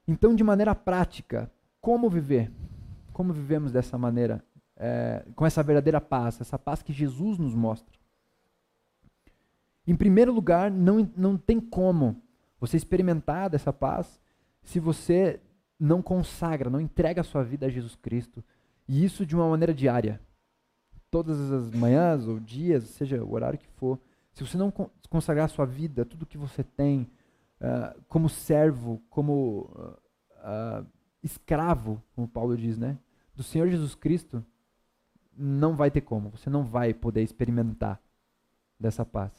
Então, 0.07 0.33
de 0.33 0.45
maneira 0.45 0.73
prática, 0.73 1.51
como 1.81 2.09
viver? 2.09 2.49
Como 3.11 3.33
vivemos 3.33 3.73
dessa 3.73 3.97
maneira, 3.97 4.41
é, 4.77 5.25
com 5.35 5.45
essa 5.45 5.61
verdadeira 5.63 5.99
paz, 5.99 6.39
essa 6.39 6.57
paz 6.57 6.81
que 6.81 6.93
Jesus 6.93 7.37
nos 7.37 7.53
mostra? 7.53 7.97
Em 9.85 9.95
primeiro 9.95 10.33
lugar, 10.33 10.69
não, 10.69 11.09
não 11.15 11.37
tem 11.37 11.59
como 11.59 12.21
você 12.59 12.77
experimentar 12.77 13.49
dessa 13.49 13.71
paz 13.71 14.19
se 14.61 14.79
você 14.79 15.39
não 15.79 16.01
consagra, 16.01 16.69
não 16.69 16.81
entrega 16.81 17.21
a 17.21 17.23
sua 17.23 17.43
vida 17.43 17.65
a 17.65 17.69
Jesus 17.69 17.95
Cristo. 17.95 18.43
E 18.87 19.03
isso 19.03 19.25
de 19.25 19.35
uma 19.35 19.47
maneira 19.49 19.73
diária. 19.73 20.19
Todas 21.09 21.39
as 21.51 21.71
manhãs 21.71 22.27
ou 22.27 22.39
dias, 22.39 22.83
seja 22.83 23.23
o 23.23 23.33
horário 23.33 23.59
que 23.59 23.67
for, 23.67 23.99
se 24.33 24.45
você 24.45 24.57
não 24.57 24.71
consagrar 25.09 25.45
a 25.45 25.49
sua 25.49 25.65
vida, 25.65 26.05
tudo 26.05 26.25
que 26.25 26.37
você 26.37 26.63
tem, 26.63 27.09
uh, 27.61 27.99
como 28.07 28.29
servo, 28.29 29.01
como 29.09 29.71
uh, 29.73 30.81
uh, 30.81 30.85
escravo, 31.23 32.03
como 32.13 32.27
Paulo 32.27 32.57
diz, 32.57 32.77
né? 32.77 32.97
Do 33.35 33.41
Senhor 33.41 33.67
Jesus 33.69 33.95
Cristo, 33.95 34.45
não 35.37 35.75
vai 35.75 35.91
ter 35.91 36.01
como. 36.01 36.31
Você 36.31 36.49
não 36.49 36.63
vai 36.63 36.93
poder 36.93 37.21
experimentar 37.21 38.01
dessa 38.79 39.05
paz. 39.05 39.31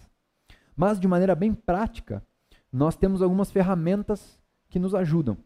Mas, 0.76 1.00
de 1.00 1.08
maneira 1.08 1.34
bem 1.34 1.52
prática, 1.52 2.22
nós 2.72 2.96
temos 2.96 3.20
algumas 3.20 3.50
ferramentas 3.50 4.38
que 4.68 4.78
nos 4.78 4.94
ajudam. 4.94 5.36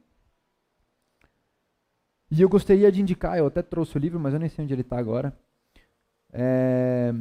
E 2.31 2.41
eu 2.41 2.49
gostaria 2.49 2.91
de 2.91 3.01
indicar, 3.01 3.39
eu 3.39 3.47
até 3.47 3.63
trouxe 3.63 3.97
o 3.97 4.01
livro, 4.01 4.19
mas 4.19 4.35
eu 4.35 4.41
nem 4.41 4.49
sei 4.49 4.65
onde 4.65 4.75
ele 4.75 4.83
está 4.83 4.99
agora. 4.99 5.37
É, 6.33 7.13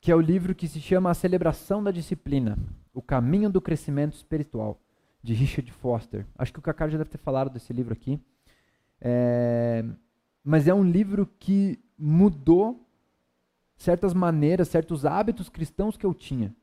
que 0.00 0.12
é 0.12 0.14
o 0.14 0.20
livro 0.20 0.54
que 0.54 0.68
se 0.68 0.80
chama 0.80 1.10
A 1.10 1.14
Celebração 1.14 1.82
da 1.82 1.90
Disciplina, 1.90 2.58
O 2.92 3.00
Caminho 3.00 3.48
do 3.48 3.60
Crescimento 3.60 4.14
Espiritual, 4.14 4.78
de 5.22 5.32
Richard 5.32 5.70
Foster. 5.72 6.26
Acho 6.36 6.52
que 6.52 6.58
o 6.58 6.62
Kaká 6.62 6.88
já 6.88 6.98
deve 6.98 7.10
ter 7.10 7.18
falado 7.18 7.50
desse 7.50 7.72
livro 7.72 7.94
aqui. 7.94 8.20
É, 9.00 9.84
mas 10.42 10.68
é 10.68 10.74
um 10.74 10.84
livro 10.84 11.26
que 11.38 11.82
mudou 11.98 12.86
certas 13.76 14.14
maneiras, 14.14 14.68
certos 14.68 15.04
hábitos 15.04 15.48
cristãos 15.48 15.96
que 15.96 16.06
eu 16.06 16.14
tinha. 16.14 16.54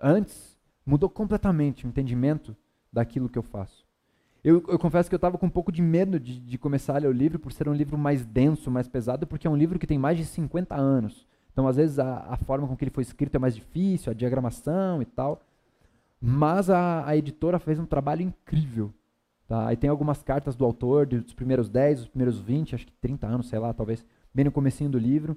Antes, 0.00 0.56
mudou 0.84 1.08
completamente 1.08 1.86
o 1.86 1.88
entendimento 1.88 2.56
daquilo 2.92 3.28
que 3.28 3.38
eu 3.38 3.42
faço. 3.42 3.84
Eu, 4.42 4.62
eu 4.68 4.78
confesso 4.78 5.08
que 5.08 5.14
eu 5.14 5.18
estava 5.18 5.38
com 5.38 5.46
um 5.46 5.50
pouco 5.50 5.72
de 5.72 5.80
medo 5.80 6.20
de, 6.20 6.38
de, 6.38 6.58
começar 6.58 6.96
a 6.96 6.98
ler 6.98 7.08
o 7.08 7.12
livro, 7.12 7.38
por 7.38 7.50
ser 7.50 7.66
um 7.66 7.72
livro 7.72 7.96
mais 7.96 8.26
denso, 8.26 8.70
mais 8.70 8.86
pesado, 8.86 9.26
porque 9.26 9.46
é 9.46 9.50
um 9.50 9.56
livro 9.56 9.78
que 9.78 9.86
tem 9.86 9.98
mais 9.98 10.18
de 10.18 10.24
50 10.26 10.74
anos. 10.74 11.26
Então, 11.50 11.66
às 11.66 11.76
vezes, 11.76 11.98
a, 11.98 12.26
a, 12.28 12.36
forma 12.36 12.68
com 12.68 12.76
que 12.76 12.84
ele 12.84 12.90
foi 12.90 13.02
escrito 13.02 13.36
é 13.36 13.38
mais 13.38 13.54
difícil, 13.54 14.10
a 14.10 14.14
diagramação 14.14 15.00
e 15.00 15.06
tal. 15.06 15.40
Mas 16.20 16.68
a, 16.68 17.06
a 17.06 17.16
editora 17.16 17.58
fez 17.58 17.78
um 17.78 17.86
trabalho 17.86 18.20
incrível. 18.20 18.92
Tá? 19.46 19.68
Aí 19.68 19.76
tem 19.76 19.90
algumas 19.90 20.22
cartas 20.22 20.56
do 20.56 20.64
autor, 20.64 21.06
dos 21.06 21.34
primeiros 21.34 21.68
10, 21.68 22.00
dos 22.00 22.08
primeiros 22.08 22.38
20, 22.38 22.74
acho 22.74 22.86
que 22.86 22.92
30 22.92 23.26
anos, 23.26 23.48
sei 23.48 23.58
lá, 23.58 23.72
talvez, 23.72 24.04
bem 24.32 24.44
no 24.44 24.52
comecinho 24.52 24.90
do 24.90 24.98
livro. 24.98 25.36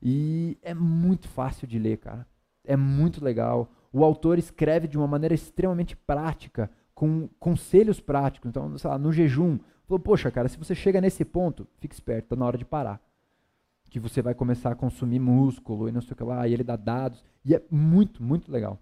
E 0.00 0.56
é 0.62 0.74
muito 0.74 1.28
fácil 1.28 1.66
de 1.66 1.78
ler, 1.78 1.98
cara. 1.98 2.26
É 2.64 2.76
muito 2.76 3.22
legal. 3.22 3.70
O 3.92 4.04
autor 4.04 4.38
escreve 4.38 4.86
de 4.86 4.96
uma 4.96 5.06
maneira 5.06 5.34
extremamente 5.34 5.96
prática, 5.96 6.70
com 6.94 7.28
conselhos 7.40 8.00
práticos. 8.00 8.48
Então, 8.48 8.76
sei 8.78 8.90
lá, 8.90 8.98
no 8.98 9.12
jejum, 9.12 9.58
falou, 9.86 9.98
poxa, 9.98 10.30
cara, 10.30 10.48
se 10.48 10.58
você 10.58 10.74
chega 10.74 11.00
nesse 11.00 11.24
ponto, 11.24 11.66
fique 11.78 11.94
esperto, 11.94 12.28
tá 12.28 12.36
na 12.36 12.46
hora 12.46 12.58
de 12.58 12.64
parar 12.64 13.00
que 13.88 13.98
você 13.98 14.20
vai 14.20 14.34
começar 14.34 14.70
a 14.70 14.74
consumir 14.74 15.18
músculo 15.18 15.88
e 15.88 15.92
não 15.92 16.00
sei 16.00 16.12
o 16.12 16.16
que 16.16 16.24
lá, 16.24 16.46
e 16.46 16.52
ele 16.52 16.62
dá 16.62 16.76
dados, 16.76 17.24
e 17.44 17.54
é 17.54 17.62
muito, 17.70 18.22
muito 18.22 18.50
legal. 18.50 18.78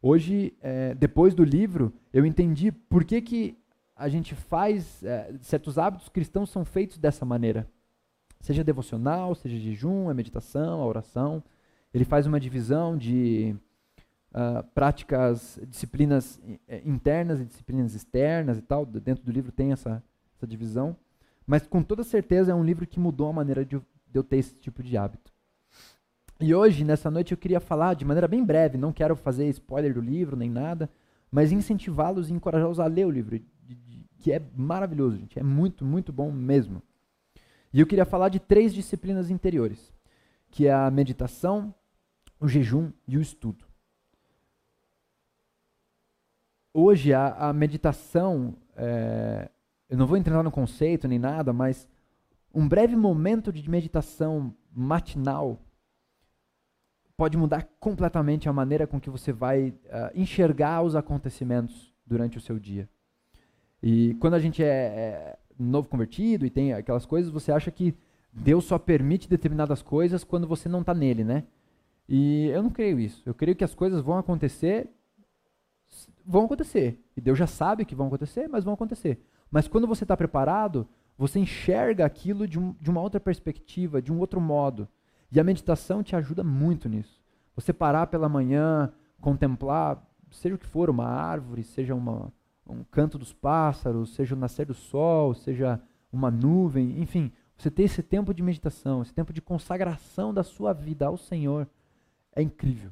Hoje, 0.00 0.54
é, 0.60 0.94
depois 0.94 1.34
do 1.34 1.42
livro, 1.42 1.92
eu 2.12 2.26
entendi 2.26 2.70
por 2.70 3.04
que, 3.04 3.20
que 3.20 3.58
a 3.96 4.08
gente 4.08 4.34
faz, 4.34 5.02
é, 5.04 5.32
certos 5.40 5.78
hábitos 5.78 6.08
cristãos 6.08 6.50
são 6.50 6.64
feitos 6.64 6.98
dessa 6.98 7.24
maneira. 7.24 7.68
Seja 8.40 8.64
devocional, 8.64 9.34
seja 9.34 9.56
jejum, 9.56 10.08
a 10.08 10.14
meditação, 10.14 10.82
a 10.82 10.86
oração. 10.86 11.42
Ele 11.92 12.04
faz 12.04 12.26
uma 12.26 12.40
divisão 12.40 12.96
de 12.96 13.56
uh, 14.32 14.62
práticas, 14.74 15.58
disciplinas 15.68 16.40
é, 16.68 16.82
internas 16.84 17.40
e 17.40 17.44
disciplinas 17.44 17.94
externas 17.94 18.58
e 18.58 18.62
tal. 18.62 18.84
Dentro 18.84 19.24
do 19.24 19.32
livro 19.32 19.52
tem 19.52 19.72
essa, 19.72 20.02
essa 20.36 20.46
divisão. 20.46 20.96
Mas 21.46 21.66
com 21.66 21.82
toda 21.82 22.02
certeza 22.02 22.52
é 22.52 22.54
um 22.54 22.64
livro 22.64 22.86
que 22.86 22.98
mudou 22.98 23.28
a 23.28 23.32
maneira 23.32 23.64
de, 23.64 23.76
de 23.78 24.18
eu 24.18 24.24
ter 24.24 24.38
esse 24.38 24.54
tipo 24.54 24.82
de 24.82 24.96
hábito. 24.96 25.32
E 26.40 26.54
hoje, 26.54 26.84
nessa 26.84 27.10
noite, 27.10 27.32
eu 27.32 27.38
queria 27.38 27.60
falar 27.60 27.94
de 27.94 28.04
maneira 28.04 28.26
bem 28.26 28.44
breve, 28.44 28.76
não 28.76 28.92
quero 28.92 29.14
fazer 29.14 29.48
spoiler 29.48 29.94
do 29.94 30.00
livro 30.00 30.36
nem 30.36 30.50
nada, 30.50 30.90
mas 31.30 31.52
incentivá-los 31.52 32.28
e 32.28 32.32
encorajá-los 32.32 32.80
a 32.80 32.86
ler 32.86 33.06
o 33.06 33.10
livro, 33.10 33.40
que 34.24 34.32
é 34.32 34.40
maravilhoso, 34.56 35.18
gente, 35.18 35.38
é 35.38 35.42
muito, 35.42 35.84
muito 35.84 36.10
bom 36.10 36.32
mesmo. 36.32 36.82
E 37.70 37.78
eu 37.78 37.86
queria 37.86 38.06
falar 38.06 38.30
de 38.30 38.40
três 38.40 38.72
disciplinas 38.72 39.28
interiores, 39.28 39.92
que 40.50 40.66
é 40.66 40.72
a 40.72 40.90
meditação, 40.90 41.74
o 42.40 42.48
jejum 42.48 42.90
e 43.06 43.18
o 43.18 43.20
estudo. 43.20 43.66
Hoje, 46.72 47.12
a, 47.12 47.34
a 47.34 47.52
meditação, 47.52 48.56
é, 48.74 49.50
eu 49.90 49.98
não 49.98 50.06
vou 50.06 50.16
entrar 50.16 50.42
no 50.42 50.50
conceito 50.50 51.06
nem 51.06 51.18
nada, 51.18 51.52
mas 51.52 51.86
um 52.54 52.66
breve 52.66 52.96
momento 52.96 53.52
de 53.52 53.68
meditação 53.68 54.56
matinal 54.72 55.60
pode 57.14 57.36
mudar 57.36 57.68
completamente 57.78 58.48
a 58.48 58.54
maneira 58.54 58.86
com 58.86 58.98
que 58.98 59.10
você 59.10 59.34
vai 59.34 59.68
uh, 59.68 59.74
enxergar 60.14 60.80
os 60.80 60.96
acontecimentos 60.96 61.94
durante 62.06 62.38
o 62.38 62.40
seu 62.40 62.58
dia. 62.58 62.88
E 63.86 64.14
quando 64.14 64.32
a 64.32 64.38
gente 64.38 64.64
é, 64.64 64.66
é, 64.66 65.38
novo 65.58 65.90
convertido 65.90 66.46
e 66.46 66.50
tem 66.50 66.72
aquelas 66.72 67.04
coisas, 67.04 67.30
você 67.30 67.52
acha 67.52 67.70
que 67.70 67.94
Deus 68.32 68.64
só 68.64 68.78
permite 68.78 69.28
determinadas 69.28 69.82
coisas 69.82 70.24
quando 70.24 70.46
você 70.46 70.70
não 70.70 70.80
está 70.80 70.94
nele, 70.94 71.22
né? 71.22 71.44
E 72.08 72.46
eu 72.46 72.62
não 72.62 72.70
creio 72.70 72.98
isso. 72.98 73.22
Eu 73.26 73.34
creio 73.34 73.54
que 73.54 73.62
as 73.62 73.74
coisas 73.74 74.00
vão 74.00 74.16
acontecer, 74.16 74.88
vão 76.24 76.46
acontecer. 76.46 76.98
E 77.14 77.20
Deus 77.20 77.38
já 77.38 77.46
sabe 77.46 77.84
que 77.84 77.94
vão 77.94 78.06
acontecer, 78.06 78.48
mas 78.48 78.64
vão 78.64 78.72
acontecer. 78.72 79.20
Mas 79.50 79.68
quando 79.68 79.86
você 79.86 80.04
está 80.04 80.16
preparado, 80.16 80.88
você 81.18 81.38
enxerga 81.38 82.06
aquilo 82.06 82.48
de, 82.48 82.58
um, 82.58 82.74
de 82.80 82.88
uma 82.88 83.02
outra 83.02 83.20
perspectiva, 83.20 84.00
de 84.00 84.10
um 84.10 84.18
outro 84.18 84.40
modo. 84.40 84.88
E 85.30 85.38
a 85.38 85.44
meditação 85.44 86.02
te 86.02 86.16
ajuda 86.16 86.42
muito 86.42 86.88
nisso. 86.88 87.22
Você 87.54 87.70
parar 87.70 88.06
pela 88.06 88.30
manhã, 88.30 88.90
contemplar, 89.20 90.02
seja 90.30 90.54
o 90.54 90.58
que 90.58 90.66
for, 90.66 90.88
uma 90.88 91.04
árvore, 91.04 91.62
seja 91.62 91.94
uma, 91.94 92.32
um 92.68 92.84
canto 92.84 93.18
dos 93.18 93.32
pássaros, 93.32 94.14
seja 94.14 94.34
o 94.34 94.38
nascer 94.38 94.66
do 94.66 94.74
sol, 94.74 95.34
seja 95.34 95.80
uma 96.12 96.30
nuvem, 96.30 97.00
enfim, 97.00 97.32
você 97.56 97.70
ter 97.70 97.84
esse 97.84 98.02
tempo 98.02 98.32
de 98.32 98.42
meditação, 98.42 99.02
esse 99.02 99.12
tempo 99.12 99.32
de 99.32 99.40
consagração 99.40 100.32
da 100.32 100.42
sua 100.42 100.72
vida 100.72 101.06
ao 101.06 101.16
Senhor, 101.16 101.68
é 102.34 102.42
incrível. 102.42 102.90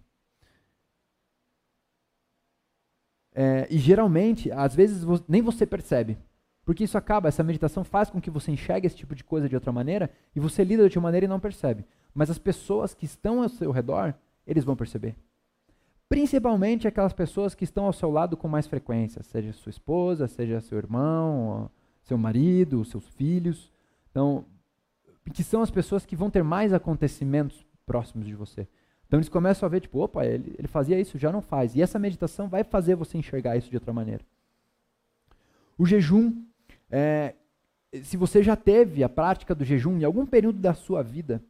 É, 3.34 3.66
e 3.70 3.78
geralmente, 3.78 4.50
às 4.52 4.74
vezes, 4.74 5.04
nem 5.26 5.40
você 5.40 5.66
percebe. 5.66 6.18
Porque 6.64 6.84
isso 6.84 6.96
acaba, 6.96 7.28
essa 7.28 7.42
meditação 7.42 7.82
faz 7.82 8.08
com 8.08 8.20
que 8.20 8.30
você 8.30 8.52
enxergue 8.52 8.86
esse 8.86 8.96
tipo 8.96 9.14
de 9.14 9.24
coisa 9.24 9.48
de 9.48 9.54
outra 9.54 9.72
maneira 9.72 10.10
e 10.34 10.38
você 10.38 10.62
lida 10.62 10.88
de 10.88 10.96
uma 10.96 11.04
maneira 11.04 11.26
e 11.26 11.28
não 11.28 11.40
percebe. 11.40 11.84
Mas 12.14 12.30
as 12.30 12.38
pessoas 12.38 12.94
que 12.94 13.04
estão 13.04 13.42
ao 13.42 13.48
seu 13.48 13.72
redor, 13.72 14.14
eles 14.46 14.64
vão 14.64 14.76
perceber. 14.76 15.16
Principalmente 16.09 16.86
aquelas 16.86 17.12
pessoas 17.12 17.55
que 17.55 17.64
estão 17.64 17.86
ao 17.86 17.92
seu 17.92 18.11
lado 18.11 18.36
com 18.36 18.46
mais 18.46 18.66
frequência, 18.66 19.22
seja 19.22 19.53
sua 19.53 19.70
esposa, 19.70 20.28
seja 20.28 20.61
seu 20.61 20.76
irmão, 20.76 21.70
seu 22.03 22.18
marido, 22.18 22.84
seus 22.84 23.09
filhos. 23.09 23.72
Então, 24.11 24.44
que 25.32 25.42
são 25.42 25.62
as 25.62 25.70
pessoas 25.70 26.05
que 26.05 26.16
vão 26.16 26.30
ter 26.30 26.42
mais 26.42 26.72
acontecimentos 26.72 27.66
próximos 27.86 28.26
de 28.26 28.34
você. 28.34 28.68
Então 29.07 29.18
eles 29.18 29.28
começam 29.28 29.66
a 29.66 29.70
ver, 29.70 29.80
tipo, 29.80 29.98
opa, 29.98 30.24
ele, 30.24 30.55
ele 30.59 30.68
fazia 30.68 30.98
isso, 30.98 31.18
já 31.18 31.30
não 31.30 31.42
faz. 31.42 31.74
E 31.74 31.82
essa 31.82 31.98
meditação 31.98 32.48
vai 32.48 32.64
fazer 32.64 32.94
você 32.94 33.18
enxergar 33.18 33.57
isso 33.57 33.68
de 33.68 33.76
outra 33.76 33.92
maneira. 33.92 34.24
O 35.76 35.84
jejum, 35.84 36.44
é, 36.90 37.34
se 38.03 38.16
você 38.16 38.42
já 38.42 38.57
teve 38.57 39.05
a 39.05 39.09
prática 39.09 39.55
do 39.55 39.64
jejum 39.64 39.98
em 39.98 40.05
algum 40.05 40.24
período 40.24 40.59
da 40.59 40.72
sua 40.72 41.03
vida, 41.03 41.42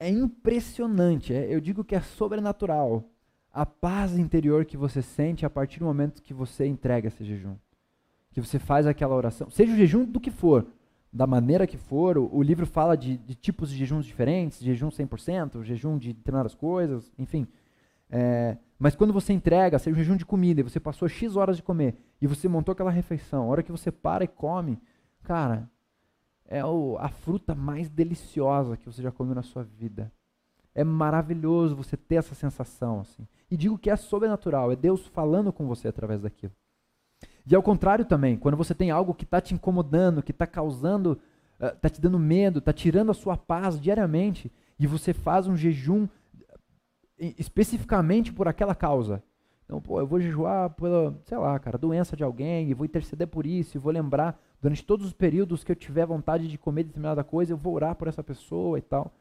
é 0.00 0.08
impressionante. 0.08 1.34
É, 1.34 1.54
eu 1.54 1.60
digo 1.60 1.84
que 1.84 1.94
é 1.94 2.00
sobrenatural 2.00 3.04
a 3.52 3.66
paz 3.66 4.16
interior 4.16 4.64
que 4.64 4.76
você 4.76 5.02
sente 5.02 5.44
a 5.44 5.50
partir 5.50 5.78
do 5.78 5.84
momento 5.84 6.22
que 6.22 6.32
você 6.32 6.66
entrega 6.66 7.08
esse 7.08 7.22
jejum. 7.24 7.56
Que 8.32 8.40
você 8.40 8.58
faz 8.58 8.86
aquela 8.86 9.14
oração. 9.14 9.50
Seja 9.50 9.72
o 9.72 9.76
jejum 9.76 10.04
do 10.04 10.18
que 10.18 10.30
for, 10.30 10.66
da 11.12 11.26
maneira 11.26 11.66
que 11.66 11.76
for. 11.76 12.16
O, 12.16 12.34
o 12.34 12.42
livro 12.42 12.64
fala 12.64 12.96
de, 12.96 13.18
de, 13.18 13.34
tipos 13.34 13.70
de 13.70 13.76
jejuns 13.76 14.06
diferentes, 14.06 14.60
jejum 14.60 14.88
100%, 14.88 15.62
jejum 15.62 15.98
de 15.98 16.14
determinadas 16.14 16.54
coisas, 16.54 17.12
enfim. 17.18 17.46
É, 18.08 18.56
mas 18.78 18.94
quando 18.94 19.12
você 19.12 19.32
entrega, 19.32 19.78
seja 19.78 19.94
um 19.94 19.98
jejum 19.98 20.16
de 20.16 20.24
comida, 20.24 20.60
e 20.60 20.64
você 20.64 20.80
passou 20.80 21.06
X 21.08 21.36
horas 21.36 21.56
de 21.56 21.62
comer, 21.62 21.96
e 22.20 22.26
você 22.26 22.48
montou 22.48 22.72
aquela 22.72 22.90
refeição, 22.90 23.44
a 23.44 23.46
hora 23.46 23.62
que 23.62 23.70
você 23.70 23.92
para 23.92 24.24
e 24.24 24.28
come, 24.28 24.78
cara, 25.22 25.70
é 26.46 26.64
o, 26.64 26.96
a 26.98 27.08
fruta 27.08 27.54
mais 27.54 27.88
deliciosa 27.88 28.76
que 28.76 28.86
você 28.86 29.02
já 29.02 29.12
comeu 29.12 29.34
na 29.34 29.42
sua 29.42 29.62
vida. 29.62 30.10
É 30.74 30.82
maravilhoso 30.82 31.76
você 31.76 31.96
ter 31.96 32.16
essa 32.16 32.34
sensação. 32.34 33.00
Assim. 33.00 33.26
E 33.50 33.56
digo 33.56 33.78
que 33.78 33.90
é 33.90 33.96
sobrenatural, 33.96 34.72
é 34.72 34.76
Deus 34.76 35.06
falando 35.06 35.52
com 35.52 35.66
você 35.66 35.88
através 35.88 36.22
daquilo. 36.22 36.52
E 37.46 37.54
ao 37.54 37.62
contrário 37.62 38.04
também, 38.04 38.36
quando 38.36 38.56
você 38.56 38.74
tem 38.74 38.90
algo 38.90 39.14
que 39.14 39.24
está 39.24 39.40
te 39.40 39.54
incomodando, 39.54 40.22
que 40.22 40.30
está 40.30 40.46
causando, 40.46 41.20
está 41.60 41.88
uh, 41.88 41.90
te 41.90 42.00
dando 42.00 42.18
medo, 42.18 42.60
está 42.60 42.72
tirando 42.72 43.10
a 43.10 43.14
sua 43.14 43.36
paz 43.36 43.80
diariamente, 43.80 44.50
e 44.78 44.86
você 44.86 45.12
faz 45.12 45.46
um 45.46 45.56
jejum 45.56 46.08
especificamente 47.18 48.32
por 48.32 48.48
aquela 48.48 48.74
causa. 48.74 49.22
Então, 49.64 49.80
pô, 49.80 50.00
eu 50.00 50.06
vou 50.06 50.20
jejuar 50.20 50.70
pela, 50.70 51.16
sei 51.24 51.38
lá, 51.38 51.58
cara, 51.58 51.78
doença 51.78 52.16
de 52.16 52.24
alguém, 52.24 52.68
e 52.68 52.74
vou 52.74 52.84
interceder 52.84 53.26
por 53.26 53.46
isso, 53.46 53.76
e 53.76 53.80
vou 53.80 53.92
lembrar, 53.92 54.40
durante 54.60 54.84
todos 54.84 55.06
os 55.06 55.12
períodos 55.12 55.64
que 55.64 55.72
eu 55.72 55.76
tiver 55.76 56.04
vontade 56.04 56.48
de 56.48 56.58
comer 56.58 56.84
determinada 56.84 57.24
coisa, 57.24 57.52
eu 57.52 57.56
vou 57.56 57.74
orar 57.74 57.94
por 57.94 58.08
essa 58.08 58.22
pessoa 58.22 58.78
e 58.78 58.82
tal. 58.82 59.12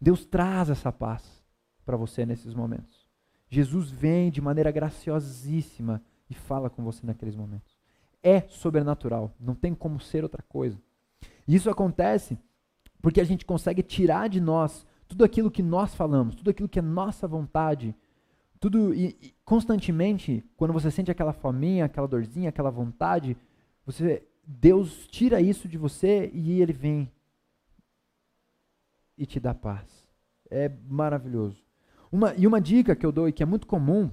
Deus 0.00 0.24
traz 0.24 0.70
essa 0.70 0.92
paz 0.92 1.44
para 1.84 1.96
você 1.96 2.26
nesses 2.26 2.54
momentos. 2.54 3.06
Jesus 3.48 3.90
vem 3.90 4.30
de 4.30 4.40
maneira 4.40 4.70
graciosíssima 4.70 6.02
e 6.28 6.34
fala 6.34 6.68
com 6.68 6.82
você 6.82 7.06
naqueles 7.06 7.36
momentos. 7.36 7.76
É 8.22 8.42
sobrenatural, 8.48 9.34
não 9.38 9.54
tem 9.54 9.74
como 9.74 10.00
ser 10.00 10.24
outra 10.24 10.42
coisa. 10.42 10.80
E 11.46 11.54
isso 11.54 11.70
acontece 11.70 12.38
porque 13.00 13.20
a 13.20 13.24
gente 13.24 13.44
consegue 13.44 13.82
tirar 13.82 14.28
de 14.28 14.40
nós 14.40 14.84
tudo 15.06 15.24
aquilo 15.24 15.50
que 15.50 15.62
nós 15.62 15.94
falamos, 15.94 16.34
tudo 16.34 16.50
aquilo 16.50 16.68
que 16.68 16.80
é 16.80 16.82
nossa 16.82 17.28
vontade, 17.28 17.94
tudo 18.58 18.92
e, 18.92 19.16
e, 19.22 19.34
constantemente, 19.44 20.44
quando 20.56 20.72
você 20.72 20.90
sente 20.90 21.10
aquela 21.10 21.32
fominha, 21.32 21.84
aquela 21.84 22.08
dorzinha, 22.08 22.48
aquela 22.48 22.70
vontade, 22.70 23.36
você 23.84 24.26
Deus 24.44 25.06
tira 25.08 25.40
isso 25.40 25.68
de 25.68 25.78
você 25.78 26.30
e 26.32 26.60
ele 26.60 26.72
vem 26.72 27.10
e 29.16 29.26
te 29.26 29.40
dá 29.40 29.54
paz. 29.54 30.08
É 30.50 30.70
maravilhoso. 30.88 31.64
Uma, 32.10 32.34
e 32.34 32.46
uma 32.46 32.60
dica 32.60 32.94
que 32.94 33.04
eu 33.04 33.12
dou 33.12 33.28
e 33.28 33.32
que 33.32 33.42
é 33.42 33.46
muito 33.46 33.66
comum 33.66 34.10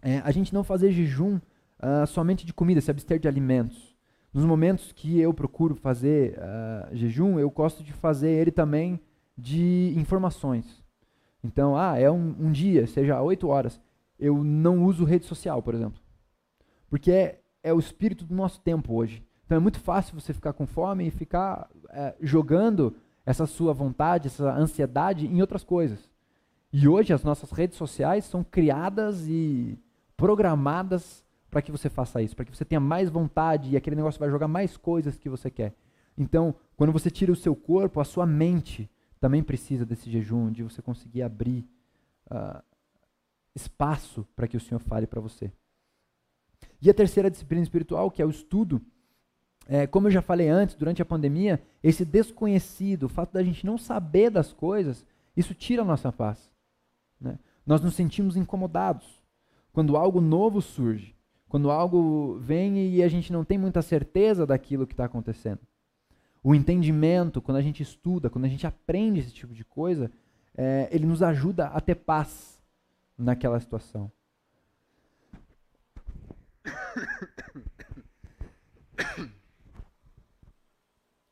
é 0.00 0.18
a 0.18 0.30
gente 0.30 0.54
não 0.54 0.64
fazer 0.64 0.92
jejum 0.92 1.36
uh, 1.36 2.06
somente 2.06 2.46
de 2.46 2.54
comida, 2.54 2.80
se 2.80 2.90
abster 2.90 3.18
de 3.18 3.28
alimentos. 3.28 3.96
Nos 4.32 4.44
momentos 4.44 4.92
que 4.92 5.18
eu 5.18 5.32
procuro 5.34 5.74
fazer 5.74 6.38
uh, 6.38 6.94
jejum, 6.94 7.38
eu 7.38 7.50
gosto 7.50 7.82
de 7.82 7.92
fazer 7.92 8.30
ele 8.30 8.50
também 8.50 9.00
de 9.36 9.92
informações. 9.96 10.82
Então, 11.42 11.76
ah, 11.76 11.98
é 11.98 12.10
um, 12.10 12.34
um 12.38 12.50
dia, 12.50 12.86
seja 12.86 13.20
oito 13.22 13.48
horas, 13.48 13.80
eu 14.18 14.42
não 14.42 14.84
uso 14.84 15.04
rede 15.04 15.26
social, 15.26 15.62
por 15.62 15.74
exemplo. 15.74 16.00
Porque 16.90 17.10
é, 17.10 17.40
é 17.62 17.72
o 17.72 17.78
espírito 17.78 18.24
do 18.24 18.34
nosso 18.34 18.60
tempo 18.60 18.94
hoje. 18.94 19.24
Então 19.44 19.56
é 19.56 19.60
muito 19.60 19.80
fácil 19.80 20.18
você 20.18 20.34
ficar 20.34 20.52
com 20.52 20.66
fome 20.66 21.06
e 21.06 21.10
ficar 21.10 21.70
é, 21.90 22.14
jogando 22.20 22.96
essa 23.28 23.44
sua 23.44 23.74
vontade, 23.74 24.28
essa 24.28 24.54
ansiedade 24.54 25.26
em 25.26 25.42
outras 25.42 25.62
coisas. 25.62 26.10
E 26.72 26.88
hoje 26.88 27.12
as 27.12 27.22
nossas 27.22 27.50
redes 27.50 27.76
sociais 27.76 28.24
são 28.24 28.42
criadas 28.42 29.28
e 29.28 29.78
programadas 30.16 31.22
para 31.50 31.60
que 31.60 31.70
você 31.70 31.90
faça 31.90 32.22
isso, 32.22 32.34
para 32.34 32.46
que 32.46 32.56
você 32.56 32.64
tenha 32.64 32.80
mais 32.80 33.10
vontade 33.10 33.68
e 33.68 33.76
aquele 33.76 33.96
negócio 33.96 34.18
vai 34.18 34.30
jogar 34.30 34.48
mais 34.48 34.78
coisas 34.78 35.18
que 35.18 35.28
você 35.28 35.50
quer. 35.50 35.74
Então, 36.16 36.54
quando 36.74 36.90
você 36.90 37.10
tira 37.10 37.30
o 37.30 37.36
seu 37.36 37.54
corpo, 37.54 38.00
a 38.00 38.04
sua 38.04 38.24
mente 38.24 38.90
também 39.20 39.42
precisa 39.42 39.84
desse 39.84 40.10
jejum, 40.10 40.50
de 40.50 40.62
você 40.62 40.80
conseguir 40.80 41.20
abrir 41.20 41.68
uh, 42.30 42.62
espaço 43.54 44.26
para 44.34 44.48
que 44.48 44.56
o 44.56 44.60
Senhor 44.60 44.80
fale 44.80 45.06
para 45.06 45.20
você. 45.20 45.52
E 46.80 46.88
a 46.88 46.94
terceira 46.94 47.30
disciplina 47.30 47.62
espiritual, 47.62 48.10
que 48.10 48.22
é 48.22 48.24
o 48.24 48.30
estudo, 48.30 48.80
é, 49.70 49.86
como 49.86 50.06
eu 50.06 50.10
já 50.10 50.22
falei 50.22 50.48
antes, 50.48 50.74
durante 50.74 51.02
a 51.02 51.04
pandemia, 51.04 51.62
esse 51.82 52.02
desconhecido, 52.02 53.02
o 53.02 53.08
fato 53.08 53.34
da 53.34 53.42
gente 53.42 53.66
não 53.66 53.76
saber 53.76 54.30
das 54.30 54.50
coisas, 54.50 55.04
isso 55.36 55.52
tira 55.52 55.82
a 55.82 55.84
nossa 55.84 56.10
paz. 56.10 56.50
Né? 57.20 57.38
Nós 57.66 57.82
nos 57.82 57.94
sentimos 57.94 58.34
incomodados 58.34 59.22
quando 59.70 59.94
algo 59.94 60.22
novo 60.22 60.62
surge, 60.62 61.14
quando 61.50 61.70
algo 61.70 62.38
vem 62.38 62.88
e 62.88 63.02
a 63.02 63.08
gente 63.08 63.30
não 63.30 63.44
tem 63.44 63.58
muita 63.58 63.82
certeza 63.82 64.46
daquilo 64.46 64.86
que 64.86 64.94
está 64.94 65.04
acontecendo. 65.04 65.60
O 66.42 66.54
entendimento, 66.54 67.42
quando 67.42 67.58
a 67.58 67.62
gente 67.62 67.82
estuda, 67.82 68.30
quando 68.30 68.46
a 68.46 68.48
gente 68.48 68.66
aprende 68.66 69.20
esse 69.20 69.34
tipo 69.34 69.52
de 69.52 69.66
coisa, 69.66 70.10
é, 70.56 70.88
ele 70.90 71.04
nos 71.04 71.22
ajuda 71.22 71.66
a 71.66 71.80
ter 71.80 71.96
paz 71.96 72.58
naquela 73.18 73.60
situação. 73.60 74.10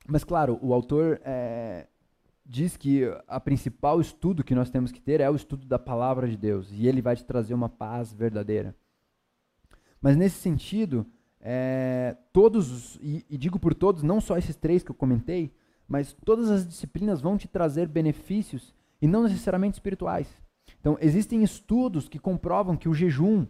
Mas, 0.09 0.23
claro, 0.23 0.59
o 0.63 0.73
autor 0.73 1.21
é, 1.25 1.89
diz 2.45 2.77
que 2.77 3.03
a 3.27 3.41
principal 3.41 4.01
estudo 4.01 4.45
que 4.45 4.55
nós 4.55 4.71
temos 4.71 4.93
que 4.93 5.01
ter 5.01 5.21
é 5.21 5.29
o 5.29 5.35
estudo 5.35 5.67
da 5.67 5.79
palavra 5.79 6.29
de 6.29 6.37
Deus, 6.37 6.71
e 6.73 6.87
ele 6.87 7.03
vai 7.03 7.17
te 7.17 7.25
trazer 7.25 7.55
uma 7.55 7.69
paz 7.69 8.13
verdadeira. 8.13 8.75
Mas, 10.01 10.17
nesse 10.17 10.37
sentido, 10.37 11.05
é, 11.41 12.17
todos, 12.33 12.97
e, 13.03 13.25
e 13.29 13.37
digo 13.37 13.59
por 13.59 13.75
todos, 13.75 14.03
não 14.03 14.21
só 14.21 14.39
esses 14.39 14.55
três 14.55 14.83
que 14.83 14.91
eu 14.91 14.95
comentei, 14.95 15.53
mas 15.89 16.13
todas 16.25 16.51
as 16.51 16.67
disciplinas 16.67 17.21
vão 17.21 17.37
te 17.37 17.49
trazer 17.49 17.89
benefícios 17.89 18.75
e 19.03 19.07
não 19.07 19.25
necessariamente 19.25 19.75
espirituais. 19.75 20.29
Então, 20.81 20.97
existem 21.01 21.43
estudos 21.43 22.09
que 22.09 22.19
comprovam 22.19 22.77
que 22.77 22.89
o 22.89 22.95
jejum, 22.95 23.47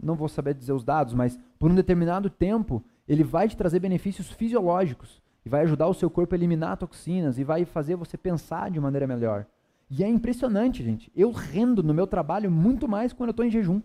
não 0.00 0.14
vou 0.14 0.28
saber 0.28 0.54
dizer 0.54 0.72
os 0.72 0.84
dados, 0.84 1.12
mas 1.12 1.38
por 1.58 1.70
um 1.70 1.74
determinado 1.74 2.30
tempo, 2.30 2.82
ele 3.06 3.24
vai 3.24 3.48
te 3.48 3.56
trazer 3.56 3.80
benefícios 3.80 4.30
fisiológicos 4.30 5.20
e 5.44 5.48
vai 5.48 5.62
ajudar 5.62 5.86
o 5.86 5.94
seu 5.94 6.10
corpo 6.10 6.34
a 6.34 6.38
eliminar 6.38 6.76
toxinas 6.76 7.38
e 7.38 7.44
vai 7.44 7.64
fazer 7.64 7.96
você 7.96 8.16
pensar 8.16 8.70
de 8.70 8.80
maneira 8.80 9.06
melhor. 9.06 9.46
E 9.90 10.04
é 10.04 10.08
impressionante, 10.08 10.84
gente. 10.84 11.10
Eu 11.16 11.30
rendo 11.30 11.82
no 11.82 11.94
meu 11.94 12.06
trabalho 12.06 12.50
muito 12.50 12.86
mais 12.86 13.12
quando 13.12 13.28
eu 13.28 13.32
estou 13.32 13.46
em 13.46 13.50
jejum. 13.50 13.80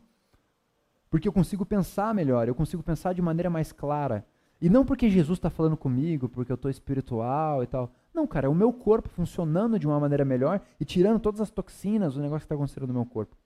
Porque 1.09 1.27
eu 1.27 1.31
consigo 1.31 1.65
pensar 1.65 2.13
melhor, 2.13 2.47
eu 2.47 2.55
consigo 2.55 2.83
pensar 2.83 3.13
de 3.13 3.21
maneira 3.21 3.49
mais 3.49 3.71
clara. 3.71 4.25
E 4.59 4.69
não 4.69 4.85
porque 4.85 5.09
Jesus 5.09 5.37
está 5.37 5.49
falando 5.49 5.77
comigo, 5.77 6.27
porque 6.27 6.51
eu 6.51 6.55
estou 6.55 6.71
espiritual 6.71 7.63
e 7.63 7.67
tal. 7.67 7.91
Não, 8.13 8.25
cara, 8.27 8.47
é 8.47 8.49
o 8.49 8.55
meu 8.55 8.73
corpo 8.73 9.09
funcionando 9.09 9.79
de 9.79 9.87
uma 9.87 9.99
maneira 9.99 10.25
melhor 10.25 10.61
e 10.79 10.85
tirando 10.85 11.19
todas 11.19 11.39
as 11.39 11.51
toxinas, 11.51 12.15
o 12.15 12.19
negócio 12.19 12.39
que 12.39 12.45
está 12.45 12.55
acontecendo 12.55 12.87
no 12.87 12.93
meu 12.93 13.05
corpo. 13.05 13.37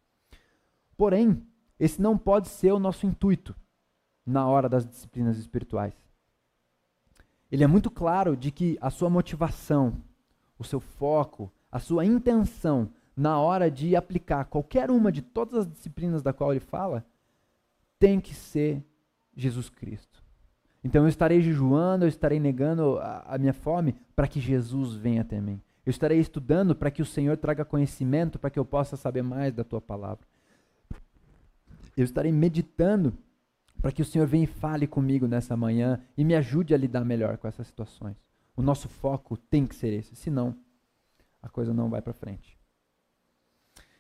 Porém, 0.96 1.44
esse 1.80 2.02
não 2.02 2.18
pode 2.18 2.48
ser 2.48 2.72
o 2.72 2.80
nosso 2.80 3.06
intuito 3.06 3.56
na 4.26 4.48
hora 4.48 4.68
das 4.68 4.86
disciplinas 4.86 5.38
espirituais 5.38 6.07
ele 7.52 7.64
é 7.64 7.68
muito 7.68 7.90
claro 7.90 8.36
de 8.36 8.52
que 8.52 8.78
a 8.82 8.90
sua 8.90 9.10
motivação, 9.10 9.94
o 10.60 10.64
seu 10.64 10.80
foco, 10.80 11.52
a 11.72 11.80
sua 11.80 12.06
intenção 12.06 12.90
na 13.16 13.40
hora 13.40 13.72
de 13.72 13.96
aplicar 13.96 14.46
qualquer 14.46 14.92
uma 14.92 15.12
de 15.12 15.22
todas 15.22 15.60
as 15.60 15.68
disciplinas 15.68 16.22
da 16.22 16.34
qual 16.34 16.52
ele 16.52 16.60
fala, 16.60 17.06
tem 17.98 18.20
que 18.20 18.34
ser 18.34 18.84
Jesus 19.36 19.70
Cristo. 19.70 20.24
Então 20.84 21.04
eu 21.04 21.10
estarei 21.10 21.42
jejuando, 21.42 22.06
eu 22.06 22.10
estarei 22.10 22.40
negando 22.40 23.00
a, 23.00 23.36
a 23.36 23.38
minha 23.38 23.54
fome 23.54 23.96
para 24.16 24.28
que 24.28 24.40
Jesus 24.40 24.94
venha 24.94 25.22
até 25.22 25.42
mim. 25.42 25.60
Eu 25.86 25.90
estarei 25.90 26.20
estudando 26.20 26.76
para 26.76 26.92
que 26.92 27.02
o 27.02 27.06
Senhor 27.06 27.38
traga 27.38 27.66
conhecimento, 27.66 28.38
para 28.38 28.50
que 28.50 28.60
eu 28.60 28.66
possa 28.66 28.98
saber 28.98 29.24
mais 29.24 29.54
da 29.54 29.64
tua 29.64 29.82
palavra. 29.82 30.26
Eu 31.96 32.04
estarei 32.04 32.32
meditando 32.32 33.18
para 33.82 33.92
que 33.92 34.02
o 34.02 34.06
Senhor 34.06 34.28
venha 34.28 34.44
e 34.44 34.48
fale 34.48 34.88
comigo 34.88 35.28
nessa 35.28 35.56
manhã 35.56 36.02
e 36.18 36.24
me 36.24 36.36
ajude 36.36 36.74
a 36.74 36.78
lidar 36.78 37.06
melhor 37.06 37.38
com 37.38 37.48
essas 37.48 37.68
situações. 37.68 38.18
O 38.56 38.62
nosso 38.62 38.90
foco 38.90 39.38
tem 39.38 39.66
que 39.68 39.76
ser 39.76 39.94
esse, 39.94 40.16
senão 40.16 40.56
a 41.42 41.50
coisa 41.50 41.74
não 41.74 41.90
vai 41.90 42.02
para 42.02 42.14
frente. 42.14 42.58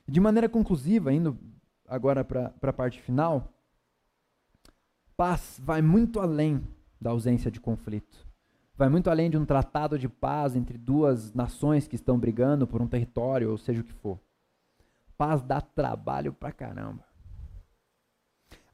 De 0.07 0.19
maneira 0.19 0.49
conclusiva, 0.49 1.13
indo 1.13 1.37
agora 1.87 2.23
para 2.23 2.53
a 2.61 2.73
parte 2.73 3.01
final, 3.01 3.53
paz 5.15 5.59
vai 5.63 5.81
muito 5.81 6.19
além 6.19 6.65
da 6.99 7.11
ausência 7.11 7.51
de 7.51 7.59
conflito. 7.59 8.25
Vai 8.75 8.89
muito 8.89 9.09
além 9.09 9.29
de 9.29 9.37
um 9.37 9.45
tratado 9.45 9.97
de 9.97 10.07
paz 10.07 10.55
entre 10.55 10.77
duas 10.77 11.33
nações 11.33 11.87
que 11.87 11.95
estão 11.95 12.17
brigando 12.17 12.67
por 12.67 12.81
um 12.81 12.87
território, 12.87 13.49
ou 13.49 13.57
seja 13.57 13.81
o 13.81 13.83
que 13.83 13.93
for. 13.93 14.19
Paz 15.17 15.41
dá 15.41 15.59
trabalho 15.59 16.31
pra 16.31 16.51
caramba. 16.51 17.03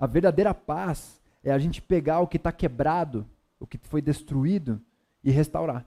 A 0.04 0.06
verdadeira 0.06 0.54
paz 0.54 1.22
é 1.42 1.50
a 1.50 1.58
gente 1.58 1.82
pegar 1.82 2.20
o 2.20 2.28
que 2.28 2.36
está 2.36 2.52
quebrado, 2.52 3.26
o 3.58 3.66
que 3.66 3.78
foi 3.78 4.02
destruído 4.02 4.82
e 5.24 5.32
restaurar. 5.32 5.86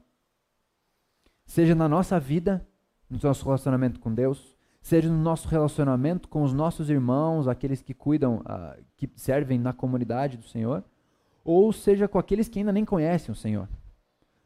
Seja 1.44 1.74
na 1.74 1.86
nossa 1.86 2.18
vida, 2.18 2.66
no 3.10 3.18
nosso 3.22 3.44
relacionamento 3.44 4.00
com 4.00 4.14
Deus, 4.14 4.56
seja 4.80 5.10
no 5.10 5.22
nosso 5.22 5.46
relacionamento 5.48 6.30
com 6.30 6.42
os 6.42 6.54
nossos 6.54 6.88
irmãos, 6.88 7.46
aqueles 7.46 7.82
que 7.82 7.92
cuidam, 7.92 8.36
uh, 8.38 8.82
que 8.96 9.06
servem 9.16 9.58
na 9.58 9.74
comunidade 9.74 10.38
do 10.38 10.46
Senhor, 10.46 10.82
ou 11.44 11.70
seja 11.70 12.08
com 12.08 12.18
aqueles 12.18 12.48
que 12.48 12.58
ainda 12.58 12.72
nem 12.72 12.86
conhecem 12.86 13.30
o 13.30 13.36
Senhor, 13.36 13.68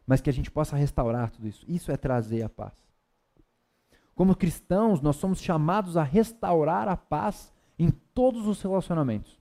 mas 0.05 0.21
que 0.21 0.29
a 0.29 0.33
gente 0.33 0.51
possa 0.51 0.75
restaurar 0.75 1.31
tudo 1.31 1.47
isso. 1.47 1.65
Isso 1.69 1.93
é 1.93 1.97
trazer 1.97 2.43
a 2.43 2.49
paz. 2.49 2.75
Como 4.17 4.35
cristãos, 4.35 5.01
nós 5.01 5.15
somos 5.15 5.41
chamados 5.41 5.97
a 5.97 6.03
restaurar 6.03 6.89
a 6.89 6.97
paz 6.97 7.55
em 7.79 7.89
todos 8.13 8.49
os 8.49 8.61
relacionamentos, 8.61 9.40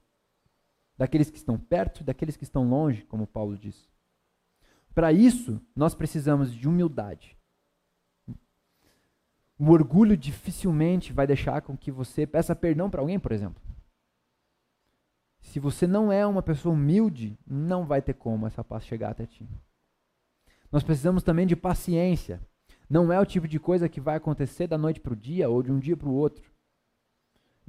daqueles 1.00 1.30
que 1.30 1.38
estão 1.38 1.58
perto 1.58 2.02
e 2.02 2.04
daqueles 2.04 2.36
que 2.36 2.44
estão 2.44 2.68
longe, 2.68 3.06
como 3.06 3.26
Paulo 3.26 3.56
diz. 3.56 3.88
Para 4.94 5.10
isso, 5.10 5.58
nós 5.74 5.94
precisamos 5.94 6.52
de 6.52 6.68
humildade. 6.68 7.38
O 9.58 9.70
orgulho 9.70 10.14
dificilmente 10.14 11.10
vai 11.10 11.26
deixar 11.26 11.62
com 11.62 11.74
que 11.74 11.90
você 11.90 12.26
peça 12.26 12.54
perdão 12.54 12.90
para 12.90 13.00
alguém, 13.00 13.18
por 13.18 13.32
exemplo. 13.32 13.62
Se 15.40 15.58
você 15.58 15.86
não 15.86 16.12
é 16.12 16.26
uma 16.26 16.42
pessoa 16.42 16.74
humilde, 16.74 17.38
não 17.46 17.86
vai 17.86 18.02
ter 18.02 18.12
como 18.12 18.46
essa 18.46 18.62
paz 18.62 18.84
chegar 18.84 19.12
até 19.12 19.24
ti. 19.24 19.48
Nós 20.70 20.82
precisamos 20.82 21.22
também 21.22 21.46
de 21.46 21.56
paciência. 21.56 22.46
Não 22.90 23.10
é 23.10 23.18
o 23.18 23.24
tipo 23.24 23.48
de 23.48 23.58
coisa 23.58 23.88
que 23.88 24.02
vai 24.02 24.16
acontecer 24.16 24.66
da 24.66 24.76
noite 24.76 25.00
para 25.00 25.14
o 25.14 25.16
dia 25.16 25.48
ou 25.48 25.62
de 25.62 25.72
um 25.72 25.78
dia 25.78 25.96
para 25.96 26.10
o 26.10 26.14
outro. 26.14 26.49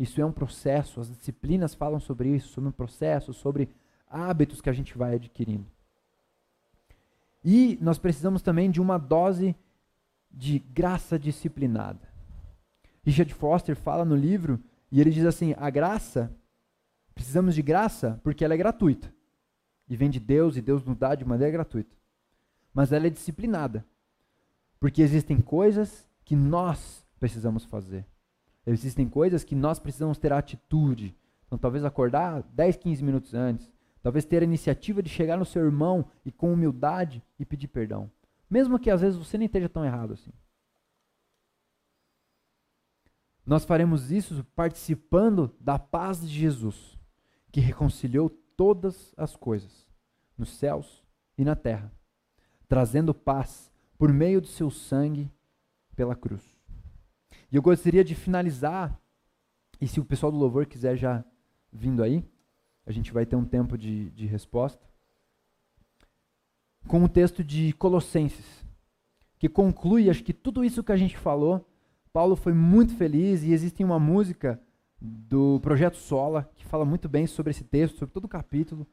Isso 0.01 0.19
é 0.19 0.25
um 0.25 0.31
processo, 0.31 0.99
as 0.99 1.09
disciplinas 1.09 1.75
falam 1.75 1.99
sobre 1.99 2.29
isso, 2.35 2.49
sobre 2.49 2.69
um 2.69 2.73
processo, 2.73 3.33
sobre 3.33 3.69
hábitos 4.09 4.61
que 4.61 4.69
a 4.69 4.73
gente 4.73 4.97
vai 4.97 5.15
adquirindo. 5.15 5.65
E 7.43 7.77
nós 7.81 7.99
precisamos 7.99 8.41
também 8.41 8.71
de 8.71 8.81
uma 8.81 8.97
dose 8.97 9.55
de 10.31 10.59
graça 10.59 11.19
disciplinada. 11.19 12.09
Richard 13.03 13.33
Foster 13.33 13.75
fala 13.75 14.05
no 14.05 14.15
livro, 14.15 14.59
e 14.91 14.99
ele 14.99 15.11
diz 15.11 15.25
assim: 15.25 15.53
a 15.57 15.69
graça 15.69 16.33
Precisamos 17.13 17.55
de 17.55 17.61
graça 17.61 18.19
porque 18.23 18.43
ela 18.43 18.53
é 18.53 18.57
gratuita. 18.57 19.13
E 19.87 19.95
vem 19.95 20.09
de 20.09 20.19
Deus 20.19 20.55
e 20.55 20.61
Deus 20.61 20.83
nos 20.83 20.97
dá 20.97 21.15
de 21.15 21.25
maneira 21.25 21.51
gratuita. 21.51 21.95
Mas 22.73 22.91
ela 22.91 23.07
é 23.07 23.09
disciplinada. 23.09 23.85
Porque 24.79 25.01
existem 25.01 25.39
coisas 25.39 26.07
que 26.23 26.35
nós 26.35 27.05
precisamos 27.19 27.65
fazer. 27.65 28.05
Existem 28.65 29.09
coisas 29.09 29.43
que 29.43 29.55
nós 29.55 29.79
precisamos 29.79 30.17
ter 30.17 30.31
atitude. 30.31 31.15
Então, 31.47 31.57
talvez 31.57 31.83
acordar 31.83 32.43
10, 32.43 32.77
15 32.77 33.03
minutos 33.03 33.33
antes. 33.33 33.71
Talvez 34.01 34.25
ter 34.25 34.41
a 34.41 34.45
iniciativa 34.45 35.01
de 35.01 35.09
chegar 35.09 35.37
no 35.37 35.45
seu 35.45 35.63
irmão 35.63 36.09
e 36.25 36.31
com 36.31 36.53
humildade 36.53 37.23
e 37.39 37.45
pedir 37.45 37.67
perdão. 37.67 38.09
Mesmo 38.49 38.79
que 38.79 38.89
às 38.89 39.01
vezes 39.01 39.17
você 39.17 39.37
nem 39.37 39.45
esteja 39.45 39.69
tão 39.69 39.85
errado 39.85 40.13
assim. 40.13 40.31
Nós 43.45 43.65
faremos 43.65 44.11
isso 44.11 44.45
participando 44.55 45.53
da 45.59 45.77
paz 45.79 46.21
de 46.21 46.27
Jesus 46.27 46.99
que 47.51 47.59
reconciliou 47.59 48.29
todas 48.29 49.13
as 49.17 49.35
coisas, 49.35 49.87
nos 50.37 50.51
céus 50.51 51.03
e 51.37 51.43
na 51.43 51.55
terra, 51.55 51.91
trazendo 52.67 53.13
paz 53.13 53.71
por 53.97 54.13
meio 54.13 54.39
do 54.39 54.47
seu 54.47 54.69
sangue 54.71 55.29
pela 55.95 56.15
cruz. 56.15 56.50
E 57.51 57.55
eu 57.55 57.61
gostaria 57.61 58.03
de 58.03 58.15
finalizar, 58.15 58.97
e 59.79 59.87
se 59.87 59.99
o 59.99 60.05
pessoal 60.05 60.31
do 60.31 60.37
louvor 60.37 60.65
quiser 60.65 60.95
já 60.95 61.23
vindo 61.71 62.01
aí, 62.01 62.23
a 62.85 62.91
gente 62.91 63.11
vai 63.11 63.25
ter 63.25 63.35
um 63.35 63.45
tempo 63.45 63.77
de, 63.77 64.09
de 64.11 64.25
resposta, 64.25 64.85
com 66.87 67.03
o 67.03 67.09
texto 67.09 67.43
de 67.43 67.73
Colossenses, 67.73 68.65
que 69.37 69.49
conclui, 69.49 70.09
acho 70.09 70.23
que 70.23 70.33
tudo 70.33 70.63
isso 70.63 70.83
que 70.83 70.91
a 70.91 70.97
gente 70.97 71.17
falou, 71.17 71.67
Paulo 72.13 72.35
foi 72.35 72.53
muito 72.53 72.95
feliz 72.95 73.43
e 73.43 73.53
existe 73.53 73.83
uma 73.83 73.99
música 73.99 74.59
do 74.99 75.59
projeto 75.61 75.97
Sola, 75.97 76.49
que 76.55 76.65
fala 76.65 76.85
muito 76.85 77.09
bem 77.09 77.25
sobre 77.25 77.51
esse 77.51 77.63
texto, 77.63 77.97
sobre 77.97 78.13
todo 78.13 78.25
o 78.25 78.29
capítulo. 78.29 78.85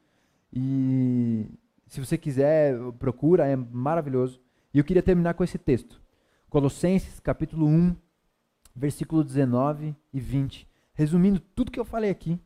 E 0.51 1.45
se 1.85 1.99
você 1.99 2.17
quiser, 2.17 2.75
procura, 2.97 3.45
é 3.45 3.55
maravilhoso. 3.55 4.41
E 4.73 4.79
eu 4.79 4.83
queria 4.83 5.03
terminar 5.03 5.33
com 5.33 5.43
esse 5.43 5.57
texto. 5.57 6.01
Colossenses, 6.49 7.19
capítulo 7.19 7.67
1, 7.67 7.95
versículo 8.75 9.23
19 9.23 9.95
e 10.13 10.19
20. 10.19 10.67
Resumindo 10.93 11.39
tudo 11.39 11.71
que 11.71 11.79
eu 11.79 11.85
falei 11.85 12.09
aqui, 12.09 12.39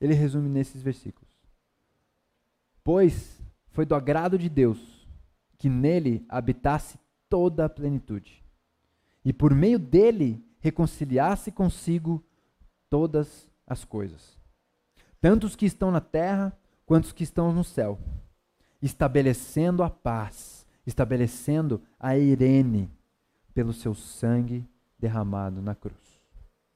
ele 0.00 0.14
resume 0.14 0.48
nesses 0.48 0.82
versículos. 0.82 1.30
Pois 2.82 3.40
foi 3.70 3.86
do 3.86 3.94
agrado 3.94 4.38
de 4.38 4.48
Deus 4.48 5.06
que 5.58 5.68
nele 5.68 6.24
habitasse 6.28 6.98
toda 7.28 7.64
a 7.64 7.68
plenitude, 7.68 8.44
e 9.24 9.32
por 9.32 9.54
meio 9.54 9.78
dele 9.78 10.44
reconciliasse 10.58 11.52
consigo 11.52 12.22
todas 12.90 13.48
as 13.66 13.84
coisas, 13.84 14.36
tanto 15.20 15.46
os 15.46 15.54
que 15.54 15.64
estão 15.64 15.90
na 15.90 16.00
terra 16.00 16.52
quanto 16.84 17.04
os 17.04 17.12
que 17.12 17.22
estão 17.22 17.52
no 17.52 17.62
céu, 17.62 17.98
estabelecendo 18.82 19.84
a 19.84 19.88
paz, 19.88 20.66
estabelecendo 20.84 21.80
a 21.98 22.18
Irene 22.18 22.90
pelo 23.54 23.72
seu 23.72 23.94
sangue 23.94 24.68
derramado 25.02 25.60
na 25.60 25.74
cruz. 25.74 26.11